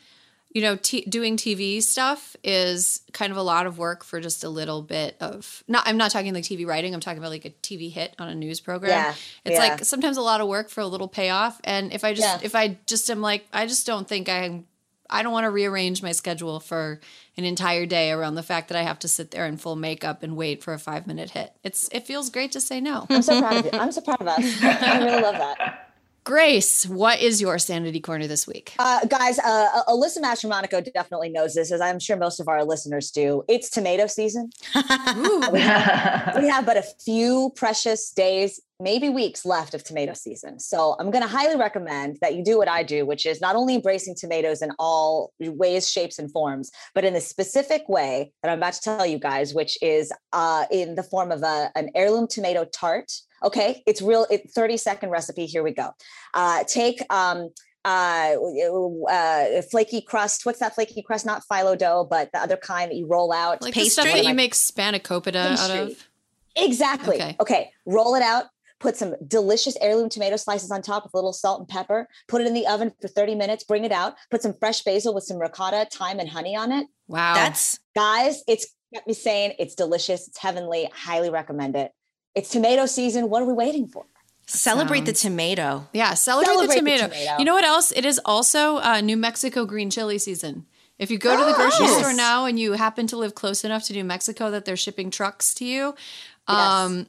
you 0.53 0.63
know, 0.63 0.77
t- 0.77 1.05
doing 1.09 1.37
TV 1.37 1.83
stuff 1.83 2.37
is 2.45 3.01
kind 3.13 3.33
of 3.33 3.37
a 3.37 3.43
lot 3.43 3.67
of 3.67 3.77
work 3.79 4.05
for 4.05 4.21
just 4.21 4.45
a 4.45 4.49
little 4.49 4.83
bit 4.83 5.17
of. 5.21 5.65
Not, 5.67 5.83
I'm 5.89 5.97
not 5.97 6.13
talking 6.13 6.33
like 6.33 6.45
TV 6.45 6.65
writing. 6.67 6.95
I'm 6.95 7.01
talking 7.01 7.19
about 7.19 7.31
like 7.31 7.45
a 7.45 7.51
TV 7.51 7.91
hit 7.91 8.15
on 8.21 8.29
a 8.29 8.35
news 8.35 8.61
program. 8.61 8.91
Yeah, 8.91 9.15
it's 9.45 9.59
yeah. 9.59 9.59
like 9.59 9.85
sometimes 9.85 10.17
a 10.17 10.23
lot 10.23 10.41
of 10.41 10.47
work 10.47 10.69
for 10.69 10.81
a 10.81 10.87
little 10.87 11.09
payoff. 11.09 11.61
And 11.65 11.93
if 11.93 12.05
I 12.05 12.15
just, 12.15 12.29
Yeah. 12.29 12.47
if 12.47 12.55
I 12.55 12.79
just 12.87 13.11
am 13.11 13.21
like, 13.21 13.47
I 13.53 13.67
just 13.67 13.87
don't 13.87 14.07
think 14.07 14.29
I'm. 14.29 14.67
I 15.11 15.23
don't 15.23 15.33
want 15.33 15.45
to 15.45 15.51
rearrange 15.51 16.03
my 16.03 16.13
schedule 16.13 16.61
for 16.61 16.99
an 17.37 17.45
entire 17.45 17.87
day 17.87 18.11
around 18.11 18.35
the 18.35 18.43
fact 18.43 18.69
that 18.69 18.79
I 18.79 18.83
have 18.83 18.99
to 19.01 19.09
sit 19.09 19.31
there 19.31 19.47
in 19.47 19.57
full 19.57 19.77
makeup 19.77 20.23
and 20.23 20.37
wait 20.37 20.63
for 20.63 20.73
a 20.73 20.79
five 20.79 21.07
minute 21.07 21.31
hit. 21.31 21.53
It's 21.63 21.89
it 21.93 22.07
feels 22.07 22.31
great 22.31 22.53
to 22.53 22.61
say 22.61 22.81
no. 22.81 23.07
I'm 23.11 23.23
so 23.23 23.41
proud 23.41 23.57
of 23.57 23.65
you. 23.65 23.79
I'm 23.79 23.93
so 23.93 24.01
proud 24.01 24.21
of 24.21 24.29
us. 24.29 24.63
I 24.63 24.99
really 24.99 25.23
love 25.23 25.37
that. 25.37 25.94
Grace, 26.25 26.87
what 26.87 27.21
is 27.21 27.43
your 27.43 27.59
sanity 27.59 28.01
corner 28.01 28.27
this 28.27 28.47
week? 28.47 28.75
Uh, 28.79 29.05
guys, 29.05 29.39
uh, 29.39 29.83
Alyssa 29.87 30.23
Mastromonaco 30.23 30.83
definitely 30.95 31.29
knows 31.29 31.53
this, 31.53 31.71
as 31.71 31.83
I'm 31.83 31.99
sure 31.99 32.17
most 32.17 32.41
of 32.41 32.49
our 32.49 32.65
listeners 32.65 33.11
do. 33.11 33.45
It's 33.47 33.69
tomato 33.69 34.07
season. 34.07 34.49
we, 34.75 34.81
have, 35.61 36.37
we 36.41 36.49
have 36.49 36.65
but 36.65 36.79
a 36.79 36.83
few 37.05 37.53
precious 37.57 38.11
days, 38.11 38.59
maybe 38.81 39.11
weeks 39.11 39.45
left 39.45 39.75
of 39.75 39.85
tomato 39.85 40.15
season. 40.15 40.59
So 40.59 40.97
I'm 40.99 41.11
going 41.11 41.21
to 41.21 41.29
highly 41.29 41.57
recommend 41.57 42.17
that 42.23 42.35
you 42.35 42.43
do 42.43 42.57
what 42.57 42.69
I 42.69 42.85
do, 42.85 43.05
which 43.05 43.27
is 43.27 43.43
not 43.43 43.55
only 43.55 43.75
embracing 43.75 44.15
tomatoes 44.15 44.63
in 44.63 44.71
all 44.79 45.35
ways, 45.39 45.91
shapes, 45.91 46.19
and 46.19 46.33
forms, 46.33 46.71
but 46.95 47.05
in 47.05 47.13
the 47.13 47.21
specific 47.21 47.87
way 47.87 48.33
that 48.43 48.51
I'm 48.51 48.57
about 48.57 48.73
to 48.73 48.81
tell 48.81 49.05
you 49.05 49.19
guys, 49.19 49.53
which 49.53 49.77
is 49.83 50.11
uh, 50.33 50.65
in 50.71 50.95
the 50.95 51.03
form 51.03 51.31
of 51.31 51.43
a, 51.43 51.71
an 51.77 51.91
heirloom 51.95 52.29
tomato 52.29 52.65
tart. 52.65 53.13
Okay, 53.45 53.83
it's 53.87 54.01
real. 54.01 54.27
It, 54.31 54.51
30 54.51 54.77
second 54.79 55.11
recipe. 55.11 55.47
Here 55.47 55.63
we 55.63 55.73
go. 55.73 55.91
Uh, 56.33 56.65
take 56.65 57.01
um, 57.13 57.51
uh, 57.85 58.35
uh, 59.11 59.63
flaky 59.71 60.01
crust. 60.01 60.47
What's 60.47 60.61
that 60.61 60.75
flaky 60.75 61.03
crust? 61.03 61.27
Not 61.27 61.43
phyllo 61.51 61.77
dough, 61.77 62.07
but 62.09 62.33
the 62.33 62.39
other 62.39 62.57
kind 62.57 62.91
that 62.91 62.97
you 62.97 63.07
roll 63.07 63.33
out. 63.33 63.61
Like 63.63 63.75
the 63.75 63.85
stuff 63.85 64.07
that 64.07 64.25
you 64.25 64.35
make 64.35 64.55
spanakopita 64.55 65.59
out 65.59 65.71
of. 65.71 66.09
Exactly. 66.57 67.17
Okay. 67.17 67.37
Okay. 67.41 67.71
Roll 67.85 68.15
it 68.15 68.23
out. 68.23 68.47
Put 68.81 68.97
some 68.97 69.15
delicious 69.27 69.77
heirloom 69.81 70.09
tomato 70.09 70.37
slices 70.37 70.71
on 70.71 70.83
top 70.83 71.05
with 71.05 71.15
a 71.15 71.17
little 71.17 71.33
salt 71.33 71.61
and 71.61 71.69
pepper. 71.69 72.09
Put 72.29 72.43
it 72.43 72.47
in 72.47 72.55
the 72.55 72.67
oven 72.67 72.93
for 73.01 73.09
30 73.09 73.35
minutes. 73.35 73.65
Bring 73.65 73.85
it 73.85 73.93
out. 73.93 74.15
Put 74.31 74.43
some 74.43 74.53
fresh 74.53 74.83
basil 74.83 75.15
with 75.15 75.25
some 75.25 75.39
ricotta, 75.39 75.87
thyme, 75.91 76.21
and 76.21 76.29
honey 76.29 76.55
on 76.57 76.73
it. 76.73 76.87
Wow. 77.09 77.35
That's 77.35 77.79
Guys, 77.95 78.43
it's 78.49 78.67
got 78.93 79.07
me 79.07 79.15
saying 79.15 79.55
it's 79.59 79.75
delicious. 79.75 80.29
It's 80.29 80.39
heavenly. 80.39 80.91
Highly 80.93 81.31
recommend 81.31 81.77
it. 81.77 81.93
It's 82.35 82.51
tomato 82.51 82.87
season. 82.87 83.29
What 83.31 83.43
are 83.43 83.47
we 83.47 83.53
waiting 83.53 83.87
for? 83.87 84.07
celebrate 84.47 85.07
the 85.07 85.13
tomato. 85.15 85.89
yeah, 85.95 86.13
celebrate, 86.13 86.53
Celebrate 86.53 86.75
the, 86.77 86.83
the 86.85 86.91
tomato. 86.91 87.05
tomato. 87.09 87.39
You 87.39 87.45
know 87.47 87.55
what 87.55 87.65
else? 87.65 87.93
It 87.93 88.05
is 88.05 88.21
also 88.27 88.77
uh, 88.77 89.01
New 89.01 89.17
Mexico 89.17 89.65
green 89.65 89.89
chili 89.89 90.19
season. 90.19 90.67
If 90.99 91.11
you 91.11 91.17
go 91.19 91.35
to 91.37 91.45
the 91.45 91.55
grocery 91.55 91.87
yes. 91.87 91.99
store 91.99 92.13
now 92.13 92.45
and 92.45 92.59
you 92.61 92.73
happen 92.73 93.07
to 93.09 93.17
live 93.17 93.35
close 93.35 93.65
enough 93.65 93.85
to 93.85 93.95
New 93.95 94.05
Mexico 94.05 94.51
that 94.51 94.65
they're 94.67 94.77
shipping 94.77 95.11
trucks 95.11 95.55
to 95.55 95.65
you, 95.65 95.95
Yes. 96.47 96.59
um, 96.59 97.07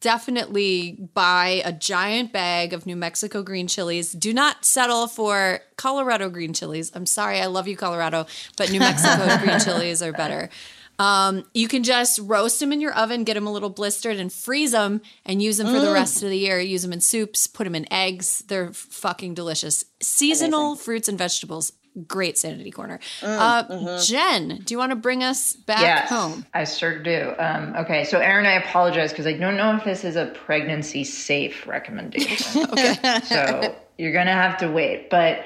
definitely 0.00 0.92
buy 1.14 1.62
a 1.64 1.72
giant 1.72 2.32
bag 2.32 2.72
of 2.72 2.86
New 2.86 2.94
Mexico 2.96 3.42
green 3.42 3.66
chilies. 3.66 4.12
Do 4.12 4.32
not 4.32 4.64
settle 4.64 5.06
for 5.08 5.60
Colorado 5.76 6.28
green 6.28 6.52
chilies. 6.52 6.92
I'm 6.94 7.06
sorry, 7.06 7.40
I 7.40 7.46
love 7.46 7.66
you, 7.66 7.76
Colorado, 7.76 8.26
but 8.56 8.70
New 8.70 8.80
Mexico 8.80 9.36
green 9.44 9.58
chilies 9.60 10.02
are 10.02 10.12
better. 10.12 10.50
Um, 10.98 11.44
you 11.52 11.68
can 11.68 11.82
just 11.82 12.18
roast 12.20 12.60
them 12.60 12.72
in 12.72 12.80
your 12.80 12.92
oven, 12.94 13.24
get 13.24 13.34
them 13.34 13.46
a 13.46 13.52
little 13.52 13.70
blistered, 13.70 14.16
and 14.16 14.32
freeze 14.32 14.72
them, 14.72 15.02
and 15.24 15.42
use 15.42 15.58
them 15.58 15.66
for 15.66 15.80
the 15.80 15.92
rest 15.92 16.22
of 16.22 16.30
the 16.30 16.38
year. 16.38 16.58
Use 16.58 16.82
them 16.82 16.92
in 16.92 17.00
soups, 17.00 17.46
put 17.46 17.64
them 17.64 17.74
in 17.74 17.90
eggs. 17.92 18.42
They're 18.48 18.72
fucking 18.72 19.34
delicious. 19.34 19.84
Seasonal 20.00 20.76
fruits 20.76 21.08
and 21.08 21.18
vegetables. 21.18 21.72
Great 22.06 22.36
sanity 22.36 22.70
corner. 22.70 23.00
uh, 23.22 23.98
Jen, 24.02 24.60
do 24.64 24.74
you 24.74 24.76
want 24.76 24.90
to 24.90 24.96
bring 24.96 25.22
us 25.24 25.54
back 25.54 25.80
Yes, 25.80 26.10
home? 26.10 26.44
I 26.52 26.64
sure 26.64 27.02
do. 27.02 27.32
Um, 27.38 27.74
okay, 27.76 28.04
so 28.04 28.18
Erin, 28.20 28.44
I 28.44 28.52
apologize 28.54 29.12
because 29.12 29.26
I 29.26 29.32
don't 29.32 29.56
know 29.56 29.74
if 29.76 29.84
this 29.84 30.04
is 30.04 30.14
a 30.16 30.26
pregnancy 30.26 31.04
safe 31.04 31.66
recommendation. 31.66 32.66
Okay. 32.72 33.20
so 33.24 33.74
you're 33.96 34.12
gonna 34.12 34.32
have 34.34 34.58
to 34.58 34.70
wait. 34.70 35.08
But 35.08 35.40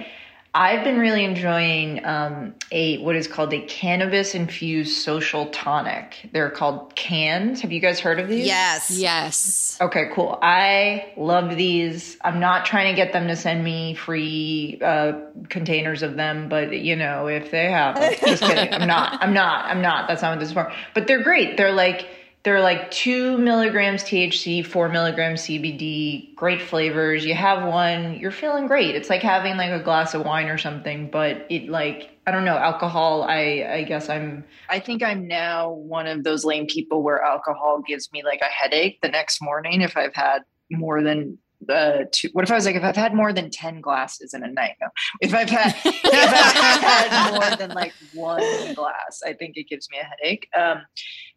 I've 0.53 0.83
been 0.83 0.99
really 0.99 1.25
enjoying 1.25 2.05
um, 2.05 2.55
a 2.73 2.99
what 2.99 3.15
is 3.15 3.29
called 3.29 3.55
a 3.55 3.61
cannabis 3.61 4.35
infused 4.35 4.97
social 4.97 5.47
tonic. 5.47 6.29
They're 6.33 6.51
called 6.51 6.97
Canns. 6.97 7.61
Have 7.61 7.71
you 7.71 7.79
guys 7.79 8.01
heard 8.01 8.19
of 8.19 8.29
these? 8.29 8.47
Yes. 8.47 8.91
Yes. 8.91 9.79
Okay, 9.81 10.11
cool. 10.13 10.37
I 10.43 11.13
love 11.17 11.57
these. 11.57 12.17
I'm 12.23 12.41
not 12.41 12.65
trying 12.65 12.93
to 12.93 12.97
get 12.97 13.13
them 13.13 13.29
to 13.29 13.37
send 13.37 13.63
me 13.63 13.95
free 13.95 14.81
uh, 14.83 15.21
containers 15.49 16.03
of 16.03 16.17
them, 16.17 16.49
but 16.49 16.77
you 16.77 16.97
know, 16.97 17.29
if 17.29 17.53
they 17.53 17.71
have, 17.71 17.97
just 18.21 18.43
kidding. 18.43 18.75
I'm 18.75 18.89
not. 18.89 19.23
I'm 19.23 19.33
not. 19.33 19.67
I'm 19.67 19.81
not. 19.81 20.09
That's 20.09 20.23
not 20.23 20.31
what 20.31 20.41
this 20.41 20.49
is 20.49 20.55
for. 20.55 20.73
But 20.95 21.07
they're 21.07 21.23
great. 21.23 21.57
They're 21.59 21.73
like 21.73 22.09
they're 22.43 22.61
like 22.61 22.91
two 22.91 23.37
milligrams 23.39 24.03
THC, 24.03 24.65
four 24.65 24.89
milligrams 24.89 25.43
CBD, 25.43 26.35
great 26.37 26.63
flavors. 26.63 27.25
You 27.25 27.35
have 27.35 27.69
one, 27.69 28.19
you're 28.19 28.31
feeling 28.31 28.67
great. 28.67 28.95
It's 28.95 29.11
like 29.11 29.23
having 29.23 29.59
like 29.59 29.71
a 29.71 29.83
glass 29.83 30.15
of 30.15 30.25
wine 30.25 30.47
or 30.47 30.57
something, 30.57 31.11
but 31.11 31.47
it 31.51 31.69
like, 31.69 32.11
I 32.27 32.31
don't 32.31 32.47
know, 32.47 32.57
alcohol, 32.57 33.25
I, 33.25 33.67
I 33.71 33.85
guess 33.85 34.09
I'm, 34.09 34.45
I 34.71 34.81
think 34.81 35.03
I'm 35.03 35.29
now 35.29 35.71
one 35.71 36.07
of 36.07 36.25
those 36.25 36.45
lame 36.45 36.67
people 36.67 37.03
where 37.03 37.23
alcohol 37.23 37.83
gives 37.87 38.11
me 38.11 38.23
like 38.25 38.41
a 38.41 38.47
headache 38.47 39.01
the 39.03 39.09
next 39.09 39.43
morning 39.43 39.83
if 39.83 39.97
I've 39.97 40.15
had 40.15 40.41
more 40.71 41.03
than 41.03 41.39
uh, 41.69 42.05
two, 42.11 42.29
what 42.33 42.43
if 42.45 42.51
I 42.51 42.55
was 42.55 42.65
like, 42.65 42.77
if 42.77 42.83
I've 42.83 42.97
had 42.97 43.15
more 43.15 43.33
than 43.33 43.51
10 43.51 43.83
glasses 43.83 44.33
in 44.33 44.43
a 44.43 44.51
night? 44.51 44.77
No. 44.81 44.89
If 45.21 45.35
I've 45.35 45.51
had, 45.51 45.75
if 45.85 46.05
I've 46.05 46.81
had 46.81 47.33
more 47.35 47.57
than 47.57 47.71
like 47.71 47.93
one 48.15 48.75
glass, 48.75 49.21
I 49.25 49.35
think 49.35 49.57
it 49.57 49.69
gives 49.69 49.89
me 49.91 49.99
a 49.99 50.05
headache. 50.05 50.49
Um, 50.59 50.83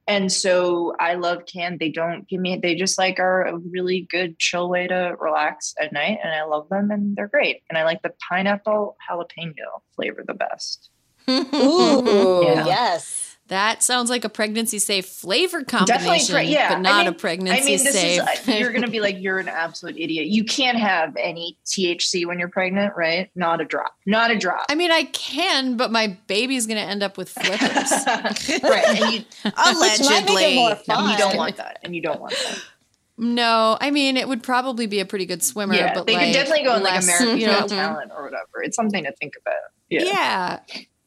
and 0.07 0.31
so 0.31 0.93
I 0.99 1.13
love 1.15 1.43
Cann. 1.51 1.77
They 1.79 1.89
don't 1.89 2.27
give 2.27 2.41
me, 2.41 2.59
they 2.61 2.75
just 2.75 2.97
like 2.97 3.19
are 3.19 3.45
a 3.45 3.57
really 3.57 4.07
good 4.09 4.37
chill 4.37 4.69
way 4.69 4.87
to 4.87 5.15
relax 5.19 5.73
at 5.79 5.93
night. 5.93 6.19
And 6.23 6.33
I 6.33 6.43
love 6.43 6.67
them 6.69 6.91
and 6.91 7.15
they're 7.15 7.27
great. 7.27 7.61
And 7.69 7.77
I 7.77 7.85
like 7.85 8.01
the 8.01 8.13
pineapple 8.29 8.97
jalapeno 9.09 9.81
flavor 9.95 10.23
the 10.25 10.33
best. 10.33 10.89
Ooh, 11.29 12.41
Yeah. 12.43 12.65
yes. 12.65 13.32
That 13.49 13.83
sounds 13.83 14.09
like 14.09 14.23
a 14.23 14.29
pregnancy 14.29 14.79
safe 14.79 15.05
flavor 15.05 15.63
combination, 15.65 16.05
Definitely, 16.07 16.33
great. 16.33 16.47
yeah. 16.47 16.69
but 16.73 16.81
not 16.81 16.93
I 16.93 16.97
mean, 16.99 17.07
a 17.07 17.11
pregnancy 17.13 17.77
safe. 17.77 17.81
I 17.81 17.83
mean, 17.83 17.83
this 17.83 18.39
safe. 18.39 18.49
is 18.49 18.59
you're 18.61 18.71
going 18.71 18.83
to 18.85 18.89
be 18.89 19.01
like 19.01 19.17
you're 19.19 19.37
an 19.37 19.49
absolute 19.49 19.97
idiot. 19.97 20.27
You 20.27 20.45
can't 20.45 20.77
have 20.77 21.13
any 21.17 21.57
THC 21.65 22.25
when 22.25 22.39
you're 22.39 22.47
pregnant, 22.47 22.93
right? 22.95 23.29
Not 23.35 23.59
a 23.59 23.65
drop. 23.65 23.95
Not 24.05 24.31
a 24.31 24.37
drop. 24.37 24.65
I 24.69 24.75
mean, 24.75 24.91
I 24.91 25.03
can, 25.03 25.75
but 25.75 25.91
my 25.91 26.17
baby's 26.27 26.65
going 26.67 26.77
to 26.79 26.83
end 26.89 27.03
up 27.03 27.17
with 27.17 27.29
flippers. 27.29 27.59
right. 28.63 28.85
And 29.01 29.13
you, 29.13 29.21
Allegedly. 29.57 30.55
more 30.55 30.69
no, 30.69 30.75
fun. 30.75 31.11
you 31.11 31.17
don't 31.17 31.35
want 31.37 31.57
that, 31.57 31.79
and 31.83 31.93
you 31.93 32.01
don't 32.01 32.21
want 32.21 32.33
that. 32.33 32.61
no, 33.17 33.77
I 33.81 33.91
mean, 33.91 34.15
it 34.17 34.27
would 34.27 34.41
probably 34.41 34.87
be 34.87 35.01
a 35.01 35.05
pretty 35.05 35.25
good 35.25 35.43
swimmer, 35.43 35.75
Yeah, 35.75 35.93
but 35.93 36.07
they 36.07 36.13
like 36.15 36.27
could 36.27 36.33
definitely 36.33 36.63
go 36.63 36.75
in 36.77 36.83
like 36.83 36.93
less- 36.93 37.03
American 37.19 37.39
you 37.41 37.47
know, 37.47 37.59
Got 37.59 37.69
Talent 37.69 38.11
or 38.15 38.23
whatever. 38.23 38.63
It's 38.63 38.75
something 38.77 39.03
to 39.03 39.11
think 39.11 39.33
about. 39.41 39.55
Yeah. 39.89 40.03
yeah. 40.03 40.59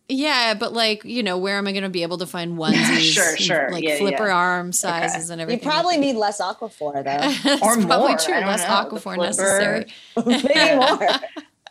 Yeah, 0.09 0.55
but 0.55 0.73
like, 0.73 1.05
you 1.05 1.23
know, 1.25 1.37
where 1.37 1.59
am 1.59 1.67
I 1.67 1.73
going 1.73 1.83
to 1.83 1.89
be 1.91 2.03
able 2.03 2.19
to 2.19 2.27
find 2.27 2.57
onesies? 2.57 3.13
Sure, 3.13 3.37
sure. 3.37 3.71
Like 3.73 3.83
Yeah, 3.83 3.99
flipper 3.99 4.27
yeah. 4.27 4.35
arm 4.37 4.73
sizes 4.73 5.31
and 5.31 5.41
everything. 5.41 5.63
You 5.67 5.69
probably 5.71 5.97
need 5.97 6.15
less 6.17 6.41
aquaphor 6.41 6.95
though. 6.95 7.03
That's 7.03 7.63
Or 7.63 7.75
probably 7.75 8.09
more. 8.11 8.19
true. 8.19 8.35
Less 8.35 8.63
know. 8.63 8.69
Aquaphor 8.91 9.17
necessary. 9.19 9.87
Maybe 10.27 10.77
more. 10.77 11.09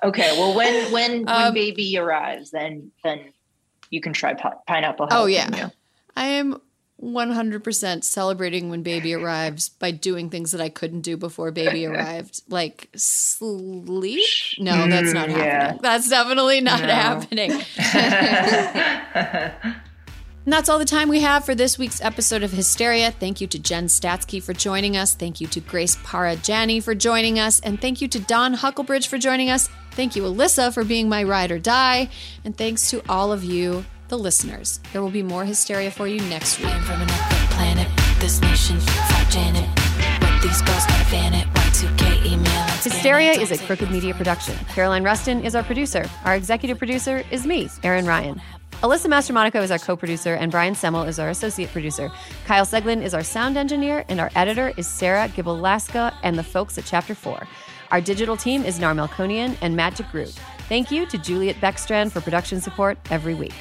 Okay. 0.03 0.37
Well, 0.37 0.53
when 0.55 0.91
when 0.91 1.11
when 1.25 1.29
Um, 1.29 1.53
baby 1.53 1.97
arrives, 1.97 2.51
then 2.51 2.91
then 3.03 3.31
you 3.89 4.01
can 4.01 4.11
try 4.11 4.33
pi- 4.33 4.53
pineapple. 4.67 5.07
Oh, 5.11 5.25
yeah. 5.27 5.47
jalapeno. 5.47 5.71
I 6.17 6.25
am 6.27 6.61
100% 7.03 8.03
celebrating 8.03 8.69
when 8.69 8.81
baby 8.81 9.13
arrives 9.13 9.69
by 9.69 9.91
doing 9.91 10.29
things 10.29 10.51
that 10.51 10.61
I 10.61 10.69
couldn't 10.69 11.01
do 11.01 11.17
before 11.17 11.51
baby 11.51 11.85
arrived, 11.87 12.41
like 12.49 12.89
sleep. 12.95 14.23
No, 14.59 14.87
that's 14.87 15.11
not 15.13 15.27
Mm, 15.29 15.37
yeah. 15.37 15.59
happening. 15.63 15.79
That's 15.81 16.09
definitely 16.09 16.61
not 16.61 16.81
No. 16.81 16.87
happening. 16.87 17.51
And 20.45 20.53
that's 20.53 20.69
all 20.69 20.77
the 20.77 20.85
time 20.85 21.09
we 21.09 21.21
have 21.21 21.43
for 21.43 21.55
this 21.55 21.79
week's 21.79 21.99
episode 22.01 22.43
of 22.43 22.51
Hysteria. 22.51 23.09
Thank 23.09 23.41
you 23.41 23.47
to 23.47 23.57
Jen 23.57 23.87
Statsky 23.87 24.39
for 24.43 24.53
joining 24.53 24.95
us. 24.95 25.15
Thank 25.15 25.41
you 25.41 25.47
to 25.47 25.59
Grace 25.59 25.97
Parra 26.03 26.35
Janney 26.35 26.79
for 26.81 26.93
joining 26.93 27.39
us. 27.39 27.59
And 27.61 27.81
thank 27.81 27.99
you 27.99 28.07
to 28.09 28.19
Dawn 28.19 28.53
Huckelbridge 28.55 29.07
for 29.07 29.17
joining 29.17 29.49
us. 29.49 29.69
Thank 29.93 30.15
you, 30.15 30.21
Alyssa, 30.21 30.71
for 30.71 30.83
being 30.83 31.09
my 31.09 31.23
ride 31.23 31.49
or 31.49 31.57
die. 31.57 32.09
And 32.43 32.55
thanks 32.55 32.91
to 32.91 33.01
all 33.09 33.31
of 33.31 33.43
you, 33.43 33.85
the 34.07 34.17
listeners. 34.17 34.79
There 34.93 35.01
will 35.01 35.09
be 35.09 35.23
more 35.23 35.45
Hysteria 35.45 35.91
for 35.91 36.07
you 36.07 36.19
next 36.21 36.59
week. 36.59 36.69
From 36.83 37.01
another 37.01 37.35
planet. 37.51 37.87
This 38.19 38.41
nation, 38.41 38.79
Janet. 39.29 39.69
But 40.19 40.41
these 40.41 40.61
girls 40.61 40.85
gotta 40.85 41.05
fan 41.05 41.33
it. 41.33 41.47
Y2K 41.47 42.25
email. 42.25 42.63
Hysteria 42.83 43.31
it. 43.31 43.41
is 43.41 43.51
a 43.51 43.57
Crooked 43.65 43.91
Media 43.91 44.13
production. 44.13 44.55
Caroline 44.69 45.03
Reston 45.03 45.43
is 45.43 45.55
our 45.55 45.63
producer. 45.63 46.05
Our 46.23 46.35
executive 46.35 46.77
producer 46.77 47.23
is 47.31 47.45
me, 47.45 47.69
Erin 47.83 48.05
Ryan. 48.05 48.41
Alyssa 48.81 49.07
Mastromonaco 49.07 49.63
is 49.63 49.71
our 49.71 49.79
co-producer, 49.79 50.35
and 50.35 50.51
Brian 50.51 50.75
Semel 50.75 51.03
is 51.03 51.17
our 51.17 51.29
associate 51.29 51.71
producer. 51.71 52.11
Kyle 52.45 52.65
Seglin 52.65 53.01
is 53.01 53.13
our 53.13 53.23
sound 53.23 53.57
engineer, 53.57 54.03
and 54.09 54.19
our 54.19 54.29
editor 54.35 54.73
is 54.77 54.85
Sarah 54.85 55.29
Gibalaska 55.29 56.13
and 56.23 56.37
the 56.37 56.43
folks 56.43 56.77
at 56.77 56.85
Chapter 56.85 57.15
4. 57.15 57.47
Our 57.91 58.01
digital 58.01 58.35
team 58.35 58.63
is 58.63 58.79
Nar 58.79 58.93
Melkonian 58.93 59.55
and 59.61 59.75
Matt 59.75 59.93
DeGroot. 59.93 60.37
Thank 60.67 60.91
you 60.91 61.05
to 61.05 61.17
Juliet 61.17 61.55
Beckstrand 61.57 62.11
for 62.11 62.19
production 62.19 62.59
support 62.59 62.97
every 63.09 63.33
week. 63.33 63.53